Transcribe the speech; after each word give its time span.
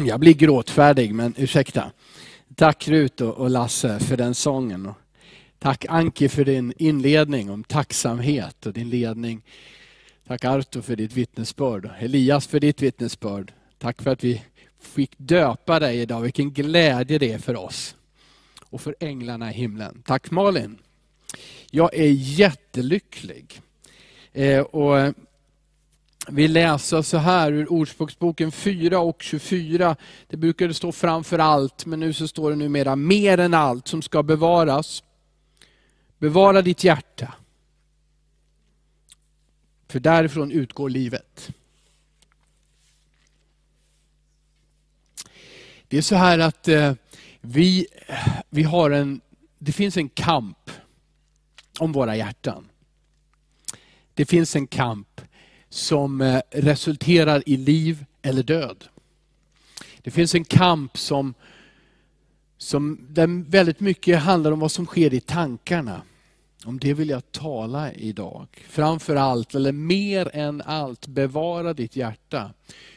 Mm, 0.00 0.08
jag 0.08 0.20
blir 0.20 0.34
gråtfärdig, 0.34 1.14
men 1.14 1.34
ursäkta. 1.36 1.92
Tack 2.54 2.88
Rut 2.88 3.20
och 3.20 3.50
Lasse 3.50 4.00
för 4.00 4.16
den 4.16 4.34
sången. 4.34 4.92
Tack 5.58 5.84
Anki 5.88 6.28
för 6.28 6.44
din 6.44 6.72
inledning 6.76 7.50
om 7.50 7.64
tacksamhet 7.64 8.66
och 8.66 8.72
din 8.72 8.90
ledning. 8.90 9.42
Tack 10.26 10.44
Arto 10.44 10.82
för 10.82 10.96
ditt 10.96 11.12
vittnesbörd. 11.12 11.90
Elias 11.98 12.46
för 12.46 12.60
ditt 12.60 12.82
vittnesbörd. 12.82 13.52
Tack 13.78 14.02
för 14.02 14.10
att 14.10 14.24
vi 14.24 14.42
fick 14.80 15.10
döpa 15.16 15.78
dig 15.78 16.00
idag. 16.00 16.20
Vilken 16.20 16.52
glädje 16.52 17.18
det 17.18 17.32
är 17.32 17.38
för 17.38 17.56
oss. 17.56 17.96
Och 18.70 18.80
för 18.80 18.96
änglarna 19.00 19.50
i 19.50 19.54
himlen. 19.54 20.02
Tack 20.06 20.30
Malin. 20.30 20.78
Jag 21.70 21.94
är 21.94 22.10
jättelycklig. 22.10 23.60
Eh, 24.32 24.60
och 24.60 25.14
vi 26.32 26.48
läser 26.48 27.02
så 27.02 27.16
här 27.16 27.52
ur 27.52 27.72
Ordspråksboken 27.72 28.52
4 28.52 28.98
och 28.98 29.22
24. 29.22 29.96
Det 30.28 30.36
brukade 30.36 30.74
stå 30.74 30.92
framför 30.92 31.38
allt, 31.38 31.86
men 31.86 32.00
nu 32.00 32.12
så 32.12 32.28
står 32.28 32.50
det 32.50 32.56
numera 32.56 32.96
mer 32.96 33.38
än 33.38 33.54
allt 33.54 33.88
som 33.88 34.02
ska 34.02 34.22
bevaras. 34.22 35.02
Bevara 36.18 36.62
ditt 36.62 36.84
hjärta. 36.84 37.34
För 39.88 40.00
därifrån 40.00 40.52
utgår 40.52 40.90
livet. 40.90 41.50
Det 45.88 45.98
är 45.98 46.02
så 46.02 46.14
här 46.14 46.38
att 46.38 46.68
eh, 46.68 46.92
vi, 47.40 47.86
vi 48.50 48.62
har 48.62 48.90
en, 48.90 49.20
det 49.58 49.72
finns 49.72 49.96
en 49.96 50.08
kamp 50.08 50.70
om 51.78 51.92
våra 51.92 52.16
hjärtan. 52.16 52.68
Det 54.14 54.24
finns 54.24 54.56
en 54.56 54.66
kamp 54.66 55.20
som 55.70 56.20
eh, 56.20 56.40
resulterar 56.50 57.42
i 57.46 57.56
liv 57.56 58.04
eller 58.22 58.42
död. 58.42 58.84
Det 60.02 60.10
finns 60.10 60.34
en 60.34 60.44
kamp 60.44 60.98
som, 60.98 61.34
som 62.58 63.06
där 63.08 63.50
väldigt 63.50 63.80
mycket 63.80 64.18
handlar 64.18 64.52
om 64.52 64.60
vad 64.60 64.72
som 64.72 64.86
sker 64.86 65.14
i 65.14 65.20
tankarna. 65.20 66.02
Om 66.64 66.78
det 66.78 66.94
vill 66.94 67.08
jag 67.08 67.32
tala 67.32 67.92
idag. 67.92 68.46
Framför 68.68 69.16
allt, 69.16 69.54
eller 69.54 69.72
mer 69.72 70.30
än 70.32 70.62
allt, 70.62 71.06
bevara 71.06 71.74
ditt 71.74 71.96
hjärta. 71.96 72.52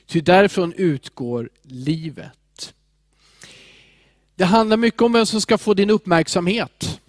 Ty 0.06 0.22
därifrån 0.22 0.74
utgår 0.74 1.50
livet. 1.62 2.74
Det 4.36 4.46
handlar 4.46 4.78
mycket 4.78 5.02
om 5.02 5.14
vem 5.14 5.26
som 5.26 5.42
ska 5.42 5.58
få 5.58 5.74
din 5.74 5.90
uppmärksamhet. 5.90 7.02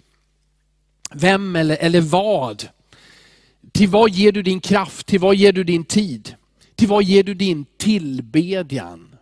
Vem 1.11 1.55
eller, 1.55 1.77
eller 1.77 2.01
vad 2.01 2.67
till 3.75 3.89
vad 3.89 4.09
ger 4.09 4.31
du 4.31 4.41
din 4.41 4.59
kraft? 4.59 5.07
Till 5.07 5.19
vad 5.19 5.35
ger 5.35 5.51
du 5.51 5.63
din 5.63 5.83
tid? 5.83 6.35
Till 6.75 6.87
vad 6.87 7.03
ger 7.03 7.23
du 7.23 7.33
din 7.33 7.65
tillbedjan? 7.77 9.15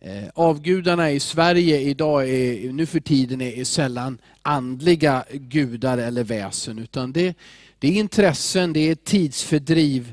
Eh, 0.00 0.24
avgudarna 0.34 1.10
i 1.10 1.20
Sverige 1.20 1.80
idag, 1.80 2.28
är, 2.28 2.72
nu 2.72 2.86
för 2.86 3.00
tiden, 3.00 3.40
är, 3.40 3.64
sällan 3.64 4.18
andliga 4.42 5.24
gudar 5.30 5.98
eller 5.98 6.24
väsen, 6.24 6.78
utan 6.78 7.12
det, 7.12 7.36
det 7.78 7.88
är 7.88 7.92
intressen, 7.92 8.72
det 8.72 8.90
är 8.90 8.94
tidsfördriv. 8.94 10.12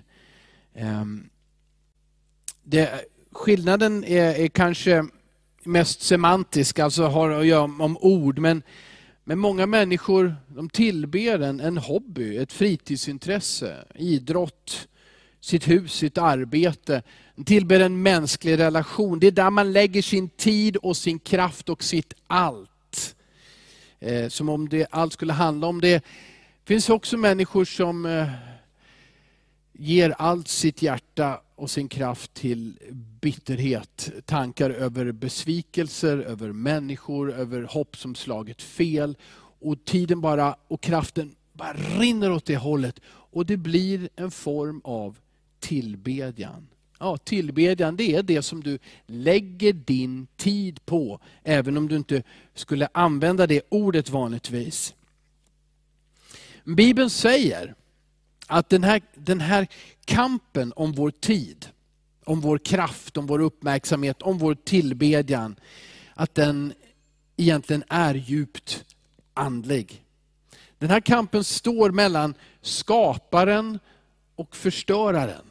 Ehm, 0.76 1.30
det, 2.64 3.06
skillnaden 3.32 4.04
är, 4.04 4.36
är 4.36 4.48
kanske 4.48 5.06
mest 5.64 6.02
semantisk, 6.02 6.80
alltså 6.80 7.04
har 7.04 7.30
att 7.30 7.46
göra 7.46 7.64
om 7.64 7.98
ord, 7.98 8.40
men 8.40 8.64
men 9.24 9.40
många 9.40 9.66
människor 9.66 10.36
de 10.48 10.70
tillber 10.70 11.40
en, 11.40 11.60
en 11.60 11.78
hobby, 11.78 12.38
ett 12.38 12.54
fritidsintresse, 12.54 13.76
idrott, 13.96 14.88
sitt 15.40 15.68
hus, 15.68 15.94
sitt 15.94 16.18
arbete. 16.18 17.04
De 17.36 17.46
tillber 17.46 17.80
en 17.80 18.02
mänsklig 18.02 18.60
relation. 18.60 19.20
Det 19.20 19.28
är 19.28 19.32
där 19.32 19.50
man 19.50 19.74
lägger 19.74 20.02
sin 20.02 20.30
tid 20.30 20.78
och 20.78 20.98
sin 20.98 21.20
kraft 21.20 21.70
och 21.70 21.84
sitt 21.84 22.14
allt. 22.28 23.16
Eh, 24.00 24.30
som 24.30 24.50
om 24.50 24.70
det 24.70 24.88
allt 24.92 25.14
skulle 25.14 25.34
handla 25.34 25.68
om 25.68 25.82
det. 25.82 25.94
Det 25.94 26.04
finns 26.66 26.90
också 26.90 27.18
människor 27.18 27.66
som 27.66 28.06
eh, 28.06 28.28
ger 29.74 30.16
allt 30.18 30.48
sitt 30.48 30.82
hjärta 30.82 31.42
och 31.62 31.72
sin 31.72 31.90
kraft 31.90 32.34
till 32.34 32.80
bitterhet, 33.22 34.12
tankar 34.26 34.70
över 34.70 35.12
besvikelser, 35.12 36.18
över 36.18 36.52
människor, 36.52 37.34
över 37.34 37.64
hopp 37.64 37.98
som 37.98 38.16
slagit 38.16 38.62
fel. 38.62 39.18
Och 39.60 39.86
tiden 39.86 40.22
bara, 40.22 40.56
och 40.68 40.82
kraften 40.82 41.36
bara 41.54 41.74
rinner 41.74 42.32
åt 42.32 42.46
det 42.46 42.58
hållet. 42.58 43.00
Och 43.06 43.46
det 43.46 43.58
blir 43.58 44.10
en 44.16 44.32
form 44.32 44.82
av 44.84 45.18
tillbedjan. 45.60 46.68
Ja, 47.00 47.18
tillbedjan 47.18 47.96
det 47.96 48.16
är 48.16 48.24
det 48.24 48.42
som 48.42 48.64
du 48.64 48.80
lägger 49.06 49.74
din 49.74 50.28
tid 50.36 50.86
på, 50.86 51.20
även 51.44 51.78
om 51.78 51.88
du 51.88 51.96
inte 51.96 52.24
skulle 52.54 52.88
använda 52.92 53.48
det 53.48 53.62
ordet 53.70 54.10
vanligtvis. 54.10 54.96
Bibeln 56.64 57.10
säger 57.10 57.76
att 58.52 58.70
den 58.70 58.84
här, 58.84 59.02
den 59.16 59.42
här 59.42 59.68
kampen 60.12 60.74
om 60.76 60.92
vår 60.92 61.12
tid, 61.12 61.70
om 62.26 62.42
vår 62.42 62.58
kraft, 62.58 63.18
om 63.18 63.28
vår 63.28 63.40
uppmärksamhet, 63.40 64.22
om 64.22 64.38
vår 64.38 64.56
tillbedjan, 64.56 65.56
att 66.14 66.36
den 66.36 66.74
egentligen 67.38 67.84
är 67.90 68.14
djupt 68.16 68.86
andlig. 69.34 70.04
Den 70.78 70.90
här 70.90 71.00
kampen 71.00 71.44
står 71.44 71.92
mellan 71.92 72.34
skaparen 72.62 73.80
och 74.36 74.56
förstöraren. 74.56 75.46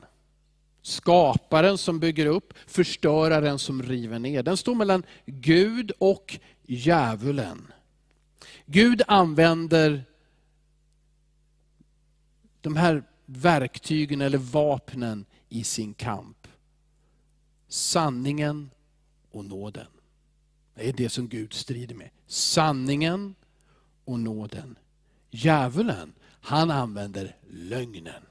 Skaparen 0.82 1.78
som 1.78 2.00
bygger 2.00 2.26
upp, 2.26 2.52
förstöraren 2.66 3.58
som 3.58 3.82
river 3.82 4.18
ner. 4.18 4.42
Den 4.42 4.56
står 4.56 4.74
mellan 4.74 5.02
Gud 5.26 5.92
och 5.98 6.38
djävulen. 6.66 7.72
Gud 8.66 9.02
använder 9.06 10.04
de 12.60 12.76
här 12.76 13.02
verktygen 13.32 14.20
eller 14.20 14.38
vapnen 14.38 15.24
i 15.48 15.64
sin 15.64 15.94
kamp. 15.94 16.46
Sanningen 17.68 18.70
och 19.30 19.44
nåden. 19.44 19.86
Det 20.74 20.88
är 20.88 20.92
det 20.92 21.08
som 21.08 21.28
Gud 21.28 21.52
strider 21.52 21.94
med. 21.94 22.10
Sanningen 22.26 23.34
och 24.04 24.20
nåden. 24.20 24.78
Djävulen, 25.30 26.12
han 26.40 26.70
använder 26.70 27.36
lögnen. 27.50 28.22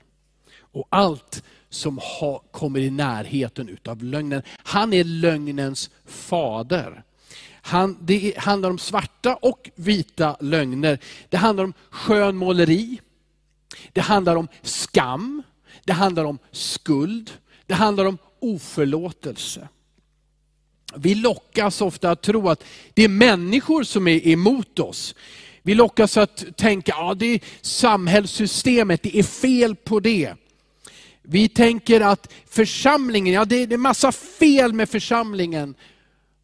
Och 0.52 0.88
allt 0.90 1.44
som 1.70 2.00
ha, 2.02 2.40
kommer 2.52 2.80
i 2.80 2.90
närheten 2.90 3.70
utav 3.70 4.04
lögnen. 4.04 4.42
Han 4.64 4.94
är 4.94 5.04
lögnens 5.04 5.90
fader. 6.06 7.04
Han, 7.62 7.98
det 8.02 8.38
handlar 8.38 8.70
om 8.70 8.80
svarta 8.80 9.36
och 9.36 9.70
vita 9.76 10.38
lögner. 10.40 11.00
Det 11.30 11.38
handlar 11.38 11.64
om 11.64 11.74
skönmåleri. 11.90 13.00
Det 13.94 14.02
handlar 14.02 14.36
om 14.36 14.48
skam, 14.62 15.44
det 15.86 15.94
handlar 15.94 16.26
om 16.26 16.40
skuld, 16.52 17.32
det 17.66 17.74
handlar 17.74 18.06
om 18.06 18.18
oförlåtelse. 18.40 19.68
Vi 20.96 21.16
lockas 21.16 21.82
ofta 21.82 22.12
att 22.12 22.22
tro 22.22 22.50
att 22.50 22.64
det 22.94 23.04
är 23.04 23.10
människor 23.10 23.84
som 23.84 24.08
är 24.08 24.28
emot 24.28 24.80
oss. 24.80 25.16
Vi 25.62 25.76
lockas 25.76 26.18
att 26.18 26.58
tänka 26.58 26.94
att 26.94 27.00
ja, 27.00 27.14
det 27.14 27.26
är 27.26 27.40
samhällssystemet, 27.62 29.04
det 29.04 29.18
är 29.18 29.24
fel 29.24 29.76
på 29.76 30.00
det. 30.00 30.34
Vi 31.22 31.50
tänker 31.50 32.02
att 32.02 32.34
församlingen, 32.46 33.34
ja 33.34 33.46
det 33.46 33.56
är 33.56 33.74
en 33.74 33.82
massa 33.82 34.12
fel 34.12 34.74
med 34.74 34.90
församlingen. 34.90 35.76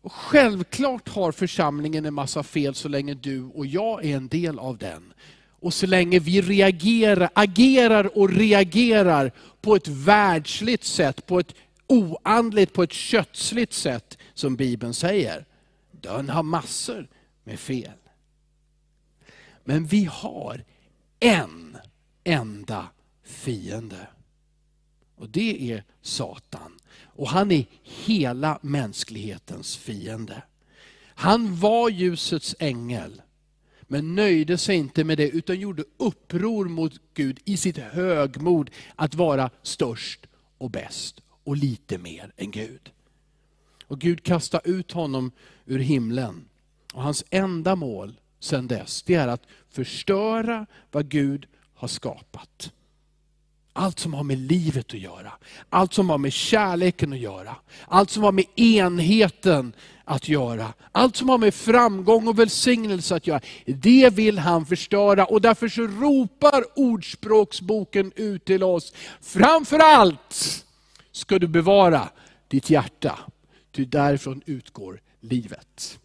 Och 0.01 0.13
självklart 0.13 1.09
har 1.09 1.31
församlingen 1.31 2.05
en 2.05 2.13
massa 2.13 2.43
fel 2.43 2.75
så 2.75 2.89
länge 2.89 3.13
du 3.13 3.43
och 3.43 3.65
jag 3.65 4.05
är 4.05 4.15
en 4.15 4.27
del 4.27 4.59
av 4.59 4.77
den. 4.77 5.13
Och 5.59 5.73
så 5.73 5.87
länge 5.87 6.19
vi 6.19 6.41
reagerar, 6.41 7.29
agerar 7.33 8.17
och 8.17 8.29
reagerar 8.29 9.31
på 9.61 9.75
ett 9.75 9.87
världsligt 9.87 10.83
sätt, 10.83 11.25
på 11.25 11.39
ett 11.39 11.55
oandligt, 11.87 12.73
på 12.73 12.83
ett 12.83 12.93
kötsligt 12.93 13.73
sätt, 13.73 14.17
som 14.33 14.55
Bibeln 14.55 14.93
säger, 14.93 15.45
den 15.91 16.29
har 16.29 16.43
massor 16.43 17.07
med 17.43 17.59
fel. 17.59 17.91
Men 19.63 19.85
vi 19.85 20.05
har 20.11 20.63
en 21.19 21.77
enda 22.23 22.87
fiende. 23.23 24.07
Och 25.15 25.29
det 25.29 25.71
är 25.71 25.83
Satan. 26.01 26.79
Och 27.03 27.29
han 27.29 27.51
är 27.51 27.65
hela 27.81 28.59
mänsklighetens 28.61 29.77
fiende. 29.77 30.43
Han 31.15 31.55
var 31.55 31.89
ljusets 31.89 32.55
ängel 32.59 33.21
men 33.87 34.15
nöjde 34.15 34.57
sig 34.57 34.75
inte 34.75 35.03
med 35.03 35.17
det 35.17 35.29
utan 35.29 35.59
gjorde 35.59 35.83
uppror 35.97 36.65
mot 36.65 36.93
Gud 37.13 37.39
i 37.45 37.57
sitt 37.57 37.77
högmod 37.77 38.69
att 38.95 39.15
vara 39.15 39.49
störst 39.63 40.27
och 40.57 40.71
bäst 40.71 41.21
och 41.43 41.57
lite 41.57 41.97
mer 41.97 42.31
än 42.37 42.51
Gud. 42.51 42.91
Och 43.87 43.99
Gud 43.99 44.23
kastade 44.23 44.69
ut 44.69 44.91
honom 44.91 45.31
ur 45.65 45.79
himlen. 45.79 46.45
Och 46.93 47.03
hans 47.03 47.23
enda 47.29 47.75
mål 47.75 48.19
sedan 48.39 48.67
dess, 48.67 49.03
det 49.03 49.15
är 49.15 49.27
att 49.27 49.43
förstöra 49.69 50.65
vad 50.91 51.09
Gud 51.09 51.47
har 51.73 51.87
skapat. 51.87 52.71
Allt 53.73 53.99
som 53.99 54.13
har 54.13 54.23
med 54.23 54.37
livet 54.37 54.93
att 54.93 54.99
göra. 54.99 55.31
Allt 55.69 55.93
som 55.93 56.09
har 56.09 56.17
med 56.17 56.33
kärleken 56.33 57.13
att 57.13 57.19
göra. 57.19 57.55
Allt 57.87 58.09
som 58.09 58.23
har 58.23 58.31
med 58.31 58.45
enheten 58.55 59.73
att 60.05 60.27
göra. 60.27 60.73
Allt 60.91 61.15
som 61.15 61.29
har 61.29 61.37
med 61.37 61.53
framgång 61.53 62.27
och 62.27 62.39
välsignelse 62.39 63.15
att 63.15 63.27
göra. 63.27 63.41
Det 63.65 64.09
vill 64.13 64.39
han 64.39 64.65
förstöra 64.65 65.25
och 65.25 65.41
därför 65.41 65.67
så 65.67 65.81
ropar 65.81 66.79
Ordspråksboken 66.79 68.11
ut 68.15 68.45
till 68.45 68.63
oss. 68.63 68.93
Framför 69.21 69.79
allt 69.79 70.65
ska 71.11 71.39
du 71.39 71.47
bevara 71.47 72.09
ditt 72.47 72.69
hjärta. 72.69 73.19
Ty 73.71 73.85
därifrån 73.85 74.41
utgår 74.45 75.01
livet. 75.19 75.99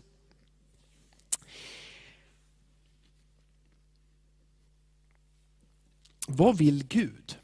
Vad 6.29 6.58
vill 6.58 6.85
Gud? 6.88 7.37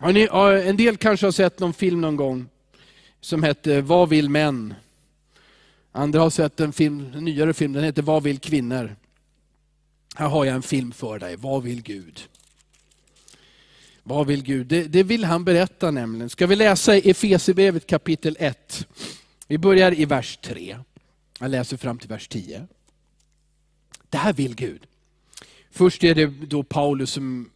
Ni, 0.00 0.28
en 0.64 0.76
del 0.76 0.96
kanske 0.96 1.26
har 1.26 1.32
sett 1.32 1.58
någon 1.58 1.74
film 1.74 2.00
någon 2.00 2.16
gång 2.16 2.46
som 3.20 3.42
hette 3.42 3.80
Vad 3.80 4.08
vill 4.08 4.28
män? 4.28 4.74
Andra 5.96 6.20
har 6.20 6.30
sett 6.30 6.60
en, 6.60 6.72
film, 6.72 7.12
en 7.14 7.24
nyare 7.24 7.54
film, 7.54 7.72
den 7.72 7.84
heter 7.84 8.02
Vad 8.02 8.22
vill 8.22 8.38
kvinnor? 8.38 8.96
Här 10.14 10.28
har 10.28 10.44
jag 10.44 10.54
en 10.54 10.62
film 10.62 10.92
för 10.92 11.18
dig, 11.18 11.36
Vad 11.36 11.62
vill 11.62 11.82
Gud? 11.82 12.20
Vad 14.02 14.26
vill 14.26 14.42
Gud? 14.42 14.66
Det, 14.66 14.84
det 14.84 15.02
vill 15.02 15.24
han 15.24 15.44
berätta 15.44 15.90
nämligen. 15.90 16.30
Ska 16.30 16.46
vi 16.46 16.56
läsa 16.56 16.96
i 16.96 17.10
Efesierbrevet 17.10 17.86
kapitel 17.86 18.36
1? 18.40 18.86
Vi 19.46 19.58
börjar 19.58 20.00
i 20.00 20.04
vers 20.04 20.38
3. 20.42 20.78
Jag 21.40 21.50
läser 21.50 21.76
fram 21.76 21.98
till 21.98 22.08
vers 22.08 22.28
10. 22.28 22.66
Det 24.10 24.18
här 24.18 24.32
vill 24.32 24.54
Gud. 24.54 24.86
Först 25.70 26.04
är 26.04 26.14
det 26.14 26.26
då 26.26 26.62
Paulus 26.62 27.10
som 27.10 27.50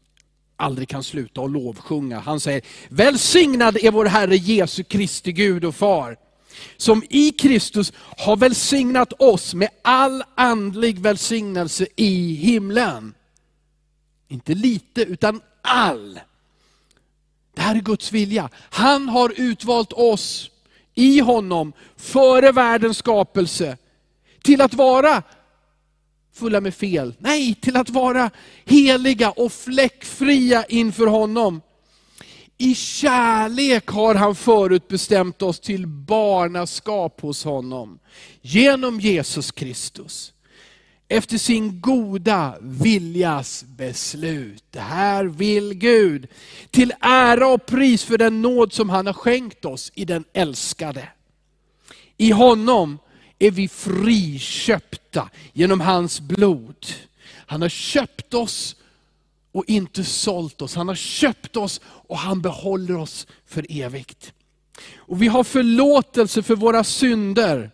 aldrig 0.56 0.88
kan 0.88 1.04
sluta 1.04 1.40
att 1.40 1.50
lovsjunga. 1.50 2.18
Han 2.18 2.40
säger, 2.40 2.62
välsignad 2.88 3.76
är 3.76 3.90
vår 3.90 4.04
Herre 4.04 4.36
Jesu 4.36 4.82
Kristi 4.82 5.32
Gud 5.32 5.64
och 5.64 5.74
Far, 5.74 6.16
som 6.76 7.02
i 7.10 7.32
Kristus 7.32 7.92
har 8.18 8.36
välsignat 8.36 9.12
oss 9.18 9.54
med 9.54 9.68
all 9.82 10.24
andlig 10.34 10.98
välsignelse 10.98 11.86
i 11.96 12.34
himlen. 12.34 13.14
Inte 14.28 14.54
lite, 14.54 15.02
utan 15.02 15.40
all. 15.62 16.20
Det 17.54 17.60
här 17.60 17.74
är 17.74 17.80
Guds 17.80 18.12
vilja. 18.12 18.48
Han 18.54 19.08
har 19.08 19.32
utvalt 19.36 19.92
oss 19.92 20.50
i 20.94 21.20
honom 21.20 21.72
före 21.96 22.52
världens 22.52 22.98
skapelse 22.98 23.76
till 24.42 24.60
att 24.60 24.74
vara 24.74 25.22
fulla 26.32 26.60
med 26.60 26.74
fel. 26.74 27.14
Nej, 27.18 27.54
till 27.54 27.76
att 27.76 27.90
vara 27.90 28.30
heliga 28.64 29.30
och 29.30 29.52
fläckfria 29.52 30.64
inför 30.64 31.06
honom. 31.06 31.60
I 32.58 32.74
kärlek 32.74 33.86
har 33.86 34.14
han 34.14 34.34
förutbestämt 34.34 35.42
oss 35.42 35.60
till 35.60 35.86
barnaskap 35.86 37.20
hos 37.20 37.44
honom. 37.44 37.98
Genom 38.40 39.00
Jesus 39.00 39.50
Kristus. 39.50 40.32
Efter 41.08 41.38
sin 41.38 41.80
goda 41.80 42.58
viljas 42.60 43.64
beslut. 43.64 44.64
Det 44.70 44.80
här 44.80 45.24
vill 45.24 45.74
Gud. 45.74 46.26
Till 46.70 46.92
ära 47.00 47.48
och 47.48 47.66
pris 47.66 48.04
för 48.04 48.18
den 48.18 48.42
nåd 48.42 48.72
som 48.72 48.90
han 48.90 49.06
har 49.06 49.12
skänkt 49.12 49.64
oss 49.64 49.92
i 49.94 50.04
den 50.04 50.24
älskade. 50.32 51.08
I 52.16 52.30
honom 52.30 52.98
är 53.38 53.50
vi 53.50 53.68
friköpta 53.68 55.30
genom 55.52 55.80
hans 55.80 56.20
blod. 56.20 56.86
Han 57.46 57.62
har 57.62 57.68
köpt 57.68 58.34
oss 58.34 58.76
och 59.58 59.64
inte 59.66 60.04
sålt 60.04 60.62
oss. 60.62 60.74
Han 60.74 60.88
har 60.88 60.94
köpt 60.94 61.56
oss 61.56 61.80
och 61.84 62.18
han 62.18 62.40
behåller 62.42 62.96
oss 62.96 63.26
för 63.46 63.66
evigt. 63.68 64.32
Och 64.96 65.22
Vi 65.22 65.26
har 65.26 65.44
förlåtelse 65.44 66.42
för 66.42 66.56
våra 66.56 66.84
synder. 66.84 67.70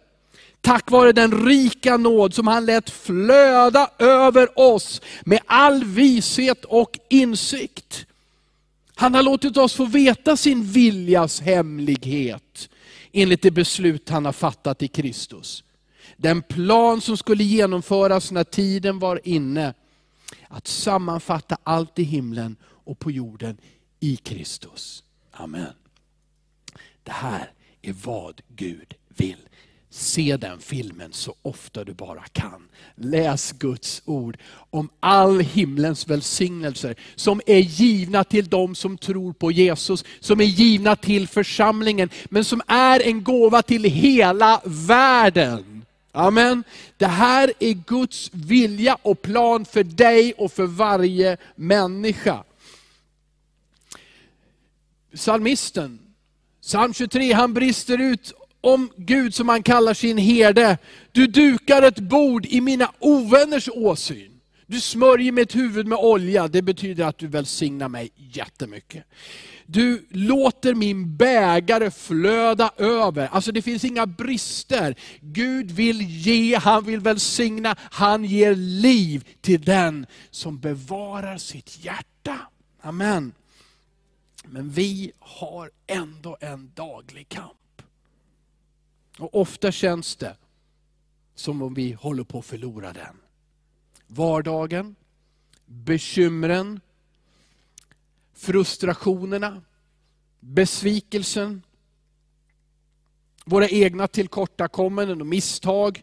Tack 0.61 0.91
vare 0.91 1.13
den 1.13 1.47
rika 1.47 1.97
nåd 1.97 2.35
som 2.35 2.47
han 2.47 2.67
lät 2.67 2.91
flöda 2.91 3.91
över 3.99 4.59
oss 4.59 5.01
med 5.25 5.41
all 5.47 5.85
vishet 5.85 6.65
och 6.65 6.99
insikt. 7.11 8.07
Han 8.95 9.15
har 9.15 9.23
låtit 9.23 9.57
oss 9.57 9.75
få 9.75 9.85
veta 9.85 10.37
sin 10.37 10.63
viljas 10.63 11.41
hemlighet 11.41 12.69
enligt 13.13 13.43
det 13.43 13.51
beslut 13.51 14.09
han 14.09 14.25
har 14.25 14.33
fattat 14.33 14.83
i 14.83 14.89
Kristus. 14.89 15.65
Den 16.17 16.43
plan 16.43 17.01
som 17.01 17.17
skulle 17.17 17.45
genomföras 17.45 18.31
när 18.31 18.45
tiden 18.45 18.99
var 18.99 19.21
inne. 19.25 19.75
Att 20.55 20.67
sammanfatta 20.67 21.59
allt 21.62 21.99
i 21.99 22.03
himlen 22.03 22.56
och 22.65 22.99
på 22.99 23.11
jorden 23.11 23.56
i 24.01 24.17
Kristus. 24.17 25.05
Amen. 25.33 25.73
Det 27.03 27.12
här 27.12 27.53
är 27.83 27.95
vad 28.05 28.41
Gud 28.49 28.95
vill. 29.09 29.49
Se 29.91 30.37
den 30.37 30.59
filmen 30.59 31.12
så 31.12 31.35
ofta 31.43 31.85
du 31.85 31.95
bara 31.95 32.23
kan. 32.33 32.69
Läs 32.95 33.53
Guds 33.53 34.03
ord 34.05 34.39
om 34.71 34.89
all 35.01 35.41
himlens 35.41 36.09
välsignelser 36.09 36.97
som 37.15 37.41
är 37.47 37.59
givna 37.59 38.25
till 38.25 38.49
de 38.49 38.75
som 38.75 38.99
tror 38.99 39.33
på 39.33 39.53
Jesus, 39.53 40.05
som 40.21 40.41
är 40.41 40.45
givna 40.45 40.97
till 40.97 41.29
församlingen, 41.29 42.11
men 42.25 42.45
som 42.45 42.62
är 42.67 43.01
en 43.01 43.25
gåva 43.25 43.62
till 43.62 43.85
hela 43.85 44.61
världen. 44.65 45.74
Amen. 46.17 46.65
Det 46.97 47.07
här 47.07 47.53
är 47.59 47.73
Guds 47.73 48.31
vilja 48.33 48.99
och 49.03 49.23
plan 49.23 49.65
för 49.65 49.85
dig 49.85 50.33
och 50.33 50.53
för 50.53 50.67
varje 50.67 51.37
människa. 51.57 52.45
Psalmisten, 55.15 55.99
psalm 56.63 56.95
23, 56.95 57.33
han 57.33 57.55
brister 57.55 58.01
ut 58.01 58.33
om 58.61 58.91
Gud 58.97 59.35
som 59.35 59.49
han 59.49 59.63
kallar 59.63 59.95
sin 59.95 60.19
herde. 60.19 60.79
Du 61.13 61.27
dukar 61.27 61.83
ett 61.83 61.99
bord 61.99 62.47
i 62.47 62.61
mina 62.61 62.93
ovänners 62.99 63.69
åsyn. 63.69 64.41
Du 64.67 64.81
smörjer 64.81 65.33
mitt 65.33 65.57
huvud 65.57 65.87
med 65.87 65.99
olja, 65.99 66.49
det 66.49 66.63
betyder 66.63 67.05
att 67.05 67.19
du 67.19 67.27
välsignar 67.27 67.89
mig 67.89 68.11
jättemycket. 68.17 69.05
Du 69.67 70.07
låter 70.11 70.75
min 70.75 71.17
bägare 71.17 71.91
flöda 71.91 72.71
över. 72.77 73.29
Alltså 73.29 73.53
det 73.53 73.63
finns 73.63 73.85
inga 73.85 74.07
brister. 74.07 74.95
Gud 75.21 75.71
vill 75.71 76.03
ge, 76.03 76.57
han 76.57 76.85
vill 76.85 77.01
välsigna, 77.01 77.77
han 77.79 78.25
ger 78.25 78.55
liv 78.55 79.29
till 79.41 79.61
den 79.61 80.07
som 80.31 80.59
bevarar 80.59 81.39
sitt 81.39 81.85
hjärta. 81.85 82.39
Amen. 82.81 83.33
Men 84.45 84.71
vi 84.71 85.13
har 85.19 85.71
ändå 85.87 86.37
en 86.41 86.71
daglig 86.75 87.29
kamp. 87.29 87.83
Och 89.19 89.41
ofta 89.41 89.73
känns 89.73 90.17
det 90.17 90.37
som 91.35 91.63
om 91.63 91.75
vi 91.75 91.93
håller 91.93 92.25
på 92.25 92.39
att 92.39 92.47
förlora 92.47 92.93
den. 92.93 93.17
Vardagen, 94.06 94.94
bekymren, 95.67 96.81
frustrationerna, 98.34 99.62
besvikelsen, 100.41 101.62
våra 103.44 103.69
egna 103.69 104.08
tillkortakommanden 104.08 105.20
och 105.20 105.26
misstag, 105.26 106.03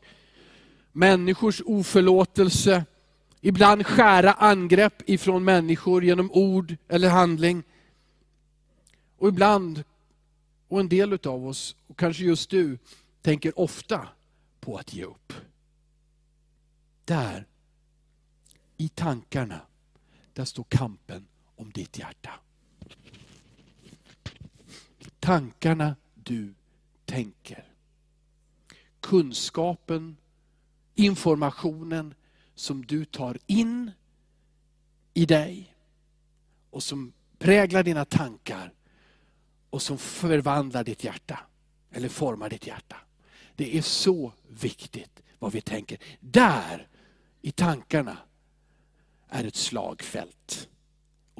människors 0.91 1.61
oförlåtelse, 1.65 2.85
ibland 3.41 3.85
skära 3.85 4.33
angrepp 4.33 5.09
ifrån 5.09 5.43
människor 5.43 6.03
genom 6.03 6.31
ord 6.31 6.75
eller 6.87 7.09
handling. 7.09 7.63
Och 9.17 9.27
ibland, 9.27 9.83
och 10.67 10.79
en 10.79 10.89
del 10.89 11.13
av 11.13 11.47
oss, 11.47 11.75
och 11.87 11.97
kanske 11.99 12.23
just 12.23 12.49
du, 12.49 12.77
tänker 13.21 13.59
ofta 13.59 14.07
på 14.59 14.77
att 14.77 14.93
ge 14.93 15.03
upp. 15.03 15.33
Där, 17.05 17.47
i 18.77 18.89
tankarna, 18.89 19.61
där 20.33 20.45
står 20.45 20.65
kampen 20.69 21.27
om 21.61 21.71
ditt 21.71 21.97
hjärta. 21.99 22.31
Tankarna 25.19 25.95
du 26.13 26.53
tänker. 27.05 27.73
Kunskapen, 28.99 30.17
informationen 30.95 32.13
som 32.55 32.85
du 32.85 33.05
tar 33.05 33.37
in 33.47 33.91
i 35.13 35.25
dig 35.25 35.75
och 36.69 36.83
som 36.83 37.13
präglar 37.39 37.83
dina 37.83 38.05
tankar 38.05 38.73
och 39.69 39.81
som 39.81 39.97
förvandlar 39.97 40.83
ditt 40.83 41.03
hjärta, 41.03 41.39
eller 41.91 42.09
formar 42.09 42.49
ditt 42.49 42.67
hjärta. 42.67 42.97
Det 43.55 43.77
är 43.77 43.81
så 43.81 44.33
viktigt 44.47 45.21
vad 45.39 45.51
vi 45.51 45.61
tänker. 45.61 45.97
Där, 46.19 46.87
i 47.41 47.51
tankarna, 47.51 48.17
är 49.29 49.43
ett 49.43 49.55
slagfält. 49.55 50.69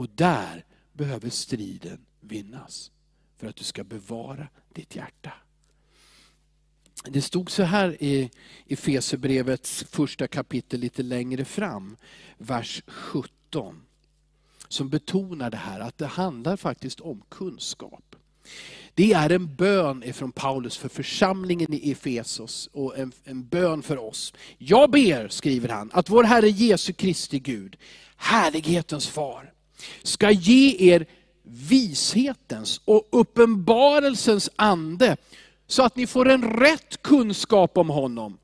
Och 0.02 0.10
där 0.16 0.66
behöver 0.94 1.30
striden 1.30 2.06
vinnas 2.20 2.92
för 3.38 3.48
att 3.48 3.56
du 3.56 3.64
ska 3.64 3.84
bevara 3.84 4.48
ditt 4.74 4.96
hjärta. 4.96 5.34
Det 7.04 7.22
stod 7.22 7.52
så 7.52 7.64
här 7.64 8.04
i 8.04 8.32
Efesierbrevets 8.68 9.84
första 9.84 10.28
kapitel 10.28 10.80
lite 10.80 11.04
längre 11.04 11.46
fram, 11.46 11.98
vers 12.38 12.84
17. 12.88 13.82
som 14.68 14.90
betonar 14.90 15.50
det 15.50 15.58
här, 15.58 15.80
att 15.80 15.98
det 15.98 16.08
handlar 16.08 16.58
faktiskt 16.58 17.00
om 17.00 17.22
kunskap. 17.30 18.16
Det 18.94 19.14
är 19.14 19.30
en 19.30 19.56
bön 19.56 20.04
ifrån 20.04 20.32
Paulus 20.32 20.78
för 20.78 20.90
församlingen 20.90 21.74
i 21.74 21.92
Efesos 21.92 22.70
och 22.72 22.98
en, 22.98 23.12
en 23.24 23.48
bön 23.48 23.82
för 23.82 23.98
oss. 23.98 24.34
Jag 24.58 24.92
ber, 24.92 25.28
skriver 25.28 25.70
han, 25.70 25.90
att 25.94 26.10
vår 26.10 26.24
Herre 26.24 26.50
Jesu 26.50 26.94
Kristi 26.94 27.40
Gud, 27.40 27.78
härlighetens 28.16 29.08
far, 29.08 29.54
ska 30.04 30.32
ge 30.32 30.94
er 30.94 31.06
vishetens 31.44 32.82
och 32.86 33.08
uppenbarelsens 33.12 34.50
ande, 34.56 35.18
så 35.68 35.84
att 35.84 35.96
ni 35.96 36.08
får 36.08 36.30
en 36.30 36.52
rätt 36.52 37.02
kunskap 37.02 37.78
om 37.78 37.90
honom. 37.90 38.38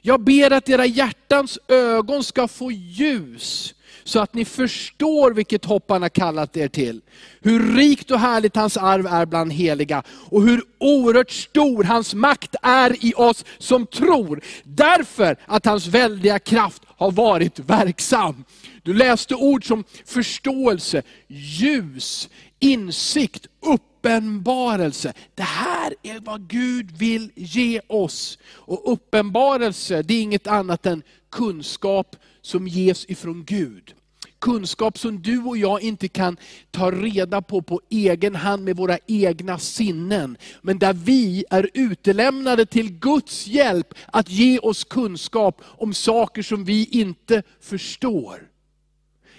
Jag 0.00 0.20
ber 0.20 0.50
att 0.50 0.68
era 0.68 0.86
hjärtans 0.86 1.58
ögon 1.68 2.24
ska 2.24 2.48
få 2.48 2.72
ljus, 2.72 3.74
så 4.04 4.20
att 4.20 4.34
ni 4.34 4.44
förstår 4.44 5.30
vilket 5.30 5.64
hopp 5.64 5.90
han 5.90 6.02
har 6.02 6.08
kallat 6.08 6.56
er 6.56 6.68
till. 6.68 7.00
Hur 7.40 7.76
rikt 7.76 8.10
och 8.10 8.20
härligt 8.20 8.56
hans 8.56 8.76
arv 8.76 9.06
är 9.06 9.26
bland 9.26 9.52
heliga, 9.52 10.02
och 10.08 10.42
hur 10.42 10.62
oerhört 10.78 11.30
stor 11.30 11.84
hans 11.84 12.14
makt 12.14 12.54
är 12.62 13.04
i 13.04 13.14
oss 13.16 13.44
som 13.58 13.86
tror, 13.86 14.40
därför 14.64 15.36
att 15.46 15.66
hans 15.66 15.86
väldiga 15.86 16.38
kraft 16.38 16.82
har 16.86 17.10
varit 17.10 17.58
verksam. 17.58 18.44
Du 18.86 18.94
läste 18.94 19.34
ord 19.34 19.66
som 19.66 19.84
förståelse, 20.04 21.02
ljus, 21.28 22.28
insikt, 22.58 23.46
uppenbarelse. 23.60 25.12
Det 25.34 25.42
här 25.42 25.94
är 26.02 26.20
vad 26.20 26.48
Gud 26.48 26.90
vill 26.98 27.30
ge 27.34 27.80
oss. 27.86 28.38
Och 28.46 28.92
uppenbarelse, 28.92 30.02
det 30.02 30.14
är 30.14 30.22
inget 30.22 30.46
annat 30.46 30.86
än 30.86 31.02
kunskap 31.30 32.16
som 32.42 32.68
ges 32.68 33.10
ifrån 33.10 33.44
Gud. 33.44 33.94
Kunskap 34.38 34.98
som 34.98 35.22
du 35.22 35.42
och 35.42 35.56
jag 35.56 35.82
inte 35.82 36.08
kan 36.08 36.36
ta 36.70 36.90
reda 36.90 37.42
på 37.42 37.62
på 37.62 37.80
egen 37.90 38.34
hand 38.34 38.64
med 38.64 38.76
våra 38.76 38.98
egna 39.06 39.58
sinnen. 39.58 40.36
Men 40.62 40.78
där 40.78 40.92
vi 40.92 41.44
är 41.50 41.70
utelämnade 41.74 42.66
till 42.66 42.98
Guds 42.98 43.46
hjälp 43.46 43.94
att 44.06 44.30
ge 44.30 44.58
oss 44.58 44.84
kunskap 44.84 45.62
om 45.64 45.94
saker 45.94 46.42
som 46.42 46.64
vi 46.64 46.84
inte 46.84 47.42
förstår. 47.60 48.55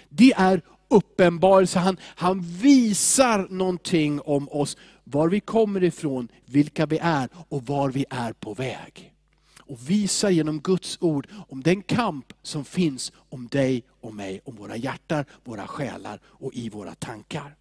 Det 0.08 0.32
är 0.32 0.62
uppenbarelse. 0.88 1.78
Han, 1.78 1.96
han 2.02 2.40
visar 2.40 3.46
någonting 3.50 4.20
om 4.20 4.48
oss, 4.48 4.76
var 5.04 5.28
vi 5.28 5.40
kommer 5.40 5.84
ifrån, 5.84 6.28
vilka 6.44 6.86
vi 6.86 6.98
är 7.02 7.28
och 7.48 7.66
var 7.66 7.90
vi 7.90 8.04
är 8.10 8.32
på 8.32 8.54
väg. 8.54 9.12
Och 9.60 9.90
visar 9.90 10.30
genom 10.30 10.60
Guds 10.60 10.98
ord 11.00 11.26
om 11.48 11.62
den 11.62 11.82
kamp 11.82 12.32
som 12.42 12.64
finns 12.64 13.12
om 13.28 13.48
dig 13.48 13.82
och 14.00 14.14
mig, 14.14 14.40
om 14.44 14.56
våra 14.56 14.76
hjärtan, 14.76 15.24
våra 15.44 15.66
själar 15.66 16.20
och 16.24 16.54
i 16.54 16.68
våra 16.68 16.94
tankar. 16.94 17.54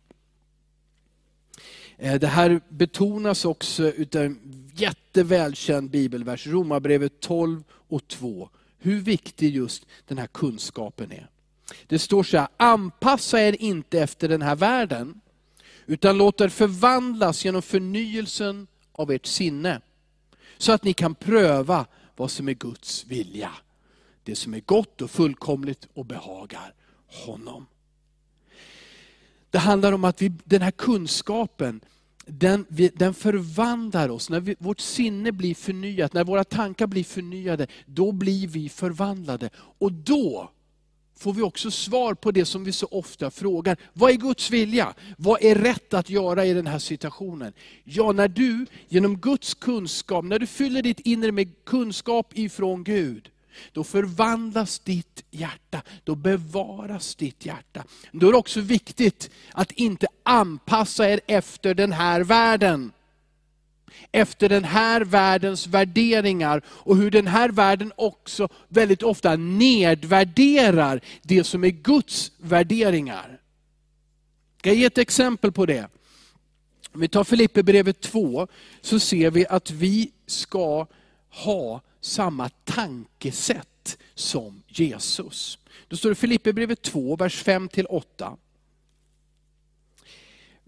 Eh, 1.98 2.20
det 2.20 2.28
här 2.28 2.62
betonas 2.70 3.46
också 3.46 3.84
utav 3.92 4.22
en 4.22 4.70
jättevälkänd 4.74 5.90
bibelvers, 5.90 6.48
Romarbrevet 6.48 7.20
12 7.20 7.64
och 7.70 8.08
2. 8.08 8.50
Hur 8.80 9.02
viktig 9.02 9.56
just 9.56 9.86
den 10.08 10.18
här 10.18 10.28
kunskapen 10.28 11.12
är. 11.12 11.30
Det 11.88 12.00
står 12.00 12.24
så 12.24 12.38
här, 12.38 12.48
anpassa 12.58 13.42
er 13.42 13.62
inte 13.62 14.00
efter 14.00 14.30
den 14.30 14.42
här 14.42 14.56
världen, 14.56 15.22
utan 15.86 16.18
låt 16.18 16.42
er 16.42 16.50
förvandlas 16.50 17.46
genom 17.46 17.62
förnyelsen 17.62 18.68
av 18.92 19.12
ert 19.12 19.26
sinne. 19.26 19.82
Så 20.58 20.72
att 20.72 20.84
ni 20.84 20.94
kan 20.94 21.16
pröva 21.16 21.86
vad 22.16 22.32
som 22.32 22.50
är 22.50 22.54
Guds 22.54 23.06
vilja. 23.06 23.52
Det 24.24 24.36
som 24.36 24.54
är 24.54 24.60
gott 24.60 25.02
och 25.02 25.12
fullkomligt 25.12 25.88
och 25.94 26.06
behagar 26.06 26.74
honom. 27.08 27.66
Det 29.50 29.58
handlar 29.58 29.92
om 29.92 30.04
att 30.04 30.22
vi, 30.22 30.32
den 30.44 30.62
här 30.62 30.72
kunskapen, 30.72 31.82
den, 32.26 32.66
den 32.94 33.14
förvandlar 33.14 34.10
oss. 34.10 34.30
När 34.30 34.40
vi, 34.40 34.56
vårt 34.60 34.80
sinne 34.80 35.32
blir 35.32 35.56
förnyat, 35.56 36.14
när 36.14 36.24
våra 36.24 36.44
tankar 36.44 36.88
blir 36.88 37.04
förnyade, 37.04 37.68
då 37.86 38.12
blir 38.12 38.48
vi 38.48 38.70
förvandlade. 38.70 39.50
Och 39.56 39.92
då 39.92 40.52
får 41.18 41.34
vi 41.34 41.42
också 41.42 41.72
svar 41.72 42.14
på 42.14 42.32
det 42.32 42.46
som 42.46 42.64
vi 42.64 42.72
så 42.72 42.88
ofta 42.92 43.32
frågar. 43.32 43.78
Vad 43.94 44.12
är 44.12 44.16
Guds 44.16 44.52
vilja? 44.52 44.94
Vad 45.18 45.44
är 45.44 45.56
rätt 45.56 45.94
att 45.94 46.10
göra 46.10 46.46
i 46.46 46.54
den 46.54 46.68
här 46.68 46.80
situationen? 46.80 47.54
Ja, 47.84 48.12
när 48.12 48.28
du 48.28 48.66
genom 48.88 49.18
Guds 49.18 49.54
kunskap, 49.54 50.26
när 50.26 50.40
du 50.40 50.48
fyller 50.48 50.82
ditt 50.82 51.00
inre 51.00 51.32
med 51.32 51.66
kunskap 51.66 52.38
ifrån 52.38 52.84
Gud, 52.84 53.30
då 53.72 53.84
förvandlas 53.84 54.80
ditt 54.80 55.24
hjärta, 55.32 55.82
då 56.04 56.16
bevaras 56.16 57.16
ditt 57.16 57.46
hjärta. 57.46 57.84
Då 58.12 58.28
är 58.28 58.32
det 58.32 58.38
också 58.38 58.62
viktigt 58.62 59.30
att 59.52 59.72
inte 59.72 60.08
anpassa 60.24 61.10
er 61.10 61.22
efter 61.28 61.74
den 61.74 61.92
här 61.92 62.22
världen 62.22 62.92
efter 64.12 64.50
den 64.50 64.64
här 64.64 65.02
världens 65.02 65.68
värderingar 65.68 66.62
och 66.68 66.98
hur 66.98 67.12
den 67.12 67.28
här 67.28 67.50
världen 67.50 67.92
också 67.96 68.50
väldigt 68.68 69.04
ofta 69.04 69.36
nedvärderar 69.36 71.02
det 71.22 71.44
som 71.44 71.64
är 71.64 71.70
Guds 71.70 72.32
värderingar. 72.38 73.40
Ska 74.60 74.70
jag 74.70 74.78
ge 74.78 74.86
ett 74.86 74.98
exempel 74.98 75.52
på 75.52 75.66
det? 75.66 75.88
Om 76.92 77.02
vi 77.02 77.08
tar 77.08 77.24
Filipperbrevet 77.24 78.02
2 78.02 78.48
så 78.82 79.00
ser 79.00 79.32
vi 79.32 79.48
att 79.48 79.72
vi 79.72 80.12
ska 80.26 80.88
ha 81.30 81.82
samma 82.02 82.50
tankesätt 82.50 83.98
som 84.16 84.64
Jesus. 84.68 85.60
Då 85.88 85.98
står 85.98 86.10
det 86.10 86.16
Filipperbrevet 86.16 86.82
2, 86.82 87.16
vers 87.16 87.44
5-8. 87.44 88.38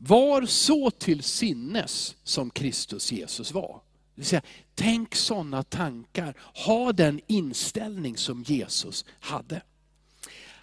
Var 0.02 0.46
så 0.46 0.92
till 0.92 1.24
sinnes 1.24 2.16
som 2.24 2.50
Kristus 2.50 3.12
Jesus 3.12 3.54
var. 3.54 3.82
Det 4.16 4.22
vill 4.22 4.26
säga, 4.26 4.42
tänk 4.76 5.16
sådana 5.16 5.64
tankar, 5.64 6.38
ha 6.66 6.94
den 6.94 7.22
inställning 7.28 8.18
som 8.18 8.44
Jesus 8.44 9.06
hade. 9.20 9.62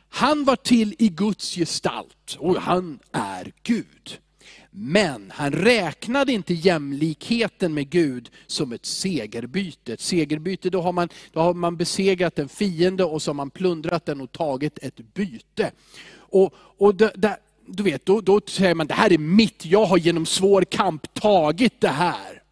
Han 0.08 0.44
var 0.44 0.56
till 0.56 0.94
i 0.98 1.08
Guds 1.08 1.54
gestalt 1.54 2.36
och 2.38 2.56
han 2.56 2.98
är 3.12 3.52
Gud. 3.62 4.18
Men 4.70 5.30
han 5.30 5.52
räknade 5.52 6.32
inte 6.32 6.54
jämlikheten 6.54 7.74
med 7.74 7.90
Gud 7.90 8.30
som 8.46 8.72
ett 8.72 8.86
segerbyte. 8.86 9.92
Ett 9.92 10.00
segerbyte, 10.00 10.70
då 10.70 10.80
har 10.80 10.92
man, 10.92 11.08
då 11.32 11.40
har 11.40 11.54
man 11.54 11.76
besegrat 11.76 12.38
en 12.38 12.48
fiende 12.48 13.04
och 13.04 13.22
så 13.22 13.30
har 13.30 13.34
man 13.34 13.50
plundrat 13.50 14.06
den 14.06 14.20
och 14.20 14.32
tagit 14.32 14.78
ett 14.82 15.14
byte. 15.14 15.72
Och, 16.14 16.54
och 16.56 16.94
det, 16.94 17.12
det, 17.16 17.38
du 17.66 17.82
vet, 17.82 18.06
då, 18.06 18.20
då 18.20 18.40
säger 18.46 18.74
man, 18.74 18.86
det 18.86 18.94
här 18.94 19.12
är 19.12 19.18
mitt, 19.18 19.64
jag 19.64 19.84
har 19.84 19.98
genom 19.98 20.26
svår 20.26 20.62
kamp 20.62 21.14
tagit 21.14 21.80
det 21.80 21.88
här. 21.88 22.42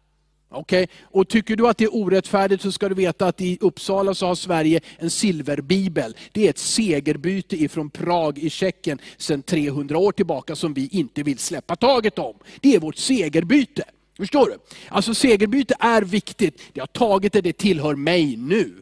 Okay? 0.51 0.87
Och 1.03 1.29
tycker 1.29 1.55
du 1.55 1.67
att 1.67 1.77
det 1.77 1.83
är 1.83 1.95
orättfärdigt 1.95 2.63
så 2.63 2.71
ska 2.71 2.89
du 2.89 2.95
veta 2.95 3.27
att 3.27 3.41
i 3.41 3.57
Uppsala 3.61 4.13
så 4.13 4.27
har 4.27 4.35
Sverige 4.35 4.79
en 4.97 5.09
silverbibel. 5.09 6.15
Det 6.31 6.45
är 6.45 6.49
ett 6.49 6.57
segerbyte 6.57 7.55
ifrån 7.55 7.89
Prag 7.89 8.37
i 8.37 8.49
Tjeckien 8.49 8.99
sedan 9.17 9.41
300 9.41 9.97
år 9.97 10.11
tillbaka 10.11 10.55
som 10.55 10.73
vi 10.73 10.87
inte 10.91 11.23
vill 11.23 11.37
släppa 11.37 11.75
taget 11.75 12.19
om. 12.19 12.35
Det 12.59 12.75
är 12.75 12.79
vårt 12.79 12.97
segerbyte. 12.97 13.83
Förstår 14.17 14.45
du? 14.45 14.57
Alltså 14.89 15.13
segerbyte 15.13 15.75
är 15.79 16.01
viktigt. 16.01 16.61
Jag 16.73 16.81
har 16.81 16.87
tagit 16.87 17.33
det, 17.33 17.41
det 17.41 17.57
tillhör 17.57 17.95
mig 17.95 18.35
nu. 18.35 18.73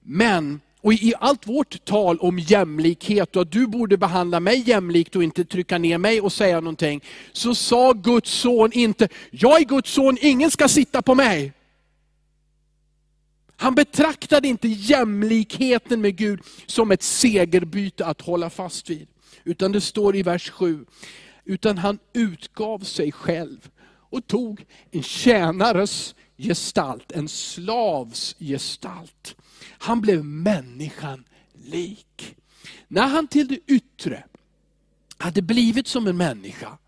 Men 0.00 0.60
och 0.84 0.92
i 0.92 1.14
allt 1.20 1.46
vårt 1.46 1.84
tal 1.84 2.18
om 2.18 2.38
jämlikhet 2.38 3.36
och 3.36 3.42
att 3.42 3.52
du 3.52 3.66
borde 3.66 3.96
behandla 3.96 4.40
mig 4.40 4.68
jämlikt 4.68 5.16
och 5.16 5.24
inte 5.24 5.44
trycka 5.44 5.78
ner 5.78 5.98
mig 5.98 6.20
och 6.20 6.32
säga 6.32 6.60
någonting, 6.60 7.04
så 7.32 7.54
sa 7.54 7.92
Guds 7.92 8.30
son 8.30 8.72
inte, 8.72 9.08
jag 9.30 9.60
är 9.60 9.64
Guds 9.64 9.90
son, 9.90 10.18
ingen 10.20 10.50
ska 10.50 10.68
sitta 10.68 11.02
på 11.02 11.14
mig. 11.14 11.52
Han 13.56 13.74
betraktade 13.74 14.48
inte 14.48 14.68
jämlikheten 14.68 16.00
med 16.00 16.16
Gud 16.16 16.40
som 16.66 16.90
ett 16.90 17.02
segerbyte 17.02 18.06
att 18.06 18.20
hålla 18.20 18.50
fast 18.50 18.90
vid. 18.90 19.08
Utan 19.44 19.72
det 19.72 19.80
står 19.80 20.16
i 20.16 20.22
vers 20.22 20.50
7, 20.50 20.84
utan 21.44 21.78
han 21.78 21.98
utgav 22.12 22.78
sig 22.78 23.12
själv 23.12 23.70
och 24.10 24.26
tog 24.26 24.64
en 24.90 25.02
tjänares 25.02 26.14
gestalt, 26.36 27.12
en 27.12 27.28
slavs 27.28 28.36
gestalt. 28.38 29.36
Han 29.78 30.00
blev 30.00 30.24
människan 30.24 31.24
lik. 31.64 32.36
När 32.88 33.06
han 33.06 33.28
till 33.28 33.48
det 33.48 33.58
yttre 33.66 34.24
hade 35.18 35.42
blivit 35.42 35.88
som 35.88 36.06
en 36.06 36.16
människa, 36.16 36.78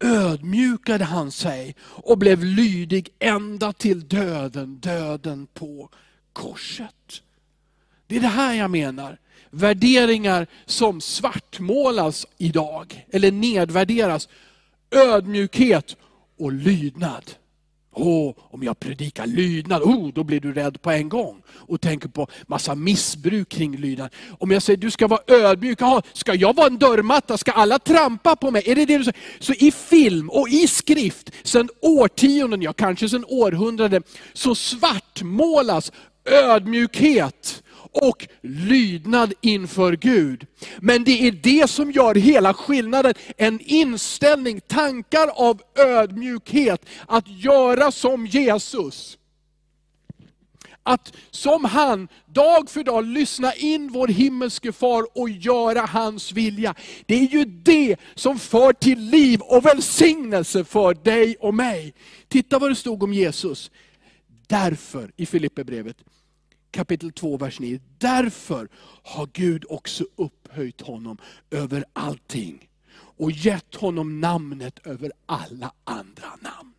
ödmjukade 0.00 1.04
han 1.04 1.30
sig 1.30 1.74
och 1.82 2.18
blev 2.18 2.44
lydig 2.44 3.08
ända 3.18 3.72
till 3.72 4.08
döden, 4.08 4.76
döden 4.76 5.46
på 5.54 5.90
korset. 6.32 7.22
Det 8.06 8.16
är 8.16 8.20
det 8.20 8.28
här 8.28 8.54
jag 8.54 8.70
menar. 8.70 9.18
Värderingar 9.50 10.46
som 10.66 11.00
svartmålas 11.00 12.26
idag, 12.38 13.06
eller 13.10 13.32
nedvärderas. 13.32 14.28
Ödmjukhet 14.90 15.96
och 16.38 16.52
lydnad. 16.52 17.32
Åh, 17.98 18.34
om 18.50 18.62
jag 18.62 18.80
predikar 18.80 19.26
lydnad, 19.26 19.82
oh, 19.82 20.12
då 20.14 20.24
blir 20.24 20.40
du 20.40 20.52
rädd 20.52 20.82
på 20.82 20.90
en 20.90 21.08
gång. 21.08 21.42
Och 21.48 21.80
tänker 21.80 22.08
på 22.08 22.28
massa 22.46 22.74
missbruk 22.74 23.48
kring 23.48 23.76
lydnad. 23.76 24.10
Om 24.38 24.50
jag 24.50 24.62
säger 24.62 24.76
du 24.76 24.90
ska 24.90 25.06
vara 25.06 25.20
ödmjuk, 25.26 25.82
aha, 25.82 26.02
ska 26.12 26.34
jag 26.34 26.56
vara 26.56 26.66
en 26.66 26.78
dörrmatta? 26.78 27.38
Ska 27.38 27.52
alla 27.52 27.78
trampa 27.78 28.36
på 28.36 28.50
mig? 28.50 28.62
Är 28.66 28.74
det 28.74 28.84
det 28.84 28.98
du 28.98 29.04
säger? 29.04 29.18
Så 29.38 29.52
i 29.52 29.70
film 29.70 30.30
och 30.30 30.48
i 30.48 30.66
skrift, 30.66 31.30
sedan 31.42 31.68
årtionden, 31.82 32.62
ja 32.62 32.72
kanske 32.72 33.08
sedan 33.08 33.24
århundraden, 33.28 34.02
så 34.32 34.54
svartmålas 34.54 35.92
ödmjukhet 36.24 37.62
och 38.02 38.28
lydnad 38.40 39.32
inför 39.40 39.92
Gud. 39.92 40.46
Men 40.78 41.04
det 41.04 41.26
är 41.26 41.32
det 41.32 41.70
som 41.70 41.90
gör 41.90 42.14
hela 42.14 42.54
skillnaden. 42.54 43.14
En 43.36 43.60
inställning, 43.60 44.60
tankar 44.60 45.28
av 45.28 45.62
ödmjukhet, 45.78 46.86
att 47.06 47.28
göra 47.28 47.92
som 47.92 48.26
Jesus. 48.26 49.18
Att 50.82 51.12
som 51.30 51.64
han, 51.64 52.08
dag 52.26 52.70
för 52.70 52.84
dag, 52.84 53.04
lyssna 53.04 53.54
in 53.54 53.92
vår 53.92 54.08
himmelske 54.08 54.72
far 54.72 55.06
och 55.18 55.30
göra 55.30 55.80
hans 55.80 56.32
vilja. 56.32 56.74
Det 57.06 57.14
är 57.14 57.28
ju 57.28 57.44
det 57.44 57.96
som 58.14 58.38
för 58.38 58.72
till 58.72 59.00
liv 59.00 59.40
och 59.40 59.66
välsignelse 59.66 60.64
för 60.64 60.94
dig 60.94 61.36
och 61.40 61.54
mig. 61.54 61.94
Titta 62.28 62.58
vad 62.58 62.70
det 62.70 62.74
stod 62.74 63.02
om 63.02 63.14
Jesus. 63.14 63.70
Därför, 64.46 65.12
i 65.16 65.26
Filipperbrevet, 65.26 65.96
kapitel 66.76 67.12
2, 67.12 67.36
vers 67.36 67.60
9. 67.60 67.80
Därför 67.98 68.68
har 69.02 69.28
Gud 69.32 69.64
också 69.68 70.04
upphöjt 70.16 70.80
honom 70.80 71.18
över 71.50 71.84
allting 71.92 72.68
och 73.18 73.30
gett 73.30 73.74
honom 73.74 74.20
namnet 74.20 74.86
över 74.86 75.12
alla 75.26 75.72
andra 75.84 76.28
namn. 76.40 76.72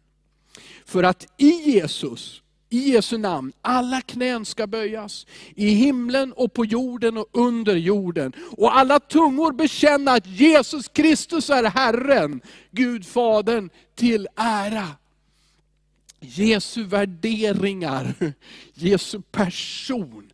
För 0.85 1.03
att 1.03 1.27
i 1.37 1.49
Jesus, 1.71 2.41
i 2.69 2.91
Jesu 2.91 3.17
namn, 3.17 3.53
alla 3.61 4.01
knän 4.01 4.45
ska 4.45 4.67
böjas, 4.67 5.25
i 5.55 5.69
himlen 5.69 6.33
och 6.33 6.53
på 6.53 6.65
jorden 6.65 7.17
och 7.17 7.27
under 7.31 7.75
jorden. 7.75 8.33
Och 8.57 8.77
alla 8.77 8.99
tungor 8.99 9.51
bekänna 9.51 10.11
att 10.11 10.27
Jesus 10.27 10.87
Kristus 10.87 11.49
är 11.49 11.63
Herren, 11.63 12.41
Gud 12.71 13.05
Fadern 13.05 13.69
till 13.95 14.27
ära. 14.35 14.87
Jesu 16.19 16.83
värderingar, 16.83 18.33
Jesu 18.73 19.21
person, 19.21 20.31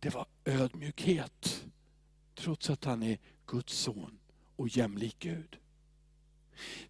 det 0.00 0.14
var 0.14 0.26
ödmjukhet. 0.44 1.64
Trots 2.34 2.70
att 2.70 2.84
han 2.84 3.02
är 3.02 3.18
Guds 3.46 3.78
son 3.78 4.18
och 4.56 4.68
jämlik 4.68 5.16
Gud. 5.18 5.56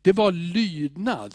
Det 0.02 0.12
var 0.12 0.32
lydnad, 0.32 1.34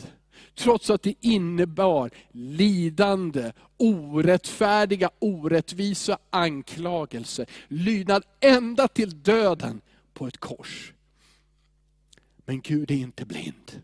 trots 0.55 0.89
att 0.89 1.01
det 1.01 1.15
innebar 1.19 2.11
lidande, 2.31 3.51
orättfärdiga, 3.77 5.09
orättvisa 5.19 6.17
anklagelser. 6.29 7.49
Lydnad 7.67 8.23
ända 8.39 8.87
till 8.87 9.23
döden 9.23 9.81
på 10.13 10.27
ett 10.27 10.37
kors. 10.37 10.93
Men 12.45 12.61
Gud 12.61 12.91
är 12.91 12.95
inte 12.95 13.25
blind. 13.25 13.81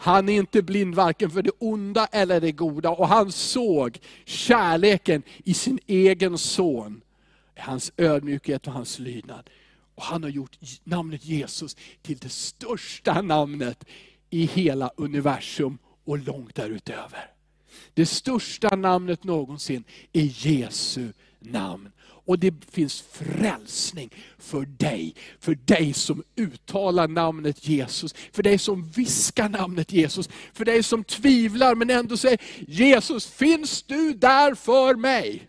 Han 0.00 0.28
är 0.28 0.32
inte 0.32 0.62
blind 0.62 0.94
varken 0.94 1.30
för 1.30 1.42
det 1.42 1.50
onda 1.58 2.06
eller 2.06 2.40
det 2.40 2.52
goda. 2.52 2.90
Och 2.90 3.08
han 3.08 3.32
såg 3.32 3.98
kärleken 4.24 5.22
i 5.44 5.54
sin 5.54 5.78
egen 5.86 6.38
son. 6.38 7.00
Hans 7.56 7.92
ödmjukhet 7.96 8.66
och 8.66 8.72
hans 8.72 8.98
lydnad. 8.98 9.50
Och 9.94 10.02
han 10.02 10.22
har 10.22 10.30
gjort 10.30 10.58
namnet 10.84 11.24
Jesus 11.24 11.76
till 12.02 12.18
det 12.18 12.28
största 12.28 13.22
namnet 13.22 13.84
i 14.30 14.46
hela 14.46 14.90
universum 14.96 15.78
och 16.04 16.18
långt 16.18 16.54
därutöver. 16.54 17.37
Det 17.94 18.06
största 18.06 18.76
namnet 18.76 19.24
någonsin 19.24 19.84
är 20.12 20.46
Jesu 20.46 21.12
namn. 21.40 21.88
Och 22.00 22.38
det 22.38 22.54
finns 22.70 23.04
frälsning 23.12 24.10
för 24.38 24.66
dig. 24.66 25.14
För 25.40 25.54
dig 25.54 25.92
som 25.92 26.22
uttalar 26.36 27.08
namnet 27.08 27.68
Jesus. 27.68 28.14
För 28.32 28.42
dig 28.42 28.58
som 28.58 28.88
viskar 28.88 29.48
namnet 29.48 29.92
Jesus. 29.92 30.28
För 30.52 30.64
dig 30.64 30.82
som 30.82 31.04
tvivlar 31.04 31.74
men 31.74 31.90
ändå 31.90 32.16
säger, 32.16 32.40
Jesus 32.66 33.26
finns 33.26 33.82
du 33.82 34.12
där 34.12 34.54
för 34.54 34.94
mig? 34.94 35.48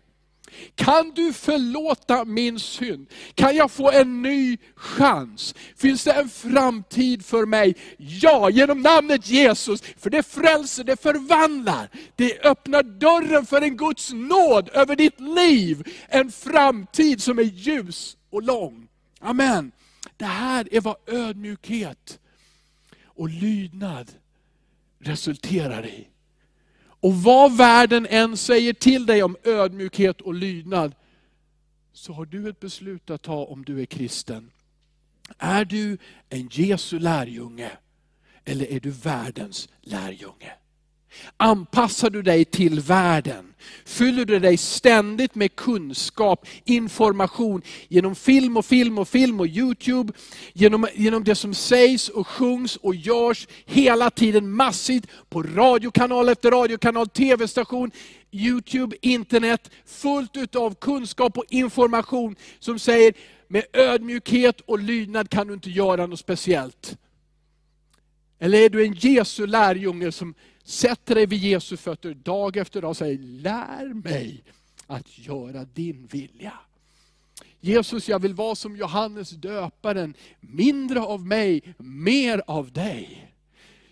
Kan 0.74 1.10
du 1.10 1.32
förlåta 1.32 2.24
min 2.24 2.58
synd? 2.58 3.06
Kan 3.34 3.56
jag 3.56 3.70
få 3.70 3.90
en 3.90 4.22
ny 4.22 4.58
chans? 4.74 5.54
Finns 5.76 6.04
det 6.04 6.12
en 6.12 6.28
framtid 6.28 7.24
för 7.24 7.46
mig? 7.46 7.76
Ja, 7.96 8.50
genom 8.50 8.82
namnet 8.82 9.26
Jesus. 9.28 9.82
För 9.82 10.10
det 10.10 10.22
frälser, 10.22 10.84
det 10.84 11.02
förvandlar. 11.02 11.88
Det 12.16 12.44
öppnar 12.44 12.82
dörren 12.82 13.46
för 13.46 13.62
en 13.62 13.76
Guds 13.76 14.12
nåd 14.12 14.70
över 14.72 14.96
ditt 14.96 15.20
liv. 15.20 15.88
En 16.08 16.32
framtid 16.32 17.22
som 17.22 17.38
är 17.38 17.42
ljus 17.42 18.16
och 18.30 18.42
lång. 18.42 18.88
Amen. 19.20 19.72
Det 20.16 20.24
här 20.24 20.68
är 20.74 20.80
vad 20.80 20.96
ödmjukhet 21.06 22.18
och 23.04 23.28
lydnad 23.28 24.10
resulterar 24.98 25.86
i. 25.86 26.09
Och 27.00 27.14
vad 27.14 27.56
världen 27.56 28.06
än 28.06 28.36
säger 28.36 28.72
till 28.72 29.06
dig 29.06 29.22
om 29.22 29.36
ödmjukhet 29.44 30.20
och 30.20 30.34
lydnad, 30.34 30.94
så 31.92 32.12
har 32.12 32.24
du 32.24 32.48
ett 32.48 32.60
beslut 32.60 33.10
att 33.10 33.22
ta 33.22 33.44
om 33.44 33.64
du 33.64 33.80
är 33.80 33.86
kristen. 33.86 34.50
Är 35.38 35.64
du 35.64 35.98
en 36.28 36.48
Jesu 36.52 36.98
lärjunge, 36.98 37.70
eller 38.44 38.72
är 38.72 38.80
du 38.80 38.90
världens 38.90 39.68
lärjunge? 39.80 40.52
Anpassar 41.36 42.10
du 42.10 42.22
dig 42.22 42.44
till 42.44 42.80
världen? 42.80 43.49
Fyller 43.84 44.24
du 44.24 44.38
dig 44.38 44.56
ständigt 44.56 45.34
med 45.34 45.56
kunskap, 45.56 46.46
information, 46.64 47.62
genom 47.88 48.14
film 48.14 48.56
och 48.56 48.64
film 48.64 48.98
och 48.98 49.08
film 49.08 49.40
och 49.40 49.46
Youtube, 49.46 50.12
genom, 50.52 50.86
genom 50.94 51.24
det 51.24 51.34
som 51.34 51.54
sägs 51.54 52.08
och 52.08 52.26
sjungs 52.26 52.76
och 52.76 52.94
görs 52.94 53.48
hela 53.66 54.10
tiden 54.10 54.50
massivt 54.50 55.06
på 55.28 55.42
radiokanal 55.42 56.28
efter 56.28 56.50
radiokanal, 56.50 57.08
tv-station, 57.08 57.90
Youtube, 58.30 58.96
internet, 59.02 59.70
fullt 59.86 60.36
utav 60.36 60.74
kunskap 60.74 61.38
och 61.38 61.44
information 61.48 62.36
som 62.58 62.78
säger, 62.78 63.14
med 63.48 63.64
ödmjukhet 63.72 64.60
och 64.60 64.78
lydnad 64.78 65.30
kan 65.30 65.46
du 65.46 65.54
inte 65.54 65.70
göra 65.70 66.06
något 66.06 66.20
speciellt. 66.20 66.96
Eller 68.38 68.58
är 68.58 68.68
du 68.68 68.84
en 68.84 68.92
Jesu 68.92 69.46
lärjunge 69.46 70.12
som 70.12 70.34
sätter 70.70 71.14
dig 71.14 71.26
vid 71.26 71.38
Jesu 71.38 71.76
fötter 71.76 72.14
dag 72.14 72.56
efter 72.56 72.80
dag 72.80 72.90
och 72.90 72.96
säger, 72.96 73.18
lär 73.18 73.94
mig 73.94 74.42
att 74.86 75.18
göra 75.18 75.64
din 75.64 76.06
vilja. 76.06 76.52
Jesus, 77.60 78.08
jag 78.08 78.18
vill 78.18 78.34
vara 78.34 78.54
som 78.54 78.76
Johannes 78.76 79.30
döparen, 79.30 80.14
mindre 80.40 81.00
av 81.00 81.26
mig, 81.26 81.74
mer 81.78 82.42
av 82.46 82.72
dig. 82.72 83.32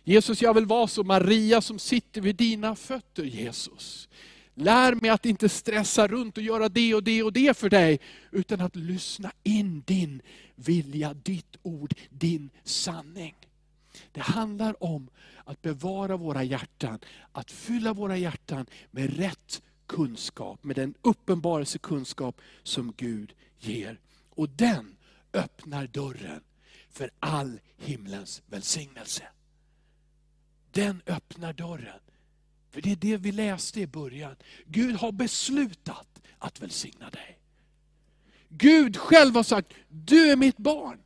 Jesus, 0.04 0.42
jag 0.42 0.54
vill 0.54 0.66
vara 0.66 0.86
som 0.86 1.06
Maria 1.06 1.60
som 1.60 1.78
sitter 1.78 2.20
vid 2.20 2.36
dina 2.36 2.76
fötter, 2.76 3.24
Jesus. 3.24 4.08
Lär 4.54 4.94
mig 4.94 5.10
att 5.10 5.26
inte 5.26 5.48
stressa 5.48 6.08
runt 6.08 6.36
och 6.36 6.42
göra 6.42 6.68
det 6.68 6.94
och 6.94 7.02
det 7.02 7.22
och 7.22 7.32
det 7.32 7.56
för 7.56 7.70
dig, 7.70 8.00
utan 8.30 8.60
att 8.60 8.76
lyssna 8.76 9.32
in 9.42 9.82
din 9.86 10.22
vilja, 10.54 11.14
ditt 11.14 11.56
ord, 11.62 11.94
din 12.10 12.50
sanning. 12.64 13.34
Det 14.12 14.20
handlar 14.20 14.84
om 14.84 15.10
att 15.44 15.62
bevara 15.62 16.16
våra 16.16 16.42
hjärtan, 16.42 16.98
att 17.32 17.50
fylla 17.50 17.92
våra 17.92 18.16
hjärtan 18.16 18.66
med 18.90 19.16
rätt 19.16 19.62
kunskap, 19.86 20.64
med 20.64 20.76
den 20.76 20.94
uppenbarelsekunskap 21.02 22.40
som 22.62 22.92
Gud 22.96 23.34
ger. 23.58 24.00
Och 24.30 24.48
den 24.48 24.96
öppnar 25.32 25.86
dörren 25.86 26.40
för 26.90 27.10
all 27.18 27.60
himlens 27.76 28.42
välsignelse. 28.46 29.22
Den 30.70 31.02
öppnar 31.06 31.52
dörren. 31.52 32.00
För 32.70 32.80
det 32.80 32.92
är 32.92 32.96
det 32.96 33.16
vi 33.16 33.32
läste 33.32 33.80
i 33.80 33.86
början. 33.86 34.36
Gud 34.66 34.96
har 34.96 35.12
beslutat 35.12 36.22
att 36.38 36.62
välsigna 36.62 37.10
dig. 37.10 37.38
Gud 38.48 38.96
själv 38.96 39.34
har 39.34 39.42
sagt, 39.42 39.72
du 39.88 40.30
är 40.30 40.36
mitt 40.36 40.56
barn. 40.56 40.98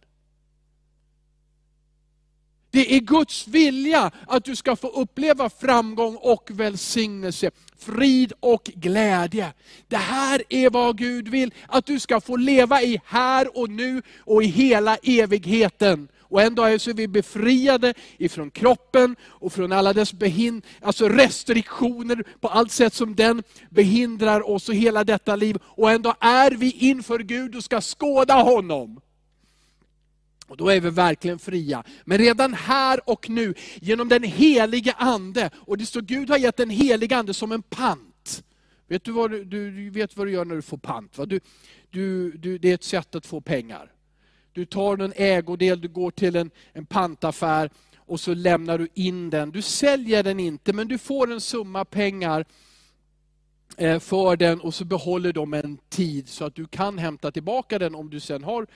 Det 2.73 2.97
är 2.97 3.01
Guds 3.01 3.49
vilja 3.49 4.11
att 4.27 4.45
du 4.45 4.57
ska 4.57 4.77
få 4.77 4.89
uppleva 4.89 5.51
framgång 5.51 6.17
och 6.17 6.51
välsignelse, 6.53 7.51
frid 7.79 8.33
och 8.41 8.65
glädje. 8.65 9.53
Det 9.89 9.97
här 9.97 10.43
är 10.49 10.71
vad 10.71 10.99
Gud 10.99 11.29
vill, 11.29 11.55
att 11.69 11.87
du 11.87 12.01
ska 12.01 12.21
få 12.21 12.37
leva 12.37 12.83
i 12.83 13.01
här 13.05 13.59
och 13.59 13.71
nu 13.71 14.03
och 14.19 14.43
i 14.43 14.47
hela 14.47 14.97
evigheten. 14.97 16.09
Och 16.21 16.43
en 16.43 16.55
dag 16.55 16.81
så 16.81 16.91
är 16.91 16.95
vi 16.95 17.09
befriade 17.09 17.95
ifrån 18.19 18.51
kroppen 18.51 19.17
och 19.23 19.53
från 19.53 19.73
alla 19.73 19.93
dess 19.93 20.13
behind 20.13 20.65
alltså 20.81 21.09
restriktioner 21.09 22.25
på 22.41 22.49
allt 22.49 22.73
sätt 22.73 22.95
som 22.95 23.15
den 23.15 23.43
behindrar 23.71 24.51
oss 24.51 24.69
och 24.69 24.75
hela 24.75 25.05
detta 25.05 25.37
liv. 25.37 25.57
Och 25.65 25.91
en 25.91 26.03
dag 26.03 26.17
är 26.21 26.51
vi 26.51 26.71
inför 26.71 27.19
Gud 27.19 27.57
och 27.57 27.65
ska 27.65 27.81
skåda 27.81 28.35
honom. 28.35 29.01
Och 30.53 30.59
då 30.59 30.69
är 30.69 30.81
vi 30.81 30.91
verkligen 30.91 31.39
fria. 31.39 31.85
Men 32.05 32.19
redan 32.19 32.55
här 32.55 33.11
och 33.11 33.31
nu, 33.31 33.55
genom 33.81 34.09
den 34.09 34.23
helige 34.23 34.93
Ande, 34.93 35.51
och 35.55 35.79
det 35.79 35.87
står 35.87 36.01
Gud 36.01 36.31
har 36.31 36.39
gett 36.39 36.57
den 36.57 36.71
helige 36.71 37.17
Ande 37.17 37.35
som 37.35 37.53
en 37.53 37.63
pant. 37.63 38.45
Vet 38.89 39.05
du 39.05 39.13
vad 39.13 39.31
du, 39.31 39.45
du 39.45 39.91
vet 39.91 40.17
vad 40.17 40.27
du 40.27 40.33
gör 40.33 40.45
när 40.45 40.55
du 40.55 40.63
får 40.63 40.77
pant? 40.77 41.19
Va? 41.19 41.27
Du, 41.27 41.41
du, 41.91 42.33
du, 42.33 42.59
det 42.59 42.71
är 42.71 42.75
ett 42.75 42.85
sätt 42.85 43.15
att 43.15 43.27
få 43.27 43.41
pengar. 43.41 43.93
Du 44.53 44.65
tar 44.65 44.99
en 44.99 45.13
ägodel, 45.17 45.81
du 45.81 45.89
går 45.89 46.11
till 46.11 46.37
en, 46.37 46.51
en 46.73 46.87
pantaffär 46.87 47.71
och 47.97 48.21
så 48.21 48.35
lämnar 48.35 48.79
du 48.79 48.89
in 48.95 49.31
den. 49.31 49.51
Du 49.51 49.63
säljer 49.63 50.23
den 50.23 50.41
inte, 50.41 50.73
men 50.73 50.89
du 50.89 50.99
får 50.99 51.33
en 51.33 51.41
summa 51.41 51.85
pengar 51.85 52.45
eh, 53.77 53.99
för 53.99 54.37
den 54.37 54.61
och 54.61 54.75
så 54.75 54.85
behåller 54.85 55.33
de 55.33 55.55
en 55.55 55.79
tid 55.89 56.29
så 56.29 56.45
att 56.45 56.55
du 56.55 56.67
kan 56.67 56.99
hämta 56.99 57.31
tillbaka 57.31 57.79
den 57.79 57.95
om 57.95 58.11
du 58.11 58.21
sen 58.21 58.45
har 58.45 58.67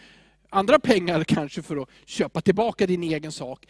andra 0.56 0.78
pengar 0.78 1.24
kanske 1.24 1.62
för 1.62 1.76
att 1.76 1.88
köpa 2.04 2.40
tillbaka 2.40 2.86
din 2.86 3.02
egen 3.02 3.32
sak. 3.32 3.66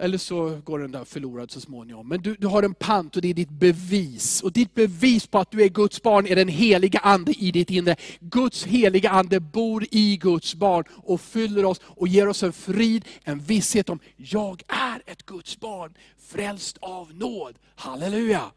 Eller 0.00 0.18
så 0.18 0.60
går 0.64 0.78
den 0.78 0.92
där 0.92 1.04
förlorad 1.04 1.50
så 1.50 1.60
småningom. 1.60 2.08
Men 2.08 2.22
du, 2.22 2.34
du 2.34 2.46
har 2.46 2.62
en 2.62 2.74
pant 2.74 3.16
och 3.16 3.22
det 3.22 3.28
är 3.28 3.34
ditt 3.34 3.50
bevis. 3.50 4.42
Och 4.42 4.52
ditt 4.52 4.74
bevis 4.74 5.26
på 5.26 5.38
att 5.38 5.50
du 5.50 5.62
är 5.62 5.68
Guds 5.68 6.02
barn 6.02 6.26
är 6.26 6.36
den 6.36 6.48
heliga 6.48 6.98
Ande 6.98 7.32
i 7.32 7.50
ditt 7.50 7.70
inre. 7.70 7.96
Guds 8.20 8.64
heliga 8.64 9.10
Ande 9.10 9.40
bor 9.40 9.84
i 9.90 10.16
Guds 10.16 10.54
barn 10.54 10.84
och 10.90 11.20
fyller 11.20 11.64
oss 11.64 11.80
och 11.84 12.08
ger 12.08 12.28
oss 12.28 12.42
en 12.42 12.52
frid, 12.52 13.04
en 13.24 13.38
visshet 13.38 13.88
om, 13.88 13.98
jag 14.16 14.62
är 14.68 15.02
ett 15.06 15.26
Guds 15.26 15.60
barn, 15.60 15.94
frälst 16.18 16.78
av 16.80 17.14
nåd. 17.14 17.58
Halleluja! 17.74 18.52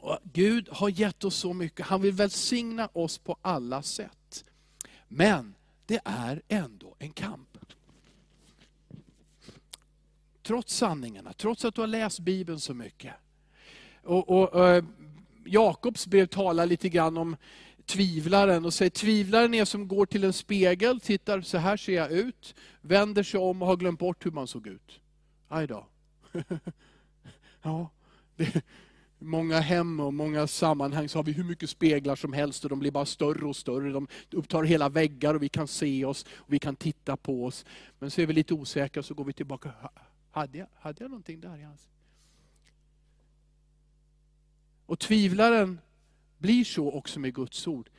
Och 0.00 0.18
Gud 0.32 0.68
har 0.70 0.88
gett 0.88 1.24
oss 1.24 1.36
så 1.36 1.52
mycket, 1.52 1.86
han 1.86 2.02
vill 2.02 2.12
välsigna 2.12 2.88
oss 2.92 3.18
på 3.18 3.36
alla 3.42 3.82
sätt. 3.82 4.44
Men 5.16 5.54
det 5.86 6.00
är 6.04 6.42
ändå 6.48 6.96
en 6.98 7.12
kamp 7.12 7.58
trots 10.42 10.76
sanningarna, 10.76 11.32
trots 11.32 11.64
att 11.64 11.74
du 11.74 11.80
har 11.80 11.88
läst 11.88 12.20
Bibeln 12.20 12.60
så 12.60 12.74
mycket. 12.74 13.14
Och, 14.02 14.28
och, 14.28 14.54
och 14.54 14.84
Jakobs 15.44 16.06
brev 16.06 16.26
talar 16.26 16.66
lite 16.66 16.88
grann 16.88 17.16
om 17.16 17.36
tvivlaren 17.86 18.64
och 18.64 18.74
säger 18.74 18.90
tvivlaren 18.90 19.54
är 19.54 19.64
som 19.64 19.88
går 19.88 20.06
till 20.06 20.24
en 20.24 20.32
spegel, 20.32 21.00
tittar, 21.00 21.40
så 21.40 21.58
här 21.58 21.76
ser 21.76 21.94
jag 21.94 22.12
ut, 22.12 22.54
vänder 22.80 23.22
sig 23.22 23.40
om 23.40 23.62
och 23.62 23.68
har 23.68 23.76
glömt 23.76 24.00
bort 24.00 24.26
hur 24.26 24.30
man 24.30 24.46
såg 24.46 24.66
ut. 24.66 25.00
Aj 25.48 25.66
då. 25.66 25.86
ja, 27.62 27.90
det, 28.36 28.64
många 29.24 29.60
hem 29.60 30.00
och 30.00 30.14
många 30.14 30.46
sammanhang 30.46 31.08
så 31.08 31.18
har 31.18 31.24
vi 31.24 31.32
hur 31.32 31.44
mycket 31.44 31.70
speglar 31.70 32.16
som 32.16 32.32
helst 32.32 32.64
och 32.64 32.70
de 32.70 32.78
blir 32.78 32.90
bara 32.90 33.06
större 33.06 33.46
och 33.46 33.56
större. 33.56 33.92
De 33.92 34.08
upptar 34.30 34.62
hela 34.62 34.88
väggar 34.88 35.34
och 35.34 35.42
vi 35.42 35.48
kan 35.48 35.68
se 35.68 36.04
oss 36.04 36.26
och 36.34 36.52
vi 36.52 36.58
kan 36.58 36.76
titta 36.76 37.16
på 37.16 37.44
oss. 37.44 37.64
Men 37.98 38.10
så 38.10 38.20
är 38.20 38.26
vi 38.26 38.32
lite 38.32 38.54
osäkra 38.54 39.02
så 39.02 39.14
går 39.14 39.24
vi 39.24 39.32
tillbaka. 39.32 39.72
Hade 40.30 40.58
jag, 40.58 40.66
hade 40.74 41.04
jag 41.04 41.10
någonting 41.10 41.40
där 41.40 41.58
i 41.58 41.62
hans? 41.62 41.88
Och 44.86 44.98
tvivlaren 44.98 45.80
blir 46.38 46.64
så 46.64 46.90
också 46.90 47.20
med 47.20 47.34
Guds 47.34 47.66
ord. 47.66 47.90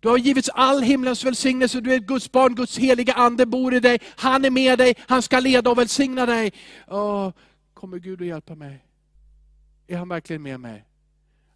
Du 0.00 0.08
har 0.08 0.18
givits 0.18 0.48
all 0.48 0.82
himlens 0.82 1.24
välsignelse, 1.24 1.80
du 1.80 1.92
är 1.92 1.96
ett 1.96 2.06
Guds 2.06 2.32
barn, 2.32 2.54
Guds 2.54 2.78
heliga 2.78 3.12
ande 3.12 3.46
bor 3.46 3.74
i 3.74 3.80
dig, 3.80 3.98
han 4.16 4.44
är 4.44 4.50
med 4.50 4.78
dig, 4.78 4.94
han 4.98 5.22
ska 5.22 5.40
leda 5.40 5.70
och 5.70 5.78
välsigna 5.78 6.26
dig. 6.26 6.52
Åh, 6.88 7.32
kommer 7.74 7.98
Gud 7.98 8.20
att 8.20 8.26
hjälpa 8.26 8.54
mig? 8.54 8.89
Är 9.90 9.96
han 9.96 10.08
verkligen 10.08 10.42
med 10.42 10.60
mig? 10.60 10.84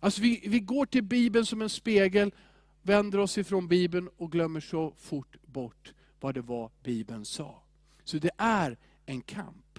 Alltså 0.01 0.23
vi, 0.23 0.43
vi 0.47 0.61
går 0.61 0.87
till 0.87 1.03
Bibeln 1.03 1.47
som 1.47 1.63
en 1.63 1.69
spegel, 1.71 2.35
vänder 2.83 3.19
oss 3.19 3.39
ifrån 3.39 3.69
Bibeln 3.69 4.09
och 4.17 4.33
glömmer 4.33 4.61
så 4.61 4.93
fort 4.99 5.37
bort 5.47 5.93
vad 6.21 6.35
det 6.35 6.41
var 6.41 6.71
Bibeln 6.83 7.25
sa. 7.25 7.63
Så 8.05 8.19
det 8.19 8.31
är 8.37 8.77
en 9.07 9.21
kamp. 9.21 9.79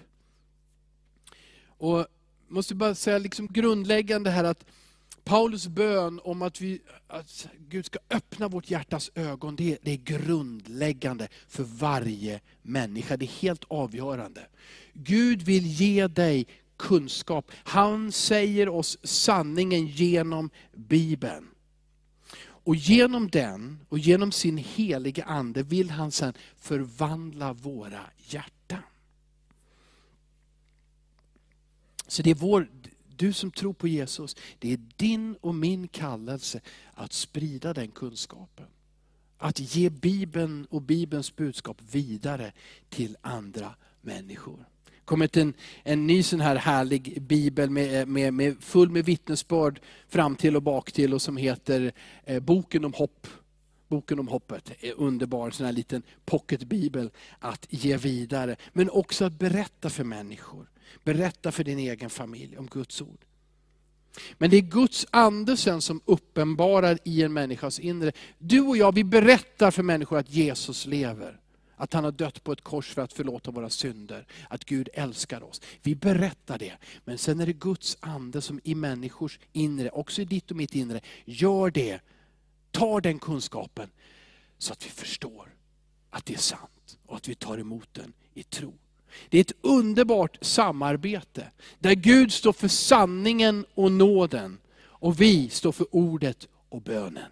Och 1.66 2.06
måste 2.48 2.74
bara 2.74 2.94
säga 2.94 3.18
liksom 3.18 3.46
grundläggande 3.46 4.30
här 4.30 4.44
att 4.44 4.64
Paulus 5.24 5.66
bön 5.66 6.20
om 6.24 6.42
att, 6.42 6.60
vi, 6.60 6.80
att 7.06 7.48
Gud 7.58 7.86
ska 7.86 7.98
öppna 8.10 8.48
vårt 8.48 8.70
hjärtas 8.70 9.10
ögon, 9.14 9.56
det 9.56 9.72
är, 9.72 9.78
det 9.82 9.90
är 9.90 9.96
grundläggande 9.96 11.28
för 11.48 11.62
varje 11.62 12.40
människa. 12.62 13.16
Det 13.16 13.24
är 13.24 13.40
helt 13.42 13.64
avgörande. 13.68 14.46
Gud 14.92 15.42
vill 15.42 15.66
ge 15.66 16.06
dig 16.06 16.46
kunskap. 16.76 17.50
Han 17.54 18.12
säger 18.12 18.68
oss 18.68 18.98
sanningen 19.02 19.86
genom 19.86 20.50
Bibeln. 20.72 21.48
Och 22.38 22.76
genom 22.76 23.30
den, 23.30 23.80
och 23.88 23.98
genom 23.98 24.32
sin 24.32 24.58
heliga 24.58 25.24
Ande, 25.24 25.62
vill 25.62 25.90
han 25.90 26.12
sedan 26.12 26.34
förvandla 26.56 27.52
våra 27.52 28.00
hjärtan. 28.28 28.82
Så 32.06 32.22
det 32.22 32.30
är 32.30 32.34
vår, 32.34 32.68
du 33.16 33.32
som 33.32 33.50
tror 33.50 33.72
på 33.72 33.88
Jesus, 33.88 34.36
det 34.58 34.72
är 34.72 34.80
din 34.96 35.36
och 35.40 35.54
min 35.54 35.88
kallelse 35.88 36.60
att 36.94 37.12
sprida 37.12 37.74
den 37.74 37.90
kunskapen. 37.90 38.66
Att 39.38 39.76
ge 39.76 39.90
Bibeln 39.90 40.66
och 40.70 40.82
Bibelns 40.82 41.36
budskap 41.36 41.82
vidare 41.90 42.52
till 42.88 43.16
andra 43.20 43.74
människor. 44.00 44.66
Det 45.06 45.08
kommit 45.08 45.36
en, 45.36 45.54
en 45.82 46.06
ny 46.06 46.22
sån 46.22 46.40
här 46.40 46.56
härlig 46.56 47.22
bibel 47.22 47.70
med, 47.70 48.08
med, 48.08 48.34
med 48.34 48.56
full 48.60 48.90
med 48.90 49.04
vittnesbörd 49.04 49.80
fram 50.08 50.36
till 50.36 50.56
och 50.56 50.62
bak 50.62 50.92
till 50.92 51.14
och 51.14 51.22
som 51.22 51.36
heter 51.36 51.92
eh, 52.24 52.40
Boken 52.40 52.84
om 52.84 52.92
hopp. 52.92 53.26
Boken 53.88 54.18
om 54.18 54.28
hoppet 54.28 54.72
är 54.80 54.92
underbar, 54.96 55.46
en 55.46 55.52
sån 55.52 55.66
här 55.66 55.72
liten 55.72 56.02
pocketbibel 56.24 57.10
att 57.38 57.66
ge 57.70 57.96
vidare. 57.96 58.56
Men 58.72 58.90
också 58.90 59.24
att 59.24 59.38
berätta 59.38 59.90
för 59.90 60.04
människor. 60.04 60.70
Berätta 61.04 61.52
för 61.52 61.64
din 61.64 61.78
egen 61.78 62.10
familj 62.10 62.58
om 62.58 62.66
Guds 62.66 63.02
ord. 63.02 63.24
Men 64.38 64.50
det 64.50 64.56
är 64.56 64.60
Guds 64.60 65.06
ande 65.10 65.56
sen 65.56 65.82
som 65.82 66.00
uppenbarar 66.04 66.98
i 67.04 67.22
en 67.22 67.32
människas 67.32 67.78
inre. 67.78 68.12
Du 68.38 68.60
och 68.60 68.76
jag, 68.76 68.94
vi 68.94 69.04
berättar 69.04 69.70
för 69.70 69.82
människor 69.82 70.18
att 70.18 70.30
Jesus 70.30 70.86
lever. 70.86 71.40
Att 71.76 71.92
han 71.92 72.04
har 72.04 72.12
dött 72.12 72.44
på 72.44 72.52
ett 72.52 72.60
kors 72.60 72.94
för 72.94 73.02
att 73.02 73.12
förlåta 73.12 73.50
våra 73.50 73.70
synder. 73.70 74.26
Att 74.48 74.64
Gud 74.64 74.88
älskar 74.94 75.42
oss. 75.42 75.60
Vi 75.82 75.94
berättar 75.94 76.58
det. 76.58 76.72
Men 77.04 77.18
sen 77.18 77.40
är 77.40 77.46
det 77.46 77.52
Guds 77.52 77.96
ande 78.00 78.40
som 78.42 78.60
i 78.64 78.74
människors 78.74 79.38
inre, 79.52 79.90
också 79.90 80.22
i 80.22 80.24
ditt 80.24 80.50
och 80.50 80.56
mitt 80.56 80.74
inre, 80.74 81.00
gör 81.24 81.70
det. 81.70 82.00
Tar 82.70 83.00
den 83.00 83.18
kunskapen 83.18 83.90
så 84.58 84.72
att 84.72 84.86
vi 84.86 84.90
förstår 84.90 85.54
att 86.10 86.26
det 86.26 86.34
är 86.34 86.38
sant. 86.38 86.98
Och 87.06 87.16
att 87.16 87.28
vi 87.28 87.34
tar 87.34 87.58
emot 87.58 87.88
den 87.92 88.12
i 88.34 88.42
tro. 88.42 88.74
Det 89.28 89.38
är 89.38 89.40
ett 89.40 89.52
underbart 89.60 90.38
samarbete, 90.40 91.50
där 91.78 91.94
Gud 91.94 92.32
står 92.32 92.52
för 92.52 92.68
sanningen 92.68 93.66
och 93.74 93.92
nåden, 93.92 94.58
och 94.78 95.20
vi 95.20 95.48
står 95.48 95.72
för 95.72 95.86
ordet 95.90 96.48
och 96.68 96.82
bönen. 96.82 97.30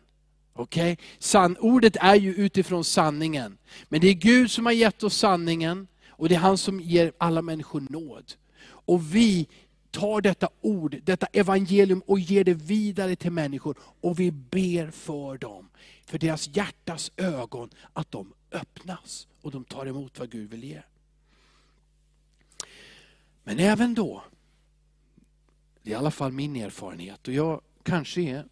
Okej? 0.54 0.98
Okay? 1.20 1.54
Ordet 1.60 1.96
är 2.00 2.14
ju 2.14 2.34
utifrån 2.34 2.84
sanningen, 2.84 3.58
men 3.88 4.00
det 4.00 4.08
är 4.08 4.14
Gud 4.14 4.50
som 4.50 4.66
har 4.66 4.72
gett 4.72 5.02
oss 5.02 5.16
sanningen, 5.16 5.86
och 6.08 6.28
det 6.28 6.34
är 6.34 6.38
han 6.38 6.58
som 6.58 6.80
ger 6.80 7.12
alla 7.18 7.42
människor 7.42 7.80
nåd. 7.90 8.32
Och 8.66 9.14
vi 9.14 9.48
tar 9.90 10.20
detta 10.20 10.48
ord, 10.60 10.96
detta 11.04 11.26
evangelium 11.26 12.02
och 12.06 12.20
ger 12.20 12.44
det 12.44 12.54
vidare 12.54 13.16
till 13.16 13.30
människor. 13.30 13.78
Och 14.00 14.20
vi 14.20 14.30
ber 14.30 14.90
för 14.90 15.38
dem, 15.38 15.68
för 16.06 16.18
deras 16.18 16.48
hjärtas 16.56 17.12
ögon, 17.16 17.70
att 17.92 18.10
de 18.10 18.32
öppnas 18.50 19.26
och 19.42 19.50
de 19.50 19.64
tar 19.64 19.86
emot 19.86 20.18
vad 20.18 20.30
Gud 20.30 20.50
vill 20.50 20.64
ge. 20.64 20.82
Men 23.44 23.58
även 23.58 23.94
då, 23.94 24.24
det 25.82 25.90
är 25.90 25.92
i 25.92 25.96
alla 25.96 26.10
fall 26.10 26.32
min 26.32 26.56
erfarenhet, 26.56 27.28
och 27.28 27.34
jag 27.34 27.60
kanske 27.82 28.20
är, 28.20 28.44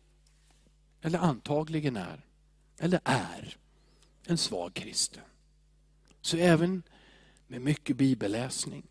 eller 1.02 1.18
antagligen 1.18 1.96
är, 1.96 2.26
eller 2.78 3.00
är, 3.04 3.56
en 4.26 4.38
svag 4.38 4.74
kristen. 4.74 5.22
Så 6.20 6.36
även 6.36 6.82
med 7.46 7.60
mycket 7.60 7.96
bibelläsning, 7.96 8.86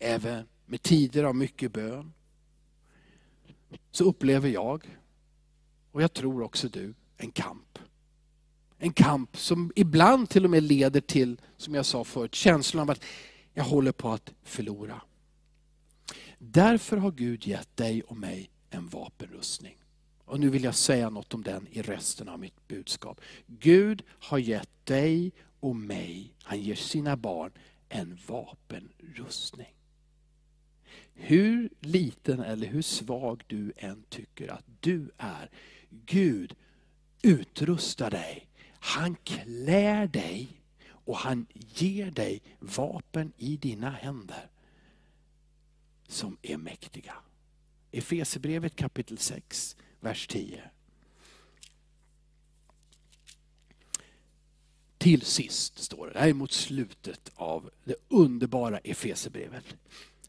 även 0.00 0.46
med 0.66 0.82
tider 0.82 1.24
av 1.24 1.36
mycket 1.36 1.72
bön, 1.72 2.12
så 3.90 4.04
upplever 4.04 4.48
jag, 4.48 4.98
och 5.92 6.02
jag 6.02 6.12
tror 6.12 6.42
också 6.42 6.68
du, 6.68 6.94
en 7.16 7.30
kamp. 7.30 7.78
En 8.78 8.92
kamp 8.92 9.36
som 9.36 9.72
ibland 9.76 10.30
till 10.30 10.44
och 10.44 10.50
med 10.50 10.62
leder 10.62 11.00
till, 11.00 11.40
som 11.56 11.74
jag 11.74 11.86
sa 11.86 12.04
förut, 12.04 12.34
känslan 12.34 12.82
av 12.82 12.90
att 12.90 13.04
jag 13.54 13.64
håller 13.64 13.92
på 13.92 14.10
att 14.10 14.32
förlora. 14.42 15.02
Därför 16.38 16.96
har 16.96 17.10
Gud 17.10 17.46
gett 17.46 17.76
dig 17.76 18.02
och 18.02 18.16
mig 18.16 18.50
en 18.70 18.88
vapenrustning. 18.88 19.76
Och 20.26 20.40
nu 20.40 20.50
vill 20.50 20.64
jag 20.64 20.74
säga 20.74 21.10
något 21.10 21.34
om 21.34 21.42
den 21.42 21.66
i 21.70 21.82
resten 21.82 22.28
av 22.28 22.38
mitt 22.38 22.68
budskap. 22.68 23.20
Gud 23.46 24.02
har 24.08 24.38
gett 24.38 24.86
dig 24.86 25.32
och 25.60 25.76
mig, 25.76 26.34
han 26.42 26.60
ger 26.60 26.74
sina 26.74 27.16
barn 27.16 27.52
en 27.88 28.18
vapenrustning. 28.26 29.74
Hur 31.14 31.70
liten 31.80 32.40
eller 32.40 32.66
hur 32.66 32.82
svag 32.82 33.44
du 33.46 33.72
än 33.76 34.02
tycker 34.08 34.48
att 34.52 34.64
du 34.80 35.10
är, 35.16 35.50
Gud 35.90 36.54
utrustar 37.22 38.10
dig. 38.10 38.48
Han 38.70 39.16
klär 39.24 40.06
dig 40.06 40.48
och 40.88 41.16
han 41.16 41.46
ger 41.54 42.10
dig 42.10 42.42
vapen 42.58 43.32
i 43.36 43.56
dina 43.56 43.90
händer 43.90 44.50
som 46.08 46.36
är 46.42 46.56
mäktiga. 46.56 47.14
Efesebrevet 47.90 48.76
kapitel 48.76 49.18
6, 49.18 49.76
vers 50.06 50.26
10. 50.26 50.60
Till 54.98 55.22
sist, 55.22 55.78
står 55.78 56.06
det, 56.06 56.12
det 56.12 56.18
här 56.18 56.28
är 56.28 56.32
mot 56.32 56.52
slutet 56.52 57.30
av 57.34 57.70
det 57.84 57.94
underbara 58.08 58.78
Efesebrevet. 58.78 59.64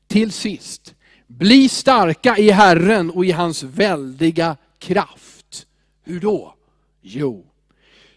Till 0.08 0.32
sist, 0.32 0.96
bli 1.28 1.70
starka 1.70 2.38
i 2.38 2.52
Herren 2.52 3.12
och 3.12 3.26
i 3.26 3.32
hans 3.32 3.64
väldiga 3.64 4.58
kraft. 4.78 5.68
Hur 6.04 6.20
då? 6.20 6.56
Jo, 7.02 7.46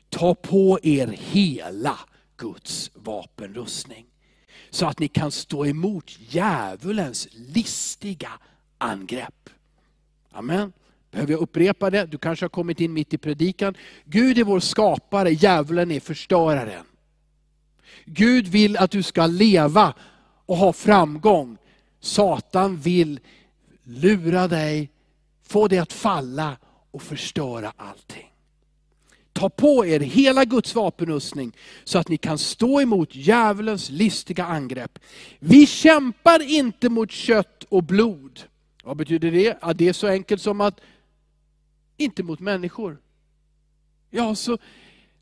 ta 0.09 0.35
på 0.35 0.79
er 0.83 1.07
hela 1.07 1.99
Guds 2.37 2.91
vapenrustning. 2.95 4.07
Så 4.71 4.87
att 4.87 4.99
ni 4.99 5.09
kan 5.09 5.31
stå 5.31 5.67
emot 5.67 6.19
djävulens 6.19 7.29
listiga 7.33 8.33
angrepp. 8.79 9.51
Amen. 10.31 10.73
Behöver 11.11 11.33
jag 11.33 11.41
upprepa 11.41 11.91
det? 11.91 12.07
Du 12.07 12.19
kanske 12.19 12.45
har 12.45 12.51
kommit 12.51 12.81
in 12.81 12.93
mitt 12.93 13.15
i 13.15 13.19
predikan. 13.19 13.77
Gud 14.05 14.39
är 14.39 14.45
vår 14.45 14.61
skapare, 14.61 15.31
djävulen 15.31 15.91
är 15.91 16.01
förstöraren. 16.01 16.85
Gud 18.05 18.49
vill 18.49 18.77
att 18.77 18.91
du 18.91 19.03
ska 19.03 19.27
leva 19.27 19.95
och 20.47 20.57
ha 20.57 20.73
framgång. 20.73 21.57
Satan 22.01 22.77
vill 22.77 23.21
lura 23.85 24.49
dig, 24.49 24.91
få 25.43 25.69
dig 25.69 25.79
att 25.79 25.93
falla 25.93 26.57
och 26.91 27.03
förstöra 27.03 27.73
allting. 27.77 28.27
Ta 29.33 29.49
på 29.49 29.87
er 29.87 30.01
hela 30.01 30.45
Guds 30.45 30.75
vapenrustning 30.75 31.57
så 31.85 31.99
att 31.99 32.09
ni 32.09 32.17
kan 32.17 32.39
stå 32.39 32.81
emot 32.81 33.15
djävulens 33.15 33.91
listiga 33.91 34.45
angrepp. 34.45 34.99
Vi 35.39 35.67
kämpar 35.67 36.43
inte 36.43 36.89
mot 36.89 37.11
kött 37.11 37.65
och 37.69 37.83
blod. 37.83 38.41
Vad 38.85 38.97
betyder 38.97 39.31
det? 39.31 39.59
Ja, 39.63 39.73
det 39.73 39.89
är 39.89 39.93
så 39.93 40.07
enkelt 40.07 40.43
som 40.43 40.61
att 40.61 40.81
inte 42.01 42.23
mot 42.23 42.41
människor. 42.41 42.99
Ja, 44.11 44.35
så 44.35 44.59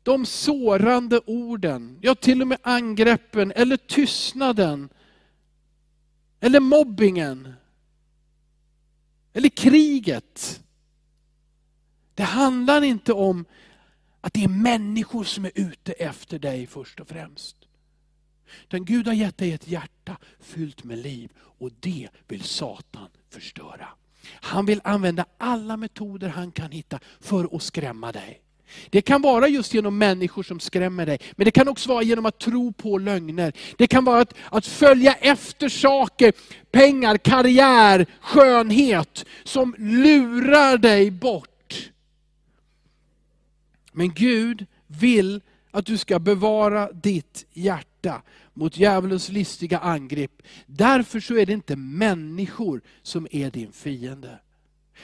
de 0.03 0.25
sårande 0.25 1.21
orden, 1.25 1.99
ja 2.01 2.15
till 2.15 2.41
och 2.41 2.47
med 2.47 2.57
angreppen 2.61 3.51
eller 3.51 3.77
tystnaden, 3.77 4.89
eller 6.39 6.59
mobbingen, 6.59 7.53
eller 9.33 9.49
kriget. 9.49 10.63
Det 12.13 12.23
handlar 12.23 12.81
inte 12.81 13.13
om 13.13 13.45
att 14.21 14.33
det 14.33 14.43
är 14.43 14.47
människor 14.47 15.23
som 15.23 15.45
är 15.45 15.51
ute 15.55 15.91
efter 15.91 16.39
dig 16.39 16.67
först 16.67 16.99
och 16.99 17.07
främst. 17.07 17.55
Utan 18.63 18.85
Gud 18.85 19.07
har 19.07 19.13
gett 19.13 19.37
dig 19.37 19.51
ett 19.51 19.67
hjärta 19.67 20.17
fyllt 20.39 20.83
med 20.83 20.97
liv 20.97 21.31
och 21.37 21.71
det 21.79 22.09
vill 22.27 22.43
Satan 22.43 23.09
förstöra. 23.29 23.87
Han 24.25 24.65
vill 24.65 24.81
använda 24.83 25.25
alla 25.37 25.77
metoder 25.77 26.29
han 26.29 26.51
kan 26.51 26.71
hitta 26.71 26.99
för 27.19 27.55
att 27.55 27.63
skrämma 27.63 28.11
dig. 28.11 28.41
Det 28.89 29.01
kan 29.01 29.21
vara 29.21 29.47
just 29.47 29.73
genom 29.73 29.97
människor 29.97 30.43
som 30.43 30.59
skrämmer 30.59 31.05
dig, 31.05 31.19
men 31.31 31.45
det 31.45 31.51
kan 31.51 31.67
också 31.67 31.89
vara 31.89 32.03
genom 32.03 32.25
att 32.25 32.39
tro 32.39 32.73
på 32.73 32.97
lögner. 32.97 33.53
Det 33.77 33.87
kan 33.87 34.05
vara 34.05 34.21
att, 34.21 34.33
att 34.51 34.65
följa 34.65 35.13
efter 35.13 35.69
saker, 35.69 36.33
pengar, 36.71 37.17
karriär, 37.17 38.05
skönhet, 38.21 39.25
som 39.43 39.75
lurar 39.77 40.77
dig 40.77 41.11
bort. 41.11 41.89
Men 43.91 44.13
Gud 44.13 44.65
vill 44.87 45.41
att 45.71 45.85
du 45.85 45.97
ska 45.97 46.19
bevara 46.19 46.91
ditt 46.91 47.45
hjärta 47.53 47.88
mot 48.53 48.77
djävulens 48.77 49.29
listiga 49.29 49.79
angrepp. 49.79 50.41
Därför 50.65 51.19
så 51.19 51.37
är 51.37 51.45
det 51.45 51.53
inte 51.53 51.75
människor 51.75 52.81
som 53.01 53.27
är 53.31 53.51
din 53.51 53.71
fiende. 53.71 54.39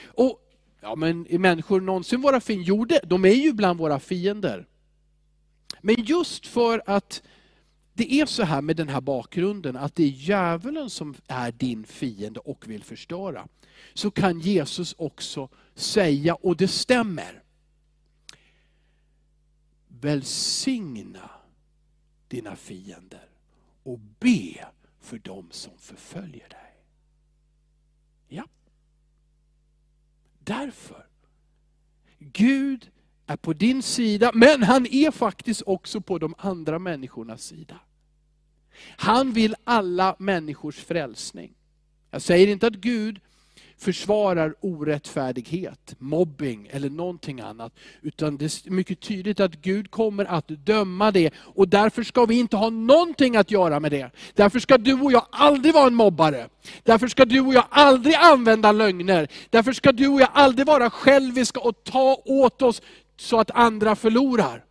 Och 0.04 0.42
Ja 0.80 0.96
men 0.96 1.26
är 1.26 1.38
människor 1.38 1.80
någonsin 1.80 2.20
våra 2.20 2.40
fiender? 2.40 2.66
Jo, 2.66 2.86
de 3.04 3.24
är 3.24 3.34
ju 3.34 3.52
bland 3.52 3.78
våra 3.78 4.00
fiender. 4.00 4.66
Men 5.80 5.94
just 5.98 6.46
för 6.46 6.82
att 6.86 7.22
det 7.92 8.12
är 8.12 8.26
så 8.26 8.42
här 8.42 8.62
med 8.62 8.76
den 8.76 8.88
här 8.88 9.00
bakgrunden, 9.00 9.76
att 9.76 9.94
det 9.94 10.02
är 10.02 10.08
djävulen 10.08 10.90
som 10.90 11.14
är 11.26 11.52
din 11.52 11.84
fiende 11.84 12.40
och 12.40 12.68
vill 12.68 12.84
förstöra. 12.84 13.48
Så 13.94 14.10
kan 14.10 14.40
Jesus 14.40 14.94
också 14.98 15.48
säga, 15.74 16.34
och 16.34 16.56
det 16.56 16.68
stämmer, 16.68 17.42
välsigna 19.88 21.30
dina 22.36 22.56
fiender 22.56 23.28
och 23.82 23.98
be 24.18 24.66
för 25.00 25.18
dem 25.18 25.48
som 25.50 25.72
förföljer 25.78 26.48
dig. 26.48 26.84
Ja. 28.28 28.44
Därför. 30.38 31.06
Gud 32.18 32.90
är 33.26 33.36
på 33.36 33.52
din 33.52 33.82
sida, 33.82 34.30
men 34.34 34.62
han 34.62 34.86
är 34.86 35.10
faktiskt 35.10 35.62
också 35.66 36.00
på 36.00 36.18
de 36.18 36.34
andra 36.38 36.78
människornas 36.78 37.42
sida. 37.42 37.80
Han 38.96 39.32
vill 39.32 39.54
alla 39.64 40.16
människors 40.18 40.76
frälsning. 40.76 41.54
Jag 42.10 42.22
säger 42.22 42.46
inte 42.46 42.66
att 42.66 42.74
Gud 42.74 43.20
försvarar 43.78 44.54
orättfärdighet, 44.60 45.94
mobbing 45.98 46.68
eller 46.70 46.90
någonting 46.90 47.40
annat. 47.40 47.72
Utan 48.02 48.36
det 48.36 48.44
är 48.44 48.70
mycket 48.70 49.00
tydligt 49.00 49.40
att 49.40 49.52
Gud 49.52 49.90
kommer 49.90 50.24
att 50.24 50.48
döma 50.48 51.10
det 51.10 51.30
och 51.36 51.68
därför 51.68 52.02
ska 52.02 52.26
vi 52.26 52.38
inte 52.38 52.56
ha 52.56 52.70
någonting 52.70 53.36
att 53.36 53.50
göra 53.50 53.80
med 53.80 53.90
det. 53.90 54.10
Därför 54.34 54.58
ska 54.58 54.78
du 54.78 55.00
och 55.00 55.12
jag 55.12 55.26
aldrig 55.30 55.74
vara 55.74 55.86
en 55.86 55.94
mobbare. 55.94 56.48
Därför 56.82 57.08
ska 57.08 57.24
du 57.24 57.40
och 57.40 57.54
jag 57.54 57.64
aldrig 57.70 58.14
använda 58.14 58.72
lögner. 58.72 59.28
Därför 59.50 59.72
ska 59.72 59.92
du 59.92 60.08
och 60.08 60.20
jag 60.20 60.30
aldrig 60.32 60.66
vara 60.66 60.90
själviska 60.90 61.60
och 61.60 61.84
ta 61.84 62.22
åt 62.24 62.62
oss 62.62 62.82
så 63.16 63.40
att 63.40 63.50
andra 63.50 63.96
förlorar. 63.96 64.62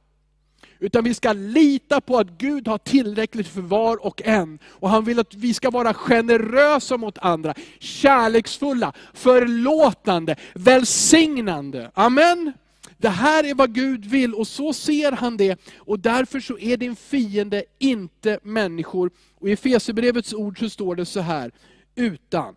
Utan 0.85 1.03
vi 1.03 1.13
ska 1.13 1.33
lita 1.33 2.01
på 2.01 2.17
att 2.17 2.27
Gud 2.37 2.67
har 2.67 2.77
tillräckligt 2.77 3.47
för 3.47 3.61
var 3.61 4.05
och 4.05 4.21
en. 4.25 4.59
Och 4.65 4.89
han 4.89 5.05
vill 5.05 5.19
att 5.19 5.33
vi 5.33 5.53
ska 5.53 5.69
vara 5.69 5.93
generösa 5.93 6.97
mot 6.97 7.17
andra, 7.17 7.53
kärleksfulla, 7.79 8.93
förlåtande, 9.13 10.35
välsignande. 10.53 11.91
Amen. 11.93 12.53
Det 12.97 13.09
här 13.09 13.43
är 13.43 13.53
vad 13.53 13.73
Gud 13.73 14.05
vill 14.05 14.33
och 14.33 14.47
så 14.47 14.73
ser 14.73 15.11
han 15.11 15.37
det. 15.37 15.59
Och 15.77 15.99
därför 15.99 16.39
så 16.39 16.57
är 16.57 16.77
din 16.77 16.95
fiende 16.95 17.63
inte 17.79 18.39
människor. 18.43 19.11
Och 19.39 19.49
i 19.49 19.55
Fesebrevets 19.55 20.33
ord 20.33 20.59
så 20.59 20.69
står 20.69 20.95
det 20.95 21.05
så 21.05 21.19
här, 21.19 21.51
utan 21.95 22.55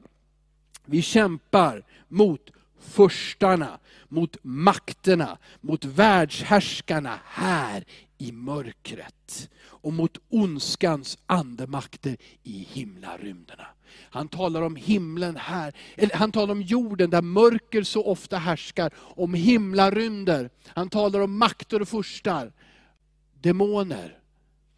vi 0.84 1.02
kämpar 1.02 1.82
mot 2.08 2.50
förstarna, 2.80 3.78
mot 4.08 4.36
makterna, 4.42 5.38
mot 5.60 5.84
världshärskarna 5.84 7.18
här 7.24 7.84
i 8.18 8.32
mörkret 8.32 9.50
och 9.60 9.92
mot 9.92 10.18
ondskans 10.28 11.18
andemakter 11.26 12.16
i 12.42 12.68
himlarymderna. 12.72 13.66
Han 14.10 14.28
talar 14.28 14.62
om 14.62 14.76
himlen 14.76 15.36
här, 15.36 15.74
eller 15.96 16.16
han 16.16 16.32
talar 16.32 16.52
om 16.52 16.62
jorden 16.62 17.10
där 17.10 17.22
mörker 17.22 17.82
så 17.82 18.04
ofta 18.04 18.38
härskar, 18.38 18.92
om 18.96 19.34
himlarymder. 19.34 20.50
Han 20.66 20.88
talar 20.88 21.20
om 21.20 21.38
makter 21.38 21.82
och 21.82 21.88
furstar, 21.88 22.52
demoner. 23.40 24.17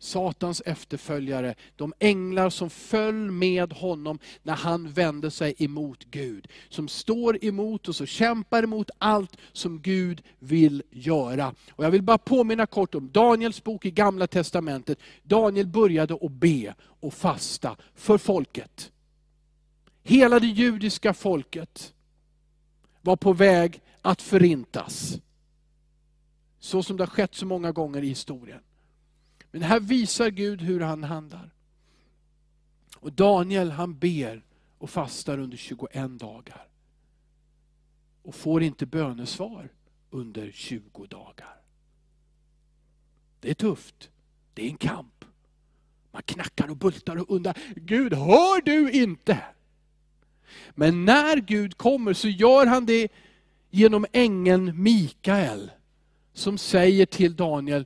Satans 0.02 0.62
efterföljare, 0.66 1.54
de 1.76 1.94
änglar 1.98 2.50
som 2.50 2.70
föll 2.70 3.30
med 3.30 3.72
honom 3.72 4.18
när 4.42 4.54
han 4.54 4.92
vände 4.92 5.30
sig 5.30 5.54
emot 5.58 6.04
Gud. 6.04 6.48
Som 6.68 6.88
står 6.88 7.44
emot 7.44 7.88
oss 7.88 8.00
och 8.00 8.08
kämpar 8.08 8.62
emot 8.62 8.90
allt 8.98 9.36
som 9.52 9.80
Gud 9.80 10.22
vill 10.38 10.82
göra. 10.90 11.54
Och 11.70 11.84
jag 11.84 11.90
vill 11.90 12.02
bara 12.02 12.18
påminna 12.18 12.66
kort 12.66 12.94
om 12.94 13.10
Daniels 13.12 13.64
bok 13.64 13.86
i 13.86 13.90
Gamla 13.90 14.26
Testamentet. 14.26 14.98
Daniel 15.22 15.66
började 15.66 16.14
att 16.14 16.32
be 16.32 16.74
och 16.80 17.14
fasta 17.14 17.76
för 17.94 18.18
folket. 18.18 18.92
Hela 20.02 20.40
det 20.40 20.46
judiska 20.46 21.14
folket 21.14 21.94
var 23.00 23.16
på 23.16 23.32
väg 23.32 23.80
att 24.02 24.22
förintas. 24.22 25.18
Så 26.58 26.82
som 26.82 26.96
det 26.96 27.02
har 27.02 27.10
skett 27.10 27.34
så 27.34 27.46
många 27.46 27.72
gånger 27.72 28.02
i 28.02 28.08
historien. 28.08 28.60
Men 29.50 29.62
här 29.62 29.80
visar 29.80 30.30
Gud 30.30 30.62
hur 30.62 30.80
han 30.80 31.04
handlar. 31.04 31.50
Och 32.96 33.12
Daniel 33.12 33.70
han 33.70 33.98
ber 33.98 34.44
och 34.78 34.90
fastar 34.90 35.38
under 35.38 35.56
21 35.56 36.18
dagar. 36.18 36.68
Och 38.22 38.34
får 38.34 38.62
inte 38.62 38.86
bönesvar 38.86 39.68
under 40.10 40.50
20 40.50 41.06
dagar. 41.06 41.60
Det 43.40 43.50
är 43.50 43.54
tufft. 43.54 44.10
Det 44.54 44.66
är 44.66 44.68
en 44.68 44.76
kamp. 44.76 45.24
Man 46.12 46.22
knackar 46.22 46.70
och 46.70 46.76
bultar 46.76 47.16
och 47.16 47.30
undrar, 47.30 47.58
Gud 47.76 48.14
hör 48.14 48.62
du 48.64 48.90
inte? 48.90 49.38
Men 50.70 51.04
när 51.04 51.36
Gud 51.36 51.76
kommer 51.76 52.12
så 52.12 52.28
gör 52.28 52.66
han 52.66 52.86
det 52.86 53.08
genom 53.70 54.06
ängeln 54.12 54.82
Mikael 54.82 55.70
som 56.32 56.58
säger 56.58 57.06
till 57.06 57.36
Daniel, 57.36 57.84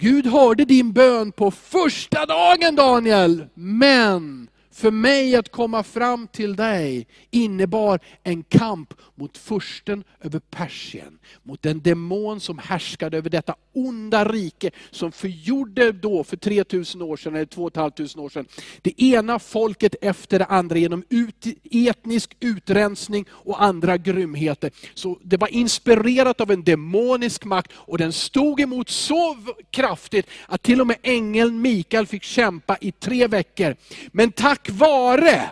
Gud 0.00 0.26
hörde 0.26 0.64
din 0.64 0.92
bön 0.92 1.32
på 1.32 1.50
första 1.50 2.26
dagen 2.26 2.76
Daniel, 2.76 3.46
men 3.54 4.48
för 4.78 4.90
mig 4.90 5.36
att 5.36 5.52
komma 5.52 5.82
fram 5.82 6.26
till 6.26 6.56
dig 6.56 7.06
innebar 7.30 8.00
en 8.22 8.42
kamp 8.42 8.94
mot 9.14 9.38
försten 9.38 10.04
över 10.20 10.38
Persien. 10.38 11.18
Mot 11.42 11.62
den 11.62 11.82
demon 11.82 12.40
som 12.40 12.58
härskade 12.58 13.16
över 13.16 13.30
detta 13.30 13.54
onda 13.72 14.24
rike 14.24 14.70
som 14.90 15.12
förgjorde 15.12 15.92
då 15.92 16.24
för 16.24 16.36
3000 16.36 17.02
år 17.02 17.16
sedan, 17.16 17.34
eller 17.34 17.46
2500 17.46 18.24
år 18.24 18.28
sedan, 18.28 18.46
det 18.82 19.02
ena 19.02 19.38
folket 19.38 19.94
efter 20.00 20.38
det 20.38 20.44
andra 20.44 20.78
genom 20.78 21.04
ut, 21.08 21.46
etnisk 21.70 22.36
utrensning 22.40 23.24
och 23.30 23.62
andra 23.62 23.96
grymheter. 23.96 24.70
Så 24.94 25.18
det 25.22 25.36
var 25.36 25.48
inspirerat 25.48 26.40
av 26.40 26.50
en 26.50 26.64
demonisk 26.64 27.44
makt 27.44 27.72
och 27.74 27.98
den 27.98 28.12
stod 28.12 28.60
emot 28.60 28.88
så 28.88 29.36
kraftigt 29.70 30.26
att 30.46 30.62
till 30.62 30.80
och 30.80 30.86
med 30.86 30.96
ängeln 31.02 31.60
Mikael 31.60 32.06
fick 32.06 32.22
kämpa 32.22 32.76
i 32.80 32.92
tre 32.92 33.26
veckor. 33.26 33.76
Men 34.12 34.32
tack 34.32 34.67
vare 34.70 35.50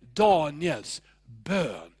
Daniels 0.00 1.02
bön, 1.24 1.92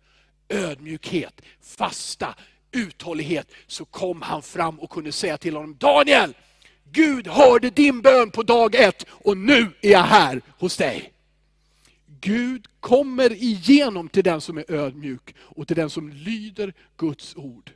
ödmjukhet, 0.48 1.40
fasta, 1.60 2.34
uthållighet, 2.72 3.50
så 3.66 3.84
kom 3.84 4.22
han 4.22 4.42
fram 4.42 4.80
och 4.80 4.90
kunde 4.90 5.12
säga 5.12 5.38
till 5.38 5.56
honom, 5.56 5.76
Daniel, 5.76 6.34
Gud 6.92 7.26
hörde 7.26 7.70
din 7.70 8.02
bön 8.02 8.30
på 8.30 8.42
dag 8.42 8.74
ett 8.74 9.06
och 9.08 9.36
nu 9.36 9.72
är 9.80 9.90
jag 9.90 10.02
här 10.02 10.42
hos 10.58 10.76
dig. 10.76 11.12
Gud 12.20 12.66
kommer 12.80 13.32
igenom 13.32 14.08
till 14.08 14.24
den 14.24 14.40
som 14.40 14.58
är 14.58 14.70
ödmjuk 14.70 15.34
och 15.38 15.66
till 15.66 15.76
den 15.76 15.90
som 15.90 16.08
lyder 16.08 16.74
Guds 16.96 17.36
ord. 17.36 17.72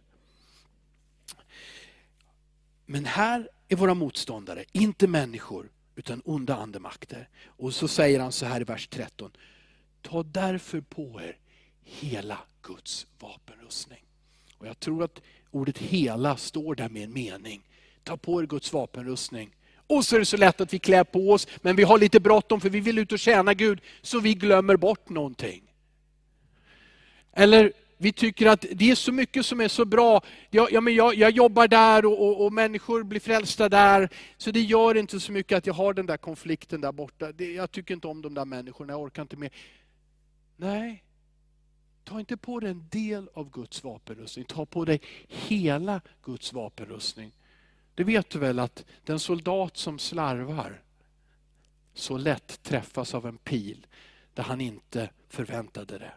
Men 2.87 3.05
här 3.05 3.49
är 3.69 3.77
våra 3.77 3.95
motståndare, 3.95 4.65
inte 4.73 5.07
människor, 5.07 5.69
utan 6.01 6.23
onda 6.25 6.57
andemakter. 6.57 7.29
Och 7.47 7.75
så 7.75 7.89
säger 7.89 8.21
han 8.21 8.33
så 8.33 8.47
här 8.47 8.61
i 8.61 8.65
vers 8.65 8.89
13. 8.89 9.31
Ta 10.03 10.23
därför 10.23 10.81
på 10.81 11.21
er 11.21 11.37
hela 11.83 12.39
Guds 12.63 13.07
vapenrustning. 13.19 14.05
Och 14.59 14.67
jag 14.67 14.81
tror 14.81 15.05
att 15.05 15.21
ordet 15.51 15.79
hela 15.79 16.37
står 16.37 16.75
där 16.75 16.89
med 16.89 17.03
en 17.03 17.13
mening. 17.13 17.63
Ta 18.05 18.17
på 18.17 18.43
er 18.43 18.47
Guds 18.47 18.73
vapenrustning. 18.73 19.51
Och 19.87 20.05
så 20.05 20.17
är 20.17 20.21
det 20.21 20.27
så 20.27 20.37
lätt 20.37 20.61
att 20.61 20.73
vi 20.73 20.79
klär 20.79 21.05
på 21.05 21.31
oss, 21.31 21.47
men 21.63 21.77
vi 21.77 21.83
har 21.83 21.99
lite 21.99 22.21
bråttom 22.21 22.61
för 22.61 22.71
vi 22.71 22.81
vill 22.81 22.99
ut 22.99 23.13
och 23.13 23.19
tjäna 23.19 23.55
Gud, 23.55 23.81
så 24.03 24.21
vi 24.21 24.35
glömmer 24.35 24.77
bort 24.77 25.09
någonting. 25.09 25.63
Eller 27.33 27.73
vi 28.03 28.13
tycker 28.13 28.47
att 28.47 28.67
det 28.73 28.91
är 28.91 28.95
så 28.95 29.13
mycket 29.13 29.47
som 29.47 29.61
är 29.61 29.69
så 29.69 29.85
bra. 29.85 30.23
Jag, 30.51 30.73
ja, 30.73 30.81
men 30.81 30.95
jag, 30.95 31.15
jag 31.15 31.31
jobbar 31.31 31.69
där 31.69 32.05
och, 32.05 32.27
och, 32.27 32.45
och, 32.45 32.53
människor 32.53 33.03
blir 33.03 33.21
frälsta 33.21 33.69
där. 33.69 34.09
Så 34.37 34.51
det 34.51 34.61
gör 34.61 34.97
inte 34.97 35.21
så 35.21 35.33
mycket 35.33 35.59
att 35.59 35.67
jag 35.67 35.75
har 35.75 35.95
den 35.95 36.07
där 36.07 36.17
konflikten 36.17 36.81
där 36.81 36.93
borta. 36.93 37.33
Det, 37.33 37.53
jag 37.53 37.71
tycker 37.71 37.95
inte 37.95 38.07
om 38.07 38.23
de 38.23 38.35
där 38.35 38.45
människorna, 38.45 38.93
jag 38.93 39.01
orkar 39.01 39.23
inte 39.23 39.37
mer. 39.37 39.51
Nej, 40.57 41.05
ta 42.05 42.21
inte 42.21 42.37
på 42.37 42.61
dig 42.61 42.71
en 42.71 42.89
del 42.91 43.29
av 43.35 43.51
Guds 43.51 43.85
vapenrustning. 43.85 44.45
Ta 44.45 44.67
på 44.67 44.85
dig 44.85 45.01
hela 45.29 46.01
Guds 46.23 46.53
vapenrustning. 46.53 47.33
Det 47.95 48.05
vet 48.05 48.31
du 48.31 48.39
väl 48.39 48.59
att 48.59 48.85
den 49.05 49.21
soldat 49.21 49.77
som 49.77 49.99
slarvar 49.99 50.83
så 51.95 52.19
lätt 52.19 52.63
träffas 52.63 53.15
av 53.15 53.27
en 53.27 53.39
pil 53.39 53.87
där 54.35 54.43
han 54.43 54.61
inte 54.61 55.11
förväntade 55.29 55.99
det. 55.99 56.13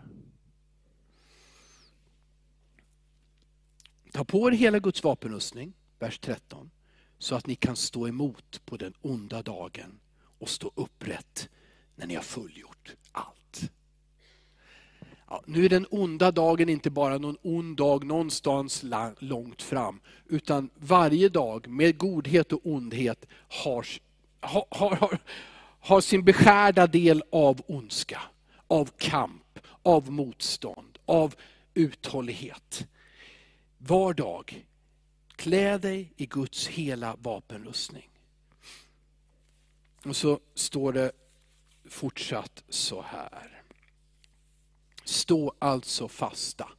Ta 4.13 4.23
på 4.23 4.47
er 4.47 4.51
hela 4.51 4.79
Guds 4.79 5.03
vapenrustning, 5.03 5.73
vers 5.99 6.19
13, 6.19 6.71
så 7.17 7.35
att 7.35 7.47
ni 7.47 7.55
kan 7.55 7.75
stå 7.75 8.07
emot 8.07 8.61
på 8.65 8.77
den 8.77 8.93
onda 9.01 9.41
dagen 9.41 9.99
och 10.39 10.49
stå 10.49 10.71
upprätt 10.75 11.49
när 11.95 12.07
ni 12.07 12.15
har 12.15 12.21
fullgjort 12.21 12.95
allt. 13.11 13.71
Ja, 15.29 15.43
nu 15.45 15.65
är 15.65 15.69
den 15.69 15.87
onda 15.89 16.31
dagen 16.31 16.69
inte 16.69 16.89
bara 16.89 17.17
någon 17.17 17.37
ond 17.41 17.77
dag 17.77 18.05
någonstans 18.05 18.83
långt 19.19 19.61
fram, 19.61 19.99
utan 20.25 20.69
varje 20.75 21.29
dag 21.29 21.67
med 21.67 21.97
godhet 21.97 22.53
och 22.53 22.61
ondhet 22.63 23.25
har, 23.49 23.87
har, 24.39 24.65
har, 24.69 25.19
har 25.79 26.01
sin 26.01 26.23
beskärda 26.23 26.87
del 26.87 27.23
av 27.31 27.61
ondska, 27.67 28.21
av 28.67 28.89
kamp, 28.97 29.59
av 29.83 30.11
motstånd, 30.11 30.97
av 31.05 31.35
uthållighet 31.73 32.87
var 33.87 34.13
dag, 34.13 34.65
klä 35.35 35.77
dig 35.77 36.13
i 36.17 36.25
Guds 36.25 36.67
hela 36.67 37.15
vapenrustning. 37.15 38.09
Och 40.05 40.15
så 40.15 40.39
står 40.53 40.93
det 40.93 41.11
fortsatt 41.85 42.63
så 42.69 43.01
här. 43.01 43.63
Stå 45.03 45.53
alltså 45.59 46.07
fasta 46.07 46.69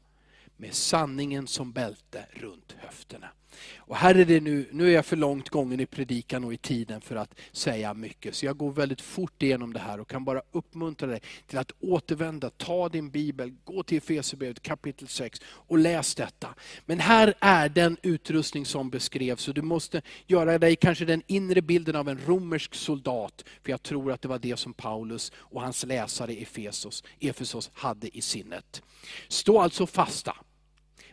med 0.57 0.75
sanningen 0.75 1.47
som 1.47 1.73
bälte 1.73 2.27
runt 2.33 2.73
höfterna. 2.79 3.29
Och 3.77 3.97
här 3.97 4.14
är 4.14 4.25
det 4.25 4.40
nu, 4.40 4.69
nu 4.73 4.88
är 4.88 4.90
jag 4.90 5.07
för 5.07 5.17
långt 5.17 5.49
gången 5.49 5.81
i 5.81 5.87
predikan 5.87 6.45
och 6.45 6.53
i 6.55 6.57
tiden 6.57 7.01
för 7.01 7.17
att 7.17 7.35
säga 7.53 7.95
mycket. 7.95 8.35
Så 8.35 8.47
jag 8.47 8.57
går 8.57 8.73
väldigt 8.73 9.01
fort 9.01 9.43
igenom 9.43 9.73
det 9.73 9.81
här 9.81 10.01
och 10.01 10.09
kan 10.09 10.25
bara 10.25 10.43
uppmuntra 10.53 11.07
dig 11.07 11.21
till 11.47 11.59
att 11.59 11.73
återvända, 11.81 12.51
ta 12.51 12.88
din 12.88 13.11
bibel, 13.11 13.55
gå 13.64 13.83
till 13.83 13.99
Efesierbrevet 13.99 14.62
kapitel 14.62 15.09
6 15.09 15.40
och 15.47 15.79
läs 15.79 16.14
detta. 16.14 16.55
Men 16.87 17.01
här 17.01 17.35
är 17.40 17.69
den 17.69 17.97
utrustning 18.03 18.67
som 18.67 18.90
beskrevs 18.90 19.49
och 19.49 19.55
du 19.55 19.62
måste 19.62 20.03
göra 20.27 20.59
dig 20.59 20.77
kanske 20.77 21.05
den 21.05 21.23
inre 21.27 21.62
bilden 21.62 21.97
av 21.97 22.09
en 22.09 22.21
romersk 22.27 22.75
soldat. 22.75 23.45
För 23.62 23.71
jag 23.71 23.83
tror 23.83 24.12
att 24.12 24.23
det 24.23 24.29
var 24.29 24.38
det 24.38 24.57
som 24.57 24.73
Paulus 24.73 25.33
och 25.37 25.62
hans 25.62 25.87
läsare 25.87 26.33
i 26.33 26.43
Efesos, 26.43 27.05
Efesos 27.21 27.71
hade 27.75 28.17
i 28.17 28.21
sinnet. 28.21 28.83
Stå 29.29 29.61
alltså 29.61 29.87
fasta 29.87 30.37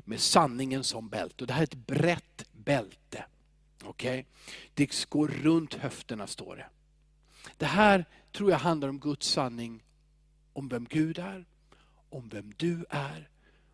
med 0.06 0.20
sanningen 0.20 0.84
som 0.84 1.10
bälte. 1.10 1.46
det 1.46 1.54
här 1.54 1.62
är 1.62 1.64
ett 1.64 1.88
brett 1.88 2.46
bälte. 2.52 3.26
Okay? 3.84 4.24
Det 4.74 5.10
går 5.10 5.28
runt 5.28 5.74
höfterna 5.74 6.28
står 6.28 6.56
det. 6.56 6.68
Det 7.58 7.66
här 7.66 8.06
tror 8.32 8.52
jag 8.52 8.58
handlar 8.58 8.90
om 8.90 9.00
Guds 9.00 9.28
sanning 9.28 9.84
om 10.54 10.68
vem 10.68 10.86
Gud 10.86 11.20
är, 11.20 11.46
om 12.10 12.30
vem 12.30 12.54
du 12.58 12.86
är 12.90 13.30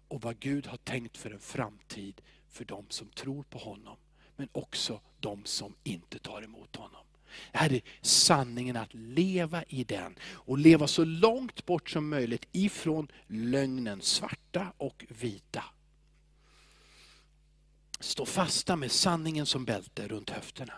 och 0.08 0.22
vad 0.22 0.40
Gud 0.40 0.68
har 0.68 0.78
tänkt 0.78 1.18
för 1.18 1.32
en 1.32 1.40
framtid 1.40 2.22
för 2.50 2.66
de 2.66 2.86
som 2.90 3.08
tror 3.08 3.44
på 3.44 3.58
honom. 3.58 3.98
Men 4.36 4.50
också 4.52 5.02
de 5.20 5.46
som 5.46 5.76
inte 5.84 6.20
tar 6.20 6.42
emot 6.42 6.76
honom. 6.76 7.02
Det 7.52 7.58
här 7.58 7.74
är 7.74 7.82
sanningen 8.02 8.76
att 8.76 8.94
leva 8.94 9.64
i 9.64 9.84
den 9.84 10.16
och 10.34 10.58
leva 10.58 10.88
så 10.88 11.06
långt 11.06 11.66
bort 11.66 11.90
som 11.90 12.10
möjligt 12.10 12.48
ifrån 12.52 13.08
lögnen, 13.28 14.02
svarta 14.02 14.74
och 14.78 15.06
vita. 15.10 15.64
Stå 18.00 18.26
fasta 18.26 18.76
med 18.76 18.92
sanningen 18.92 19.46
som 19.46 19.66
bälte 19.66 20.08
runt 20.08 20.30
höfterna. 20.30 20.74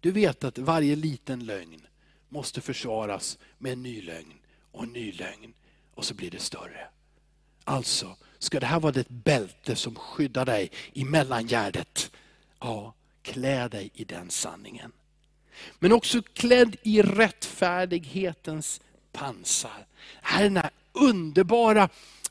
Du 0.00 0.12
vet 0.12 0.44
att 0.44 0.58
varje 0.58 0.96
liten 0.96 1.44
lögn 1.44 1.86
måste 2.28 2.60
försvaras 2.60 3.38
med 3.58 3.72
en 3.72 3.82
ny 3.82 4.02
lögn 4.02 4.34
och 4.72 4.82
en 4.82 4.92
ny 4.92 5.12
lögn 5.12 5.54
och 5.94 6.04
så 6.04 6.14
blir 6.14 6.30
det 6.30 6.40
större. 6.40 6.88
Alltså, 7.64 8.16
ska 8.38 8.60
det 8.60 8.66
här 8.66 8.80
vara 8.80 9.00
ett 9.00 9.08
bälte 9.08 9.76
som 9.76 9.94
skyddar 9.94 10.46
dig 10.46 10.70
i 10.92 11.04
mellangärdet, 11.04 12.10
ja, 12.60 12.94
klä 13.22 13.68
dig 13.68 13.90
i 13.94 14.04
den 14.04 14.30
sanningen. 14.30 14.92
Men 15.78 15.92
också 15.92 16.22
klädd 16.22 16.76
i 16.82 17.02
rättfärdighetens 17.02 18.80
pansar. 19.12 19.86
Det 20.20 20.26
här 20.26 20.40
är 20.40 20.44
den 20.44 20.56
här 20.56 20.70
underbara 20.92 21.88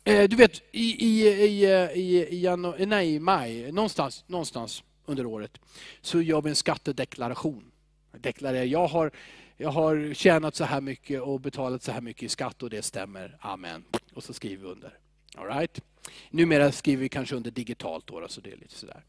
Eh, 0.08 0.30
du 0.30 0.36
vet, 0.36 0.62
i, 0.72 1.06
i, 1.06 1.28
i, 1.28 1.66
i, 1.96 2.28
i, 2.30 2.46
eh, 2.46 2.88
nej, 2.88 3.14
i 3.14 3.20
maj, 3.20 3.72
någonstans, 3.72 4.24
någonstans 4.28 4.84
under 5.06 5.26
året, 5.26 5.58
så 6.02 6.22
gör 6.22 6.42
vi 6.42 6.50
en 6.50 6.56
skattedeklaration. 6.56 7.72
Deklarerar, 8.18 8.64
jag 8.64 8.88
har, 8.88 9.12
jag 9.58 9.70
har 9.70 10.14
tjänat 10.14 10.56
så 10.56 10.64
här 10.64 10.82
mycket 10.82 11.22
och 11.22 11.42
betalat 11.42 11.84
så 11.84 11.92
här 11.92 12.02
mycket 12.02 12.24
i 12.24 12.30
skatt 12.30 12.64
och 12.64 12.70
det 12.70 12.82
stämmer. 12.82 13.38
Amen. 13.40 13.84
Och 14.14 14.24
så 14.24 14.34
skriver 14.34 14.64
vi 14.64 14.72
under. 14.72 14.94
All 15.36 15.48
right? 15.48 15.82
Numera 16.30 16.72
skriver 16.72 17.02
vi 17.02 17.10
kanske 17.10 17.36
under 17.36 17.52
digitalt, 17.52 18.08
då, 18.08 18.28
så 18.28 18.42
det 18.42 18.52
är 18.52 18.58
lite 18.58 18.76
sådär. 18.76 19.04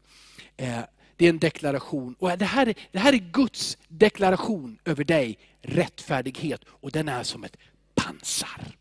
Eh, 0.57 0.79
det 1.15 1.25
är 1.25 1.29
en 1.29 1.39
deklaration. 1.39 2.15
Och 2.19 2.37
det, 2.37 2.45
här, 2.45 2.73
det 2.91 2.99
här 2.99 3.13
är 3.13 3.31
Guds 3.31 3.77
deklaration 3.87 4.79
över 4.85 5.03
dig, 5.03 5.37
rättfärdighet. 5.61 6.61
Och 6.67 6.91
den 6.91 7.09
är 7.09 7.23
som 7.23 7.43
ett 7.43 7.57
pansar 7.95 8.78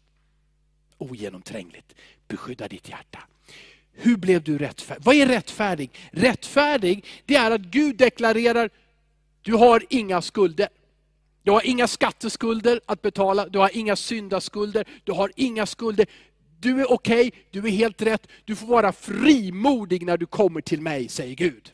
ogenomträngligt. 0.99 1.95
Beskydda 2.29 2.69
ditt 2.69 2.89
hjärta. 2.89 3.19
Hur 3.93 4.17
blev 4.17 4.43
du 4.43 4.59
rättfärdig? 4.59 5.05
Vad 5.05 5.15
är 5.15 5.27
rättfärdig? 5.27 5.91
Rättfärdig, 6.11 7.05
det 7.25 7.37
är 7.37 7.51
att 7.51 7.61
Gud 7.61 7.97
deklarerar, 7.97 8.71
du 9.43 9.55
har 9.55 9.85
inga 9.89 10.23
skulder. 10.23 10.69
Du 11.43 11.53
har 11.53 11.67
inga 11.67 11.87
skatteskulder 11.87 12.81
att 12.87 13.03
betala, 13.03 13.49
du 13.49 13.59
har 13.59 13.77
inga 13.77 13.97
syndaskulder, 13.97 14.85
du 15.05 15.13
har 15.13 15.33
inga 15.37 15.67
skulder. 15.67 16.07
Du 16.61 16.81
är 16.81 16.93
okej, 16.93 17.29
okay, 17.29 17.41
du 17.51 17.67
är 17.67 17.71
helt 17.71 18.03
rätt, 18.03 18.27
du 18.45 18.57
får 18.57 18.67
vara 18.67 18.93
frimodig 18.93 20.07
när 20.07 20.17
du 20.17 20.27
kommer 20.27 20.61
till 20.61 20.81
mig, 20.81 21.09
säger 21.09 21.35
Gud. 21.35 21.73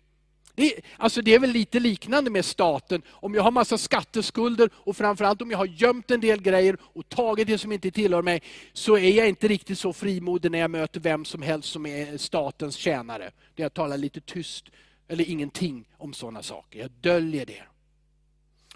Det, 0.55 0.81
alltså 0.97 1.23
det 1.23 1.35
är 1.35 1.39
väl 1.39 1.51
lite 1.51 1.81
liknande 1.81 2.31
med 2.31 2.45
staten. 2.45 3.03
Om 3.09 3.35
jag 3.35 3.43
har 3.43 3.51
massa 3.51 3.79
skatteskulder 3.79 4.71
och 4.75 4.97
framförallt 4.97 5.43
om 5.43 5.51
jag 5.51 5.59
har 5.59 5.67
gömt 5.67 6.11
en 6.11 6.21
del 6.21 6.43
grejer 6.43 6.77
och 6.83 7.09
tagit 7.09 7.47
det 7.47 7.59
som 7.59 7.73
inte 7.73 7.91
tillhör 7.91 8.23
mig, 8.23 8.43
så 8.73 8.99
är 8.99 9.11
jag 9.11 9.29
inte 9.29 9.49
riktigt 9.49 9.79
så 9.79 9.93
frimodig 9.93 10.51
när 10.51 10.59
jag 10.59 10.71
möter 10.71 11.01
vem 11.01 11.25
som 11.25 11.43
helst 11.43 11.69
som 11.69 11.87
är 11.87 12.17
statens 12.17 12.77
tjänare. 12.77 13.31
Jag 13.57 13.75
talar 13.75 13.97
lite 13.97 14.21
tyst 14.21 14.65
eller 15.09 15.31
ingenting 15.31 15.89
om 15.99 16.13
sådana 16.13 16.43
saker. 16.43 16.79
Jag 16.79 16.91
döljer 16.91 17.47
det. 17.47 17.63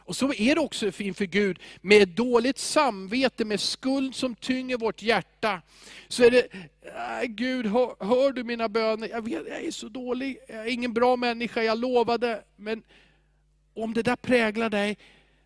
Och 0.08 0.16
så 0.16 0.32
är 0.34 0.54
det 0.54 0.60
också 0.60 1.02
inför 1.02 1.24
Gud, 1.24 1.58
med 1.80 2.08
dåligt 2.08 2.58
samvete, 2.58 3.44
med 3.44 3.60
skuld 3.60 4.14
som 4.14 4.34
tynger 4.34 4.76
vårt 4.76 5.02
hjärta. 5.02 5.62
Så 6.08 6.24
är 6.24 6.30
det, 6.30 6.48
äh, 6.82 7.26
Gud 7.26 7.66
hör, 7.66 8.04
hör, 8.04 8.32
du 8.32 8.44
mina 8.44 8.68
böner? 8.68 9.08
Jag 9.08 9.24
vet, 9.24 9.42
jag 9.48 9.64
är 9.64 9.70
så 9.70 9.88
dålig, 9.88 10.38
jag 10.48 10.58
är 10.58 10.70
ingen 10.70 10.92
bra 10.92 11.16
människa, 11.16 11.62
jag 11.62 11.78
lovade. 11.78 12.44
Men 12.56 12.82
om 13.74 13.94
det 13.94 14.02
där 14.02 14.16
präglar 14.16 14.70
dig, 14.70 14.98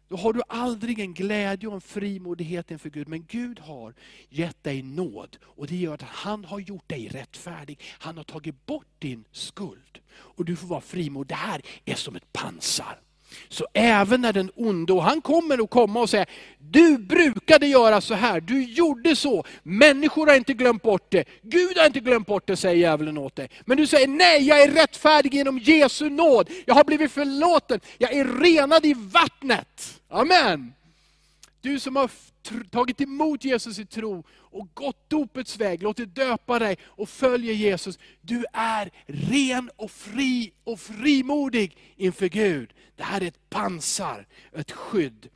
då 0.09 0.17
har 0.17 0.33
du 0.33 0.43
aldrig 0.49 0.99
en 0.99 1.15
glädje 1.15 1.69
och 1.69 1.75
en 1.75 1.81
frimodighet 1.81 2.71
inför 2.71 2.91
Gud. 2.91 3.09
Men 3.09 3.25
Gud 3.25 3.61
har 3.61 3.95
gett 4.29 4.65
dig 4.65 4.83
nåd 4.83 5.37
och 5.43 5.67
det 5.67 5.77
gör 5.77 5.95
att 5.95 6.03
han 6.03 6.45
har 6.45 6.61
gjort 6.61 6.89
dig 6.89 7.09
rättfärdig. 7.09 7.81
Han 7.99 8.17
har 8.17 8.25
tagit 8.25 8.67
bort 8.67 8.87
din 8.99 9.25
skuld. 9.33 9.99
Och 10.13 10.45
du 10.45 10.57
får 10.57 10.67
vara 10.67 10.81
frimodig. 10.81 11.29
Det 11.29 11.35
här 11.35 11.63
är 11.85 11.95
som 11.95 12.17
ett 12.17 12.33
pansar. 12.33 13.01
Så 13.49 13.67
även 13.75 14.21
när 14.21 14.33
den 14.33 14.51
onde, 14.55 14.93
och 14.93 15.03
han 15.03 15.21
kommer 15.21 15.63
att 15.65 15.71
komma 15.71 16.01
och 16.01 16.11
säga, 16.11 16.27
du 16.59 16.99
brukade 16.99 17.67
göra 17.67 18.01
så 18.01 18.15
här, 18.15 18.41
du 18.41 18.65
gjorde 18.65 19.17
så, 19.17 19.45
människor 19.63 20.27
har 20.27 20.35
inte 20.35 20.53
glömt 20.53 20.83
bort 20.83 21.07
det, 21.11 21.25
Gud 21.43 21.79
har 21.79 21.87
inte 21.87 22.01
glömt 22.01 22.27
bort 22.27 22.47
det, 22.47 22.57
säger 22.57 22.77
djävulen 22.77 23.19
åt 23.19 23.37
dig. 23.37 23.51
Men 23.65 23.77
du 23.77 23.87
säger, 23.87 24.09
nej 24.09 24.49
jag 24.49 24.63
är 24.63 24.71
rättfärdig 24.71 25.35
genom 25.35 25.59
Jesu 25.59 26.11
nåd, 26.11 26.51
jag 26.67 26.75
har 26.75 26.85
blivit 26.85 27.13
förlåten, 27.13 27.81
jag 27.99 28.13
är 28.13 28.25
renad 28.25 28.87
i 28.87 28.95
vattnet. 28.95 30.01
Amen. 30.11 30.73
Du 31.63 31.81
som 31.81 31.97
har 31.97 32.11
tagit 32.71 33.01
emot 33.01 33.45
Jesus 33.45 33.79
i 33.79 33.87
tro 33.87 34.25
och 34.31 34.75
gått 34.75 35.11
dopets 35.11 35.57
väg, 35.57 35.83
låtit 35.83 36.15
döpa 36.15 36.59
dig 36.59 36.77
och 36.83 37.09
följer 37.09 37.55
Jesus. 37.55 37.99
Du 38.21 38.45
är 38.53 38.91
ren 39.07 39.71
och 39.77 39.91
fri 39.91 40.53
och 40.65 40.81
frimodig 40.81 41.77
inför 41.97 42.29
Gud. 42.29 42.73
Det 42.97 43.03
här 43.03 43.21
är 43.21 43.27
ett 43.27 43.51
pansar, 43.51 44.27
ett 44.53 44.73
skydd. 44.73 45.29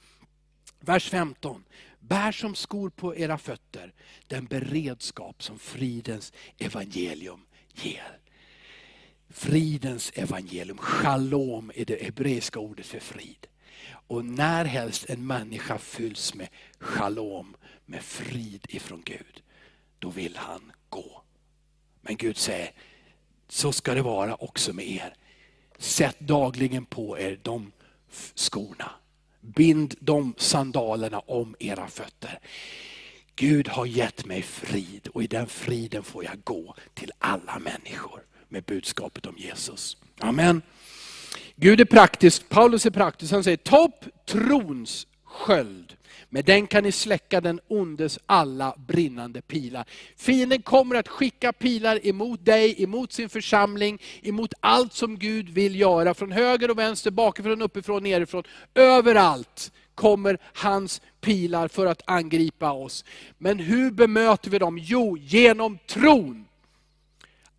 Vers 0.81 1.09
15. 1.09 1.65
Bär 2.01 2.33
som 2.33 2.55
skor 2.55 2.91
på 2.91 3.17
era 3.17 3.39
fötter 3.39 3.93
den 4.27 4.47
beredskap 4.47 5.43
som 5.43 5.59
fridens 5.59 6.33
evangelium 6.59 7.41
ger. 7.75 8.19
Fridens 9.29 10.13
evangelium, 10.15 10.79
shalom 10.79 11.73
är 11.75 11.85
det 11.85 12.03
hebreiska 12.03 12.59
ordet 12.59 12.87
för 12.87 13.01
frid. 13.01 13.47
Och 14.07 14.25
när 14.25 14.65
helst 14.65 15.11
en 15.11 15.27
människa 15.27 15.79
fylls 15.79 16.35
med 16.35 16.49
shalom, 16.79 17.57
med 17.87 18.03
frid 18.03 18.67
ifrån 18.69 19.03
Gud, 19.05 19.43
då 19.99 20.11
vill 20.11 20.37
han 20.37 20.73
gå. 20.89 21.23
Men 22.01 22.17
Gud 22.17 22.37
säger, 22.37 22.71
så 23.49 23.73
ska 23.73 23.95
det 23.95 24.03
vara 24.03 24.35
också 24.35 24.73
med 24.73 24.89
er. 24.89 25.15
Sätt 25.79 26.21
dagligen 26.21 26.87
på 26.87 27.19
er 27.19 27.41
de 27.43 27.73
skorna. 28.35 28.91
Bind 29.41 29.95
de 30.01 30.35
sandalerna 30.37 31.19
om 31.19 31.57
era 31.59 31.89
fötter. 31.89 32.39
Gud 33.37 33.69
har 33.69 33.87
gett 33.87 34.27
mig 34.27 34.43
frid 34.43 35.09
och 35.09 35.23
i 35.23 35.27
den 35.27 35.47
friden 35.47 36.03
får 36.03 36.25
jag 36.25 36.45
gå 36.45 36.75
till 36.95 37.13
alla 37.19 37.59
människor 37.59 38.27
med 38.49 38.65
budskapet 38.65 39.27
om 39.27 39.35
Jesus. 39.39 39.97
Amen. 40.19 40.63
Gud 41.57 41.81
är 41.81 41.85
praktisk, 41.85 42.49
Paulus 42.49 42.87
är 42.87 42.91
praktisk. 42.91 43.33
Han 43.33 43.45
säger, 43.45 43.57
ta 43.57 43.85
upp 43.85 44.27
trons 44.27 45.07
sköld. 45.25 45.97
Med 46.29 46.45
den 46.45 46.67
kan 46.67 46.83
ni 46.83 46.93
släcka 46.93 47.41
den 47.41 47.61
ondes 47.69 48.19
alla 48.27 48.75
brinnande 48.89 49.43
pilar. 49.43 49.85
Fienden 50.17 50.63
kommer 50.63 50.97
att 50.97 51.09
skicka 51.09 51.53
pilar 51.53 52.07
emot 52.07 52.45
dig, 52.45 52.83
emot 52.83 53.13
sin 53.13 53.29
församling, 53.29 54.03
emot 54.23 54.55
allt 54.61 54.93
som 54.93 55.19
Gud 55.19 55.49
vill 55.49 55.81
göra. 55.81 56.15
Från 56.15 56.33
höger 56.33 56.71
och 56.71 56.79
vänster, 56.79 57.11
bakifrån, 57.11 57.63
uppifrån, 57.63 58.03
nerifrån. 58.03 58.43
Överallt 58.75 59.73
kommer 59.95 60.39
hans 60.55 61.01
pilar 61.21 61.69
för 61.69 61.87
att 61.87 62.03
angripa 62.07 62.73
oss. 62.73 63.05
Men 63.39 63.59
hur 63.59 63.91
bemöter 63.91 64.51
vi 64.51 64.59
dem? 64.59 64.79
Jo, 64.79 65.17
genom 65.17 65.79
tron. 65.87 66.45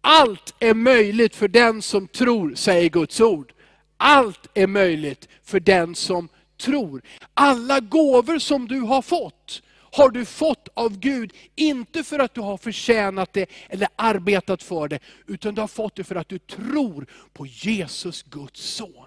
Allt 0.01 0.55
är 0.59 0.73
möjligt 0.73 1.35
för 1.35 1.47
den 1.47 1.81
som 1.81 2.07
tror, 2.07 2.55
säger 2.55 2.89
Guds 2.89 3.21
ord. 3.21 3.53
Allt 3.97 4.47
är 4.53 4.67
möjligt 4.67 5.27
för 5.43 5.59
den 5.59 5.95
som 5.95 6.29
tror. 6.57 7.01
Alla 7.33 7.79
gåvor 7.79 8.39
som 8.39 8.67
du 8.67 8.81
har 8.81 9.01
fått, 9.01 9.61
har 9.91 10.09
du 10.09 10.25
fått 10.25 10.67
av 10.73 10.99
Gud, 10.99 11.33
inte 11.55 12.03
för 12.03 12.19
att 12.19 12.33
du 12.33 12.41
har 12.41 12.57
förtjänat 12.57 13.33
det 13.33 13.49
eller 13.69 13.87
arbetat 13.95 14.63
för 14.63 14.87
det, 14.87 14.99
utan 15.27 15.55
du 15.55 15.61
har 15.61 15.67
fått 15.67 15.95
det 15.95 16.03
för 16.03 16.15
att 16.15 16.29
du 16.29 16.39
tror 16.39 17.07
på 17.33 17.45
Jesus, 17.45 18.23
Guds 18.23 18.61
son. 18.61 19.05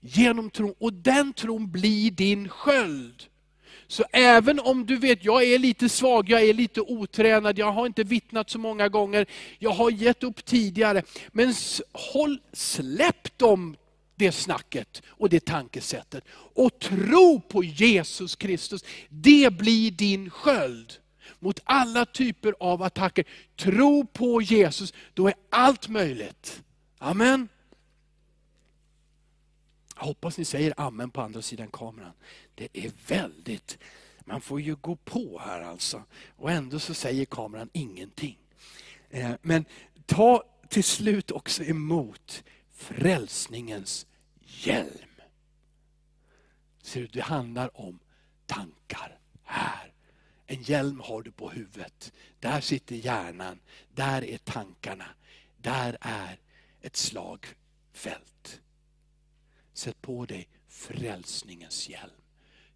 Genom 0.00 0.50
tron, 0.50 0.74
och 0.78 0.92
den 0.92 1.32
tron 1.32 1.70
blir 1.70 2.10
din 2.10 2.48
sköld. 2.48 3.22
Så 3.86 4.04
även 4.12 4.60
om 4.60 4.86
du 4.86 4.96
vet, 4.96 5.24
jag 5.24 5.44
är 5.44 5.58
lite 5.58 5.88
svag, 5.88 6.30
jag 6.30 6.42
är 6.42 6.54
lite 6.54 6.80
otränad, 6.80 7.58
jag 7.58 7.72
har 7.72 7.86
inte 7.86 8.04
vittnat 8.04 8.50
så 8.50 8.58
många 8.58 8.88
gånger, 8.88 9.26
jag 9.58 9.70
har 9.70 9.90
gett 9.90 10.22
upp 10.22 10.44
tidigare. 10.44 11.02
Men 11.28 11.54
håll, 11.92 12.38
släpp 12.52 13.38
de 13.38 13.76
det 14.18 14.32
snacket 14.32 15.02
och 15.08 15.28
det 15.28 15.44
tankesättet. 15.44 16.24
Och 16.54 16.78
tro 16.78 17.40
på 17.40 17.64
Jesus 17.64 18.36
Kristus, 18.36 18.84
det 19.08 19.52
blir 19.52 19.90
din 19.90 20.30
sköld 20.30 20.92
mot 21.38 21.60
alla 21.64 22.06
typer 22.06 22.54
av 22.60 22.82
attacker. 22.82 23.24
Tro 23.56 24.06
på 24.06 24.42
Jesus, 24.42 24.94
då 25.14 25.28
är 25.28 25.34
allt 25.50 25.88
möjligt. 25.88 26.62
Amen. 26.98 27.48
Jag 29.96 30.04
hoppas 30.04 30.38
ni 30.38 30.44
säger 30.44 30.74
amen 30.76 31.10
på 31.10 31.20
andra 31.20 31.42
sidan 31.42 31.68
kameran. 31.68 32.12
Det 32.54 32.68
är 32.72 32.92
väldigt, 33.06 33.78
man 34.24 34.40
får 34.40 34.60
ju 34.60 34.76
gå 34.76 34.96
på 34.96 35.40
här 35.44 35.60
alltså. 35.60 36.02
Och 36.36 36.50
ändå 36.50 36.78
så 36.78 36.94
säger 36.94 37.24
kameran 37.24 37.70
ingenting. 37.72 38.38
Eh, 39.10 39.30
men 39.42 39.64
ta 40.06 40.44
till 40.68 40.84
slut 40.84 41.30
också 41.30 41.64
emot 41.64 42.44
frälsningens 42.78 44.06
hjälm. 44.40 45.20
Ser 46.82 47.00
du, 47.00 47.06
det 47.06 47.20
handlar 47.20 47.80
om 47.80 48.00
tankar. 48.46 49.18
Här. 49.42 49.92
En 50.46 50.62
hjälm 50.62 51.00
har 51.00 51.22
du 51.22 51.32
på 51.32 51.50
huvudet. 51.50 52.12
Där 52.40 52.60
sitter 52.60 52.96
hjärnan. 52.96 53.60
Där 53.94 54.24
är 54.24 54.38
tankarna. 54.38 55.06
Där 55.56 55.96
är 56.00 56.40
ett 56.80 56.96
slagfält. 56.96 58.60
Sätt 59.72 60.02
på 60.02 60.26
dig 60.26 60.48
frälsningens 60.68 61.88
hjälm. 61.88 62.22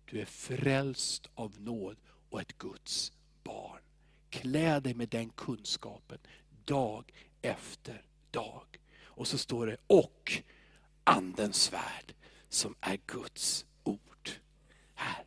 Du 0.05 0.21
är 0.21 0.25
frälst 0.25 1.31
av 1.35 1.61
nåd 1.61 1.97
och 2.31 2.41
ett 2.41 2.59
Guds 2.59 3.13
barn. 3.45 3.81
Klä 4.31 4.81
dig 4.81 4.95
med 4.95 5.09
den 5.09 5.31
kunskapen 5.31 6.19
dag 6.65 7.13
efter 7.43 8.05
dag. 8.31 8.72
Och 9.15 9.27
så 9.27 9.39
står 9.39 9.67
det, 9.67 9.77
och 9.87 10.43
Andens 11.05 11.63
svärd 11.63 12.15
som 12.49 12.75
är 12.81 12.99
Guds 13.07 13.65
ord. 13.85 14.31
Här, 14.95 15.25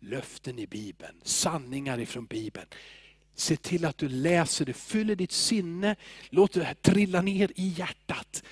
löften 0.00 0.58
i 0.58 0.66
Bibeln, 0.66 1.20
sanningar 1.22 2.00
ifrån 2.00 2.26
Bibeln. 2.26 2.66
Se 3.34 3.56
till 3.56 3.84
att 3.84 3.98
du 3.98 4.08
läser 4.08 4.64
det, 4.64 4.72
fyller 4.72 5.16
ditt 5.16 5.32
sinne, 5.32 5.96
låt 6.30 6.52
det 6.52 6.82
trilla 6.82 7.22
ner 7.22 7.52
i 7.54 7.68
hjärtat. 7.68 8.42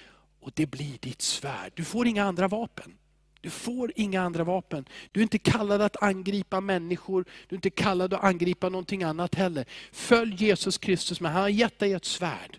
Och 0.40 0.52
det 0.54 0.66
blir 0.66 0.98
ditt 1.00 1.22
svärd. 1.22 1.72
Du 1.74 1.84
får 1.84 2.06
inga 2.06 2.24
andra 2.24 2.48
vapen. 2.48 2.98
Du 3.40 3.50
får 3.50 3.92
inga 3.96 4.22
andra 4.22 4.44
vapen. 4.44 4.88
Du 5.12 5.20
är 5.20 5.22
inte 5.22 5.38
kallad 5.38 5.82
att 5.82 6.02
angripa 6.02 6.60
människor, 6.60 7.24
du 7.48 7.54
är 7.54 7.56
inte 7.56 7.70
kallad 7.70 8.14
att 8.14 8.24
angripa 8.24 8.68
någonting 8.68 9.02
annat 9.02 9.34
heller. 9.34 9.64
Följ 9.92 10.44
Jesus 10.44 10.78
Kristus, 10.78 11.20
men 11.20 11.32
han 11.32 11.42
har 11.42 11.48
gett 11.48 11.78
dig 11.78 11.92
ett 11.92 12.04
svärd. 12.04 12.58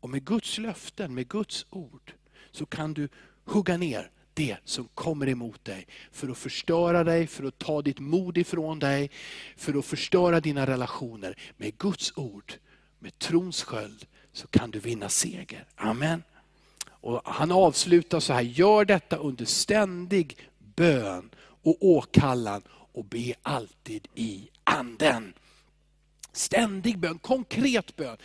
Och 0.00 0.10
med 0.10 0.24
Guds 0.24 0.58
löften, 0.58 1.14
med 1.14 1.28
Guds 1.28 1.66
ord, 1.70 2.12
så 2.50 2.66
kan 2.66 2.94
du 2.94 3.08
hugga 3.44 3.76
ner 3.76 4.10
det 4.34 4.56
som 4.64 4.88
kommer 4.94 5.28
emot 5.28 5.64
dig. 5.64 5.86
För 6.12 6.28
att 6.28 6.38
förstöra 6.38 7.04
dig, 7.04 7.26
för 7.26 7.44
att 7.44 7.58
ta 7.58 7.82
ditt 7.82 7.98
mod 7.98 8.38
ifrån 8.38 8.78
dig, 8.78 9.10
för 9.56 9.78
att 9.78 9.84
förstöra 9.84 10.40
dina 10.40 10.66
relationer. 10.66 11.38
Med 11.56 11.78
Guds 11.78 12.12
ord, 12.16 12.52
med 12.98 13.18
trons 13.18 13.62
sköld, 13.62 14.06
så 14.32 14.46
kan 14.46 14.70
du 14.70 14.78
vinna 14.78 15.08
seger. 15.08 15.64
Amen. 15.76 16.22
Och 16.84 17.22
han 17.24 17.52
avslutar 17.52 18.20
så 18.20 18.32
här, 18.32 18.42
gör 18.42 18.84
detta 18.84 19.16
under 19.16 19.44
ständig 19.44 20.38
bön 20.58 21.30
och 21.38 21.76
åkallan 21.80 22.62
och 22.68 23.04
be 23.04 23.34
alltid 23.42 24.08
i 24.14 24.48
anden. 24.64 25.34
Ständig 26.32 26.98
bön, 26.98 27.18
konkret 27.18 27.96
bön. 27.96 28.16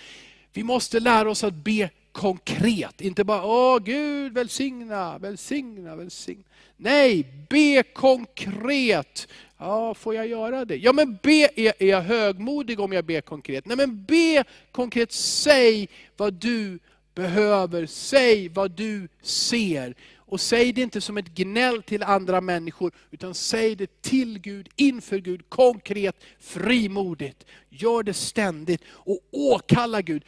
Vi 0.54 0.64
måste 0.64 1.00
lära 1.00 1.30
oss 1.30 1.44
att 1.44 1.54
be 1.54 1.90
konkret. 2.12 3.02
Inte 3.02 3.24
bara, 3.24 3.46
åh 3.46 3.80
Gud 3.80 4.34
välsigna, 4.34 5.18
välsigna, 5.18 5.96
välsigna. 5.96 6.44
Nej, 6.78 7.26
be 7.50 7.84
konkret. 7.84 9.28
Ja, 9.58 9.94
får 9.94 10.16
jag 10.16 10.28
göra 10.28 10.66
det? 10.66 10.76
Ja, 10.76 10.94
men 10.94 11.20
be, 11.24 11.50
är, 11.56 11.74
är 11.80 11.88
jag 11.88 12.02
högmodig 12.02 12.80
om 12.80 12.92
jag 12.92 13.06
ber 13.06 13.22
konkret? 13.22 13.66
Nej, 13.66 13.78
men 13.78 14.06
be 14.06 14.44
konkret, 14.72 15.12
säg 15.12 15.90
vad 16.18 16.34
du 16.34 16.80
behöver, 17.16 17.86
säg 17.86 18.50
vad 18.50 18.72
du 18.72 19.08
ser. 19.22 19.96
Och 20.18 20.42
säg 20.42 20.74
det 20.74 20.82
inte 20.82 21.02
som 21.02 21.18
ett 21.18 21.36
gnäll 21.36 21.84
till 21.84 22.04
andra 22.04 22.42
människor, 22.42 22.92
utan 23.12 23.34
säg 23.34 23.76
det 23.76 24.02
till 24.02 24.40
Gud, 24.40 24.70
inför 24.76 25.18
Gud, 25.18 25.50
konkret, 25.50 26.16
frimodigt. 26.40 27.46
Gör 27.70 28.04
det 28.04 28.14
ständigt 28.14 28.82
och 28.90 29.20
åkalla 29.32 30.02
Gud. 30.02 30.24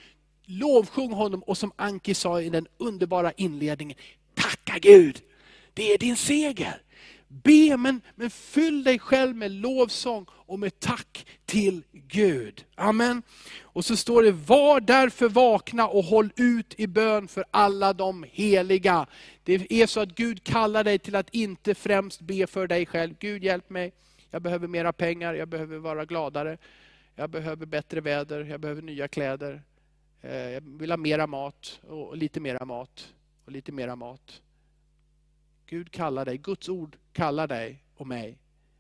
Lovsjung 0.46 1.12
honom 1.12 1.44
och 1.44 1.58
som 1.58 1.72
Anki 1.76 2.14
sa 2.14 2.42
i 2.42 2.50
den 2.50 2.68
underbara 2.78 3.32
inledningen, 3.32 3.98
tacka 4.34 4.80
Gud. 4.80 5.22
Det 5.74 5.94
är 5.94 5.98
din 5.98 6.16
seger. 6.16 6.82
Be, 7.28 7.78
men, 7.78 8.02
men 8.16 8.30
fyll 8.30 8.84
dig 8.84 9.00
själv 9.00 9.36
med 9.36 9.52
lovsång 9.52 10.26
och 10.30 10.60
med 10.60 10.80
tack 10.80 11.26
till 11.46 11.84
Gud. 11.92 12.66
Amen. 12.76 13.24
Och 13.62 13.86
så 13.86 13.98
står 13.98 14.24
det, 14.24 14.32
var 14.32 14.80
därför 14.80 15.30
vakna 15.30 15.88
och 15.88 16.04
håll 16.04 16.30
ut 16.36 16.74
i 16.78 16.88
bön 16.88 17.28
för 17.28 17.46
alla 17.52 17.94
de 17.94 18.26
heliga. 18.32 19.08
Det 19.44 19.72
är 19.72 19.88
så 19.88 20.00
att 20.00 20.16
Gud 20.16 20.44
kallar 20.44 20.84
dig 20.84 21.00
till 21.00 21.16
att 21.16 21.30
inte 21.30 21.76
främst 21.76 22.22
be 22.22 22.48
för 22.48 22.68
dig 22.68 22.86
själv. 22.86 23.16
Gud 23.20 23.44
hjälp 23.44 23.70
mig, 23.70 23.94
jag 24.32 24.42
behöver 24.42 24.68
mera 24.68 24.94
pengar, 24.94 25.34
jag 25.34 25.48
behöver 25.48 25.78
vara 25.78 26.06
gladare. 26.06 26.58
Jag 27.16 27.30
behöver 27.30 27.66
bättre 27.66 28.02
väder, 28.02 28.44
jag 28.44 28.60
behöver 28.60 28.82
nya 28.82 29.08
kläder. 29.08 29.62
Eh, 30.24 30.36
jag 30.36 30.62
vill 30.62 30.92
ha 30.92 30.98
mera 30.98 31.28
mat 31.28 31.80
och 31.84 32.18
lite 32.18 32.40
mera 32.40 32.66
mat 32.66 33.14
och 33.46 33.52
lite 33.52 33.72
mera 33.72 33.96
mat. 33.96 34.42
Gud 35.66 35.92
kallar 35.92 36.26
dig, 36.26 36.38
Guds 36.38 36.70
ord 36.70 36.98
kallar 37.14 37.48
dig 37.48 37.84
och 37.96 38.08
mig 38.08 38.38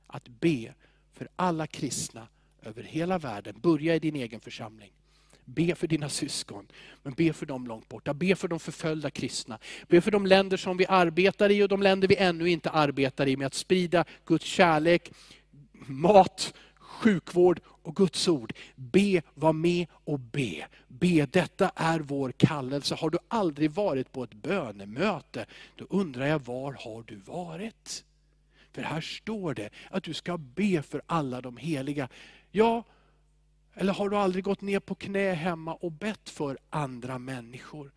att 0.07 0.27
be 0.27 0.73
för 1.13 1.27
alla 1.35 1.67
kristna 1.67 2.27
över 2.61 2.83
hela 2.83 3.17
världen. 3.17 3.55
Börja 3.59 3.95
i 3.95 3.99
din 3.99 4.15
egen 4.15 4.39
församling. 4.39 4.91
Be 5.45 5.75
för 5.75 5.87
dina 5.87 6.09
syskon, 6.09 6.67
men 7.03 7.13
be 7.13 7.33
för 7.33 7.45
dem 7.45 7.67
långt 7.67 7.89
borta. 7.89 8.13
Be 8.13 8.35
för 8.35 8.47
de 8.47 8.59
förföljda 8.59 9.09
kristna. 9.09 9.59
Be 9.87 10.01
för 10.01 10.11
de 10.11 10.25
länder 10.25 10.57
som 10.57 10.77
vi 10.77 10.85
arbetar 10.89 11.49
i 11.49 11.63
och 11.63 11.69
de 11.69 11.81
länder 11.81 12.07
vi 12.07 12.15
ännu 12.15 12.49
inte 12.49 12.69
arbetar 12.69 13.27
i 13.27 13.37
med 13.37 13.47
att 13.47 13.53
sprida 13.53 14.05
Guds 14.25 14.45
kärlek, 14.45 15.11
mat, 15.87 16.53
sjukvård 16.93 17.59
och 17.65 17.95
Guds 17.95 18.27
ord. 18.27 18.53
Be, 18.75 19.21
var 19.33 19.53
med 19.53 19.87
och 19.91 20.19
be. 20.19 20.67
Be, 20.87 21.25
detta 21.25 21.71
är 21.75 21.99
vår 21.99 22.31
kallelse. 22.31 22.95
Har 22.95 23.09
du 23.09 23.17
aldrig 23.27 23.71
varit 23.71 24.11
på 24.11 24.23
ett 24.23 24.33
bönemöte, 24.33 25.45
då 25.75 25.85
undrar 25.89 26.25
jag, 26.25 26.39
var 26.39 26.73
har 26.73 27.03
du 27.07 27.15
varit? 27.15 28.05
För 28.71 28.81
här 28.81 29.01
står 29.01 29.53
det 29.53 29.69
att 29.89 30.03
du 30.03 30.13
ska 30.13 30.37
be 30.37 30.81
för 30.81 31.01
alla 31.05 31.41
de 31.41 31.57
heliga. 31.57 32.09
Ja, 32.51 32.83
eller 33.73 33.93
har 33.93 34.09
du 34.09 34.17
aldrig 34.17 34.43
gått 34.43 34.61
ner 34.61 34.79
på 34.79 34.95
knä 34.95 35.33
hemma 35.33 35.73
och 35.73 35.91
bett 35.91 36.29
för 36.29 36.57
andra 36.69 37.19
människor? 37.19 37.91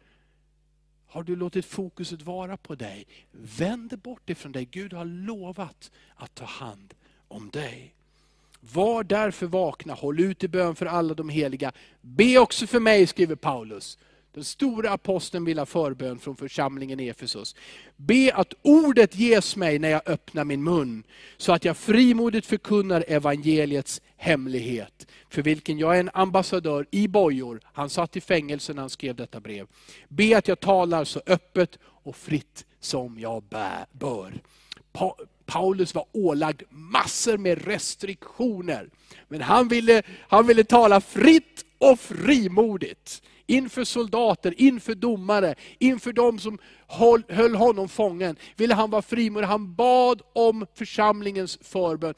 Har 1.07 1.23
du 1.23 1.37
låtit 1.37 1.67
fokuset 1.67 2.23
vara 2.23 2.57
på 2.57 2.75
dig? 2.75 3.07
Vänd 3.31 3.99
bort 3.99 4.31
ifrån 4.31 4.53
dig. 4.53 4.65
Gud 4.65 4.93
har 4.93 5.05
lovat 5.05 5.91
att 6.17 6.35
ta 6.35 6.45
hand 6.45 6.95
om 7.29 7.51
dig. 7.51 7.96
Var 8.73 9.05
därför 9.05 9.47
vakna, 9.47 9.95
håll 9.95 10.21
ut 10.21 10.45
i 10.45 10.49
bön 10.49 10.75
för 10.75 10.87
alla 10.87 11.15
de 11.15 11.29
heliga. 11.29 11.73
Be 12.01 12.39
också 12.39 12.67
för 12.67 12.81
mig, 12.81 13.07
skriver 13.07 13.35
Paulus. 13.35 13.99
Den 14.37 14.45
stora 14.45 14.91
aposteln 14.91 15.45
vill 15.45 15.59
ha 15.59 15.67
förbön 15.67 16.19
från 16.19 16.37
församlingen 16.37 17.01
i 17.01 17.09
Efesus. 17.09 17.55
Be 17.97 18.33
att 18.35 18.55
ordet 18.63 19.17
ges 19.17 19.57
mig 19.57 19.79
när 19.79 19.89
jag 19.89 20.03
öppnar 20.07 20.45
min 20.45 20.65
mun, 20.65 21.05
så 21.37 21.53
att 21.53 21.65
jag 21.65 21.77
frimodigt 21.77 22.47
förkunnar 22.47 23.05
evangeliets 23.09 24.03
hemlighet, 24.17 25.07
för 25.29 25.43
vilken 25.43 25.79
jag 25.79 25.97
är 25.97 26.01
en 26.01 26.11
ambassadör 26.13 26.87
i 26.91 27.09
bojor. 27.09 27.61
Han 27.65 27.91
satt 27.91 28.17
i 28.17 28.21
fängelse 28.21 28.73
när 28.73 28.83
han 28.83 28.91
skrev 28.91 29.17
detta 29.17 29.41
brev. 29.41 29.67
Be 30.09 30.39
att 30.39 30.49
jag 30.49 30.61
talar 30.61 31.05
så 31.05 31.21
öppet 31.27 31.79
och 31.85 32.17
fritt 32.17 32.67
som 32.81 33.19
jag 33.19 33.43
bör. 33.93 34.33
Paulus 35.47 35.95
var 35.95 36.05
ålagd 36.13 36.63
massor 36.71 37.39
med 37.39 37.67
restriktioner. 37.67 38.89
Men 39.29 39.41
han 39.41 39.69
ville, 39.69 40.03
han 40.29 40.47
ville 40.47 40.65
tala 40.65 41.01
fritt 41.01 41.65
och 41.79 42.01
frimodigt. 42.01 43.23
Inför 43.47 43.85
soldater, 43.85 44.55
inför 44.61 44.95
domare, 44.95 45.55
inför 45.79 46.13
de 46.13 46.39
som 46.39 46.59
höll 47.29 47.55
honom 47.55 47.89
fången. 47.89 48.37
Ville 48.57 48.75
han 48.75 48.91
vara 48.91 49.03
frimodig. 49.03 49.47
Han 49.47 49.75
bad 49.75 50.23
om 50.33 50.67
församlingens 50.75 51.59
förbön. 51.63 52.15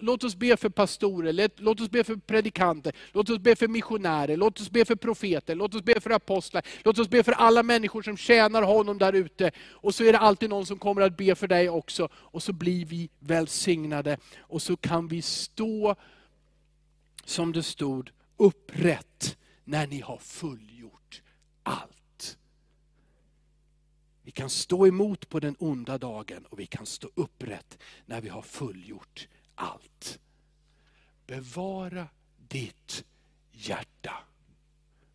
Låt 0.00 0.24
oss 0.24 0.36
be 0.36 0.56
för 0.56 0.68
pastorer, 0.68 1.50
låt 1.56 1.80
oss 1.80 1.90
be 1.90 2.04
för 2.04 2.16
predikanter, 2.16 2.92
låt 3.12 3.30
oss 3.30 3.38
be 3.38 3.56
för 3.56 3.68
missionärer, 3.68 4.36
låt 4.36 4.60
oss 4.60 4.70
be 4.70 4.84
för 4.84 4.96
profeter, 4.96 5.54
låt 5.54 5.74
oss 5.74 5.82
be 5.82 6.00
för 6.00 6.10
apostlar, 6.10 6.62
låt 6.84 6.98
oss 6.98 7.08
be 7.08 7.22
för 7.22 7.32
alla 7.32 7.62
människor 7.62 8.02
som 8.02 8.16
tjänar 8.16 8.62
honom 8.62 8.98
där 8.98 9.12
ute. 9.12 9.50
Och 9.70 9.94
så 9.94 10.04
är 10.04 10.12
det 10.12 10.18
alltid 10.18 10.50
någon 10.50 10.66
som 10.66 10.78
kommer 10.78 11.02
att 11.02 11.16
be 11.16 11.34
för 11.34 11.48
dig 11.48 11.68
också. 11.68 12.08
Och 12.14 12.42
så 12.42 12.52
blir 12.52 12.84
vi 12.84 13.10
välsignade. 13.18 14.18
Och 14.40 14.62
så 14.62 14.76
kan 14.76 15.08
vi 15.08 15.22
stå, 15.22 15.96
som 17.24 17.52
det 17.52 17.62
stod, 17.62 18.10
upprätt 18.36 19.36
när 19.70 19.86
ni 19.86 20.00
har 20.00 20.18
fullgjort 20.18 21.22
allt. 21.62 22.38
Vi 24.22 24.30
kan 24.30 24.50
stå 24.50 24.86
emot 24.86 25.28
på 25.28 25.40
den 25.40 25.56
onda 25.58 25.98
dagen 25.98 26.46
och 26.46 26.58
vi 26.58 26.66
kan 26.66 26.86
stå 26.86 27.10
upprätt 27.14 27.78
när 28.06 28.20
vi 28.20 28.28
har 28.28 28.42
fullgjort 28.42 29.28
allt. 29.54 30.20
Bevara 31.26 32.08
ditt 32.48 33.04
hjärta, 33.52 34.24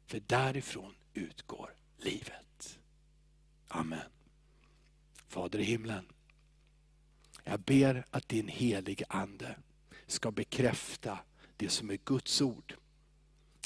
för 0.05 0.19
därifrån 0.19 0.95
utgår 1.13 1.75
livet. 1.97 2.79
Amen. 3.67 4.09
Fader 5.27 5.59
i 5.59 5.63
himlen, 5.63 6.05
jag 7.43 7.59
ber 7.59 8.05
att 8.09 8.29
din 8.29 8.47
helige 8.47 9.05
Ande 9.09 9.55
ska 10.07 10.31
bekräfta 10.31 11.19
det 11.57 11.69
som 11.69 11.89
är 11.89 11.97
Guds 12.05 12.41
ord 12.41 12.75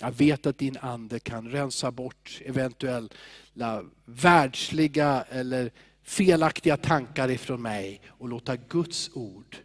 jag 0.02 0.12
vet 0.12 0.46
att 0.46 0.58
din 0.58 0.78
ande 0.78 1.20
kan 1.20 1.50
rensa 1.50 1.92
bort 1.92 2.42
eventuella 2.46 3.84
världsliga 4.06 5.26
eller 5.30 5.72
felaktiga 6.04 6.78
tankar 6.78 7.30
ifrån 7.30 7.62
mig 7.62 8.02
och 8.08 8.30
låta 8.30 8.56
Guds 8.56 9.10
ord 9.14 9.58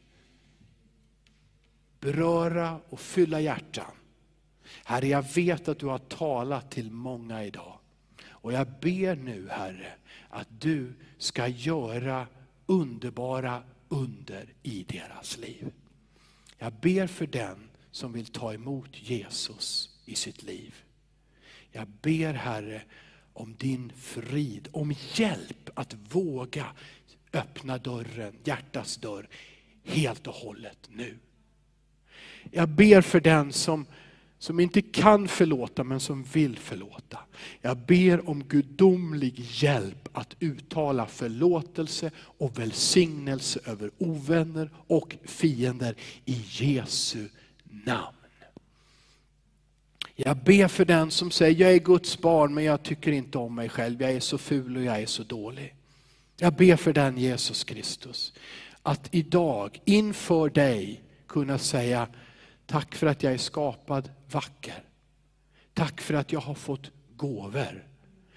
beröra 2.01 2.80
och 2.89 3.01
fylla 3.01 3.41
hjärtan. 3.41 3.93
Herre, 4.85 5.09
jag 5.09 5.35
vet 5.35 5.68
att 5.68 5.78
du 5.78 5.87
har 5.87 5.99
talat 5.99 6.70
till 6.70 6.91
många 6.91 7.45
idag. 7.45 7.78
Och 8.28 8.53
jag 8.53 8.66
ber 8.80 9.16
nu 9.16 9.49
Herre, 9.51 9.93
att 10.28 10.49
du 10.61 10.95
ska 11.18 11.47
göra 11.49 12.26
underbara 12.66 13.62
under 13.89 14.55
i 14.62 14.85
deras 14.89 15.39
liv. 15.39 15.72
Jag 16.59 16.72
ber 16.72 17.07
för 17.07 17.26
den 17.26 17.68
som 17.91 18.12
vill 18.12 18.26
ta 18.26 18.55
emot 18.55 18.91
Jesus 18.93 19.94
i 20.05 20.15
sitt 20.15 20.43
liv. 20.43 20.75
Jag 21.73 21.89
ber 21.89 22.35
Herre 22.35 22.83
om 23.33 23.55
din 23.59 23.93
frid, 23.97 24.69
om 24.73 24.95
hjälp 25.15 25.71
att 25.75 25.97
våga 26.11 26.67
öppna 27.33 27.79
dörren, 27.79 28.37
hjärtats 28.45 28.97
dörr, 28.97 29.29
helt 29.85 30.27
och 30.27 30.35
hållet 30.35 30.89
nu. 30.89 31.19
Jag 32.51 32.69
ber 32.69 33.01
för 33.01 33.21
den 33.21 33.53
som, 33.53 33.87
som 34.39 34.61
inte 34.61 34.83
kan 34.83 35.29
förlåta 35.29 35.85
men 35.85 36.01
som 36.01 36.23
vill 36.23 36.59
förlåta. 36.59 37.19
Jag 37.61 37.77
ber 37.79 38.29
om 38.29 38.45
gudomlig 38.45 39.41
hjälp 39.41 40.09
att 40.13 40.37
uttala 40.41 41.07
förlåtelse 41.07 42.11
och 42.17 42.59
välsignelse 42.59 43.61
över 43.65 43.91
ovänner 43.99 44.71
och 44.87 45.17
fiender 45.25 45.97
i 46.25 46.45
Jesu 46.49 47.29
namn. 47.65 48.17
Jag 50.17 50.37
ber 50.37 50.69
för 50.69 50.85
den 50.85 51.11
som 51.11 51.31
säger, 51.31 51.61
jag 51.61 51.73
är 51.73 51.79
Guds 51.79 52.19
barn 52.19 52.55
men 52.55 52.65
jag 52.65 52.83
tycker 52.83 53.12
inte 53.12 53.39
om 53.39 53.55
mig 53.55 53.69
själv, 53.69 54.03
jag 54.03 54.11
är 54.12 54.21
så 54.21 54.39
ful 54.39 54.77
och 54.77 54.83
jag 54.83 55.03
är 55.03 55.07
så 55.07 55.23
dålig. 55.23 55.75
Jag 56.37 56.55
ber 56.55 56.77
för 56.77 56.93
den 56.93 57.19
Jesus 57.19 57.65
Kristus, 57.65 58.33
att 58.83 59.09
idag 59.15 59.81
inför 59.85 60.49
dig 60.49 61.03
kunna 61.27 61.59
säga, 61.59 62.09
tack 62.67 62.95
för 62.95 63.07
att 63.07 63.23
jag 63.23 63.33
är 63.33 63.39
skapad 63.39 64.11
vacker. 64.31 64.83
Tack 65.75 66.01
för 66.01 66.15
att 66.15 66.33
jag 66.33 66.41
har 66.41 66.55
fått 66.55 66.91
gåvor. 67.17 67.89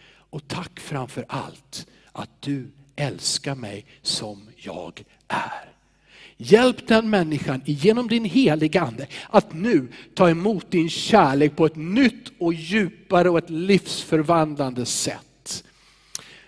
Och 0.10 0.48
tack 0.48 0.80
framför 0.80 1.26
allt 1.30 1.88
att 2.12 2.42
du 2.42 2.72
älskar 2.96 3.56
mig 3.56 3.86
som 4.02 4.50
jag 4.56 5.04
är. 5.28 5.77
Hjälp 6.38 6.88
den 6.88 7.10
människan 7.10 7.62
genom 7.66 8.08
din 8.08 8.26
heliga 8.26 8.82
Ande 8.82 9.08
att 9.30 9.54
nu 9.54 9.88
ta 10.14 10.30
emot 10.30 10.72
din 10.72 10.90
kärlek 10.90 11.56
på 11.56 11.66
ett 11.66 11.76
nytt 11.76 12.32
och 12.40 12.54
djupare 12.54 13.30
och 13.30 13.38
ett 13.38 13.50
livsförvandlande 13.50 14.86
sätt. 14.86 15.64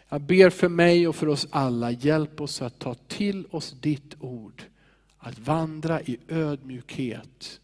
Jag 0.09 0.21
ber 0.21 0.49
för 0.49 0.69
mig 0.69 1.07
och 1.07 1.15
för 1.15 1.27
oss 1.27 1.47
alla, 1.49 1.91
hjälp 1.91 2.41
oss 2.41 2.61
att 2.61 2.79
ta 2.79 2.93
till 2.93 3.45
oss 3.51 3.75
ditt 3.81 4.15
ord. 4.19 4.63
Att 5.17 5.39
vandra 5.39 6.01
i 6.01 6.17
ödmjukhet 6.27 7.59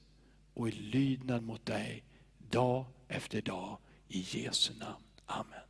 och 0.54 0.70
i 0.70 0.72
lydnad 0.72 1.44
mot 1.44 1.66
dig 1.66 2.04
dag 2.50 2.86
efter 3.08 3.42
dag. 3.42 3.78
I 4.08 4.26
Jesu 4.30 4.74
namn. 4.80 5.04
Amen. 5.26 5.65